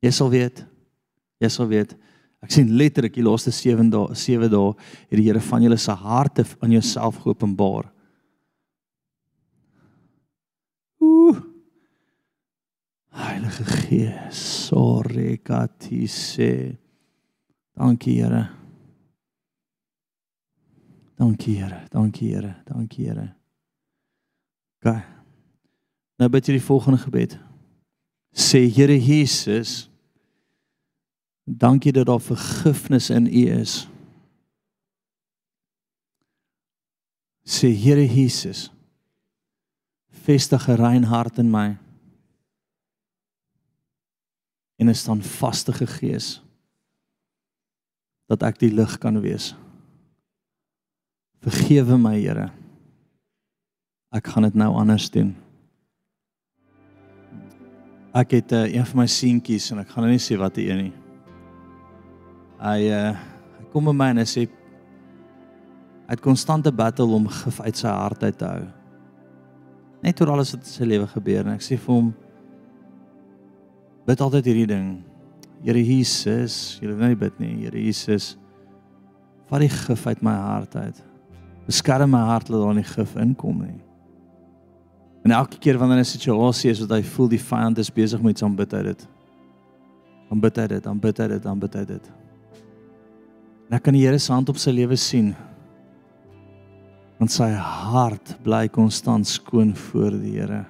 Jy 0.05 0.12
sal 0.12 0.33
weet. 0.33 0.64
Jy 1.41 1.51
sal 1.53 1.70
weet. 1.70 1.95
Ek 2.45 2.53
sien 2.53 2.72
letterlik 2.76 3.16
die 3.16 3.24
laaste 3.24 3.53
7 3.55 3.89
dae 3.91 4.14
7 4.14 4.51
dae 4.53 4.72
het 4.74 5.16
die 5.16 5.24
Here 5.26 5.41
van 5.41 5.64
julle 5.64 5.78
se 5.80 5.95
harte 5.97 6.45
aan 6.61 6.74
jouself 6.74 7.22
geopenbaar. 7.24 7.89
Ooh. 11.03 11.41
Heilige 13.16 13.64
Gees, 13.64 14.43
sorry 14.68 15.39
katise. 15.39 16.76
Dankie 17.76 18.20
Here. 18.20 18.45
Dankie 21.16 21.57
Here. 21.57 21.82
Dankie 21.91 22.34
Here. 22.34 22.55
Dankie 22.68 23.09
Here. 23.09 23.26
OK. 24.80 24.95
Nou 26.20 26.28
bid 26.32 26.49
jy 26.49 26.57
die 26.57 26.64
volgende 26.64 27.01
gebed. 27.01 27.37
Sê 28.37 28.66
Here 28.68 28.97
Jesus, 29.01 29.87
Dankie 31.47 31.92
dat 31.92 32.07
daar 32.07 32.20
vergifnis 32.20 33.11
in 33.11 33.26
U 33.26 33.44
is. 33.61 33.86
Sê 37.47 37.70
Here 37.70 38.03
Jesus, 38.03 38.72
vestig 40.11 40.68
'n 40.68 40.74
rein 40.74 41.05
hart 41.05 41.38
in 41.38 41.51
my. 41.51 41.78
En 44.76 44.88
'n 44.88 44.94
standvaste 44.94 45.72
gees 45.72 46.42
dat 48.26 48.42
ek 48.42 48.59
die 48.59 48.72
lig 48.74 48.99
kan 48.99 49.20
wees. 49.20 49.55
Vergewe 51.40 51.99
my, 51.99 52.20
Here. 52.20 52.51
Ek 54.11 54.26
gaan 54.26 54.42
dit 54.42 54.55
nou 54.55 54.74
anders 54.74 55.11
doen. 55.11 55.36
Ek 58.12 58.30
het 58.30 58.53
uh, 58.53 58.74
een 58.74 58.86
van 58.86 58.97
my 58.97 59.07
seentjies 59.07 59.70
en 59.70 59.78
ek 59.78 59.88
gaan 59.88 60.03
nou 60.03 60.11
nie 60.11 60.22
sê 60.22 60.36
wat 60.36 60.57
hy 60.57 60.62
is 60.62 60.82
nie. 60.82 61.05
Hy 62.61 62.90
uh 62.92 63.16
kom 63.72 63.90
by 63.90 63.92
my 63.92 64.07
en 64.14 64.22
hy 64.22 64.24
sê 64.24 64.46
hy 66.07 66.14
het 66.14 66.22
konstante 66.24 66.70
battle 66.72 67.12
om 67.12 67.26
gif 67.28 67.59
uit 67.61 67.76
sy 67.76 67.90
hart 67.92 68.22
uit 68.24 68.38
te 68.38 68.46
hou. 68.48 68.62
Net 70.07 70.20
oor 70.22 70.32
alles 70.32 70.54
wat 70.54 70.62
in 70.62 70.70
sy 70.70 70.86
lewe 70.88 71.09
gebeur 71.11 71.44
en 71.44 71.57
ek 71.57 71.64
sê 71.66 71.76
vir 71.76 71.92
hom 71.92 72.09
bid 74.07 74.22
altyd 74.22 74.48
hierdie 74.48 74.70
ding. 74.70 74.88
Here 75.66 75.82
Jesus, 75.82 76.78
jy 76.80 76.88
hoef 76.88 77.02
nie 77.02 77.18
bid 77.18 77.40
nie. 77.42 77.52
Here 77.66 77.80
Jesus, 77.82 78.36
vat 79.50 79.64
die 79.64 79.72
gif 79.72 80.07
uit 80.07 80.22
my 80.24 80.36
hart 80.38 80.76
uit. 80.78 81.02
Beskerm 81.66 82.14
my 82.14 82.22
hart 82.30 82.48
dat 82.48 82.62
daar 82.62 82.76
nie 82.78 82.86
gif 82.86 83.16
inkom 83.20 83.64
nie. 83.66 83.80
En 85.26 85.34
elke 85.34 85.59
keer 85.59 85.76
wanneer 85.78 85.98
'n 85.98 86.04
situasie 86.04 86.70
is 86.70 86.80
wat 86.80 86.90
hy 86.90 87.02
voel 87.02 87.28
die 87.28 87.42
vyand 87.50 87.78
is 87.78 87.90
besig 87.90 88.22
met 88.22 88.30
iets 88.30 88.42
om 88.42 88.57
bid 88.57 88.72
uit 88.72 88.84
dit. 88.84 89.09
Dan 90.30 90.40
bid 90.40 90.57
hy 90.57 90.66
dit, 90.66 90.82
dan 90.82 90.98
bid 90.98 91.18
hy 91.18 91.28
dit, 91.28 91.42
dan 91.42 91.59
bid 91.59 91.74
hy 91.74 91.84
dit. 91.84 92.11
En 93.67 93.77
ek 93.79 93.87
kan 93.89 93.97
die 93.97 94.05
Here 94.05 94.19
se 94.23 94.33
hand 94.33 94.51
op 94.53 94.59
sy 94.62 94.71
lewe 94.75 94.97
sien. 95.01 95.33
Want 97.19 97.33
sy 97.35 97.49
hart 97.57 98.37
bly 98.45 98.67
konstant 98.73 99.27
skoon 99.29 99.75
voor 99.89 100.19
die 100.21 100.37
Here. 100.39 100.64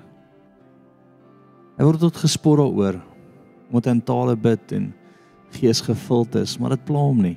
Hy 1.77 1.85
word 1.85 2.01
tot 2.07 2.23
gespoor 2.25 2.65
daaroor 2.65 3.03
omdat 3.67 3.89
hy 3.89 3.97
in 3.97 4.05
tale 4.07 4.37
bid 4.39 4.73
en 4.77 4.85
gees 5.57 5.81
gevuld 5.83 6.37
is, 6.39 6.53
maar 6.63 6.77
dit 6.77 6.85
pla 6.87 7.01
hom 7.03 7.19
nie. 7.25 7.35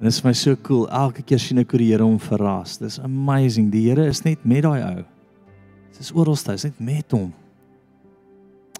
En 0.00 0.08
dit 0.08 0.10
is 0.10 0.24
my 0.26 0.32
so 0.36 0.58
cool. 0.66 0.88
Elke 0.90 1.22
keer 1.22 1.38
sien 1.40 1.62
ek 1.62 1.70
hoe 1.72 1.80
die 1.80 1.92
Here 1.92 2.04
hom 2.04 2.18
verras. 2.20 2.76
Dis 2.82 2.98
amazing. 3.00 3.70
Die 3.72 3.86
Here 3.86 4.08
is 4.10 4.24
net 4.26 4.42
met 4.44 4.66
daai 4.66 4.82
ou. 4.82 5.04
Dit 5.94 6.02
is 6.02 6.10
oral 6.12 6.36
hy 6.36 6.56
is 6.58 6.66
net 6.66 6.82
met 6.82 7.14
hom. 7.14 7.30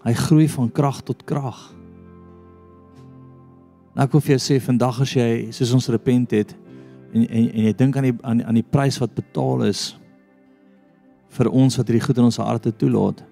Hy 0.05 0.13
groei 0.19 0.49
van 0.53 0.69
krag 0.75 1.01
tot 1.07 1.23
krag. 1.25 1.71
Nou 3.95 4.07
ek 4.07 4.15
wil 4.17 4.23
vir 4.27 4.35
jou 4.35 4.43
sê 4.43 4.59
vandag 4.63 5.01
as 5.05 5.13
jy 5.15 5.29
soos 5.55 5.75
ons 5.77 5.91
repent 5.95 6.33
het 6.35 6.55
en 7.15 7.23
en, 7.29 7.45
en 7.47 7.67
jy 7.69 7.75
dink 7.79 7.97
aan 7.97 8.09
die 8.09 8.17
aan, 8.27 8.41
aan 8.43 8.59
die 8.59 8.67
prys 8.67 8.99
wat 8.99 9.15
betaal 9.15 9.69
is 9.69 9.93
vir 11.35 11.51
ons 11.51 11.79
wat 11.79 11.91
hierdie 11.91 12.03
goed 12.03 12.19
in 12.19 12.29
ons 12.29 12.39
harte 12.43 12.71
toelaat. 12.79 13.23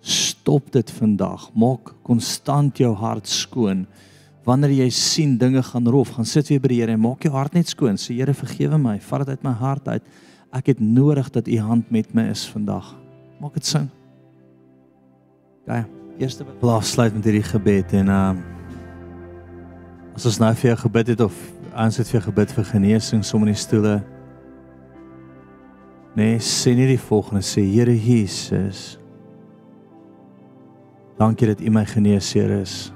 Stop 0.00 0.70
dit 0.72 0.90
vandag. 0.98 1.48
Maak 1.58 1.92
konstant 2.06 2.78
jou 2.80 2.92
hart 2.96 3.28
skoon. 3.28 3.84
Wanneer 4.46 4.72
jy 4.76 4.88
sien 4.94 5.34
dinge 5.40 5.60
gaan 5.66 5.88
rof, 5.90 6.14
gaan 6.16 6.28
sit 6.28 6.48
weer 6.52 6.62
by 6.62 6.70
die 6.70 6.80
Here 6.80 6.94
en 6.94 7.02
maak 7.02 7.26
jou 7.26 7.32
hart 7.34 7.56
net 7.56 7.68
skoon. 7.72 7.98
Sê 8.00 8.16
Here 8.16 8.36
vergewe 8.36 8.78
my. 8.80 8.96
Vat 9.04 9.26
dit 9.26 9.36
uit 9.36 9.44
my 9.44 9.52
hart 9.58 9.88
uit. 9.88 10.16
Ek 10.54 10.72
het 10.72 10.80
nodig 10.80 11.28
dat 11.34 11.48
u 11.48 11.58
hand 11.60 11.92
met 11.92 12.14
my 12.14 12.28
is 12.32 12.46
vandag. 12.48 12.94
Maak 13.42 13.58
dit 13.58 13.68
sin. 13.68 13.90
Gaan. 15.66 15.88
Eerste 16.16 16.46
blaas 16.62 16.94
sluit 16.94 17.12
met 17.12 17.26
hierdie 17.28 17.44
gebed 17.44 17.92
en 17.92 18.08
ehm 18.08 18.38
uh, 18.38 18.55
As 20.16 20.24
ons 20.24 20.38
nou 20.40 20.48
vir 20.56 20.70
jou 20.70 20.76
gebid 20.86 21.10
het 21.12 21.20
of 21.20 21.34
ons 21.76 21.98
het 22.00 22.08
vir 22.08 22.22
gebid 22.24 22.52
vir 22.56 22.64
genesing 22.70 23.24
sommer 23.24 23.50
in 23.50 23.56
die 23.56 23.60
stoele. 23.60 23.96
Nee, 26.16 26.38
sê 26.40 26.72
nie 26.72 26.86
die 26.88 27.00
volgende 27.00 27.44
sê 27.44 27.60
Here 27.60 27.92
Jesus. 27.92 28.96
Dankie 31.20 31.50
dat 31.50 31.60
U 31.60 31.72
my 31.72 31.84
genees, 31.84 32.30
Here 32.32 32.62
is. 32.62 32.90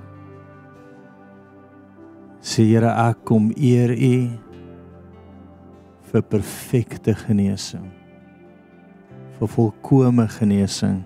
sê 2.40 2.64
Here, 2.64 2.88
ek 2.88 3.20
kom 3.28 3.50
eer 3.52 3.92
U 3.92 4.14
vir 6.10 6.22
perfekte 6.22 7.14
genesing. 7.14 7.90
vir 9.40 9.48
volkomme 9.48 10.26
genesing. 10.28 10.98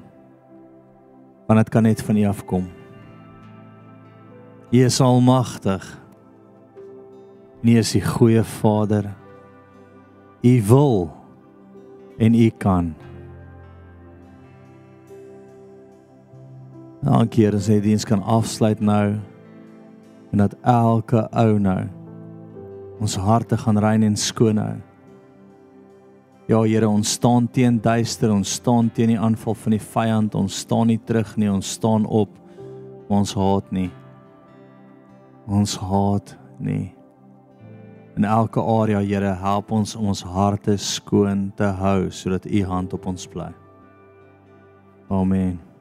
Want 1.46 1.60
dit 1.60 1.68
kan 1.70 1.82
net 1.82 2.00
van 2.02 2.16
U 2.16 2.24
afkom. 2.26 2.64
U 4.72 4.78
is 4.84 5.00
almagtig. 5.00 6.03
Nie 7.64 7.78
is 7.80 7.94
U 7.96 8.00
goeie 8.00 8.42
Vader. 8.44 9.06
U 10.44 10.62
wil 10.68 11.10
en 12.18 12.34
U 12.34 12.50
kan. 12.60 12.94
Dankie 17.04 17.44
Here, 17.44 17.60
sê 17.60 17.78
diens 17.80 18.04
kan 18.04 18.20
afsluit 18.20 18.80
nou 18.80 19.16
en 20.32 20.42
dat 20.42 20.56
elke 20.60 21.22
ou 21.32 21.58
nou 21.60 21.84
ons 23.00 23.16
harte 23.20 23.56
gaan 23.60 23.80
rein 23.80 24.04
en 24.04 24.16
skoon 24.16 24.60
hou. 24.60 24.74
Ja 26.48 26.60
Here, 26.68 26.88
ons 26.88 27.14
staan 27.16 27.48
teen 27.48 27.78
duister, 27.80 28.32
ons 28.32 28.58
staan 28.60 28.90
teen 28.92 29.14
die 29.14 29.20
aanval 29.20 29.56
van 29.56 29.76
die 29.76 29.80
vyand, 29.80 30.36
ons 30.36 30.58
staan 30.66 30.92
nie 30.92 31.00
terug 31.00 31.32
nie, 31.40 31.48
ons 31.48 31.72
staan 31.78 32.04
op. 32.04 32.36
Ons 33.08 33.32
haat 33.36 33.72
nie. 33.72 33.88
Ons 35.48 35.76
haat 35.80 36.36
nie. 36.60 36.92
In 38.16 38.24
elke 38.24 38.60
area, 38.60 39.00
Here, 39.00 39.34
help 39.34 39.72
ons 39.74 39.96
om 39.96 40.06
ons 40.12 40.22
harte 40.22 40.76
skoon 40.78 41.48
te 41.56 41.66
hou 41.66 42.10
sodat 42.14 42.46
U 42.46 42.64
hand 42.64 42.94
op 42.94 43.06
ons 43.10 43.26
bly. 43.26 43.50
Amen. 45.10 45.73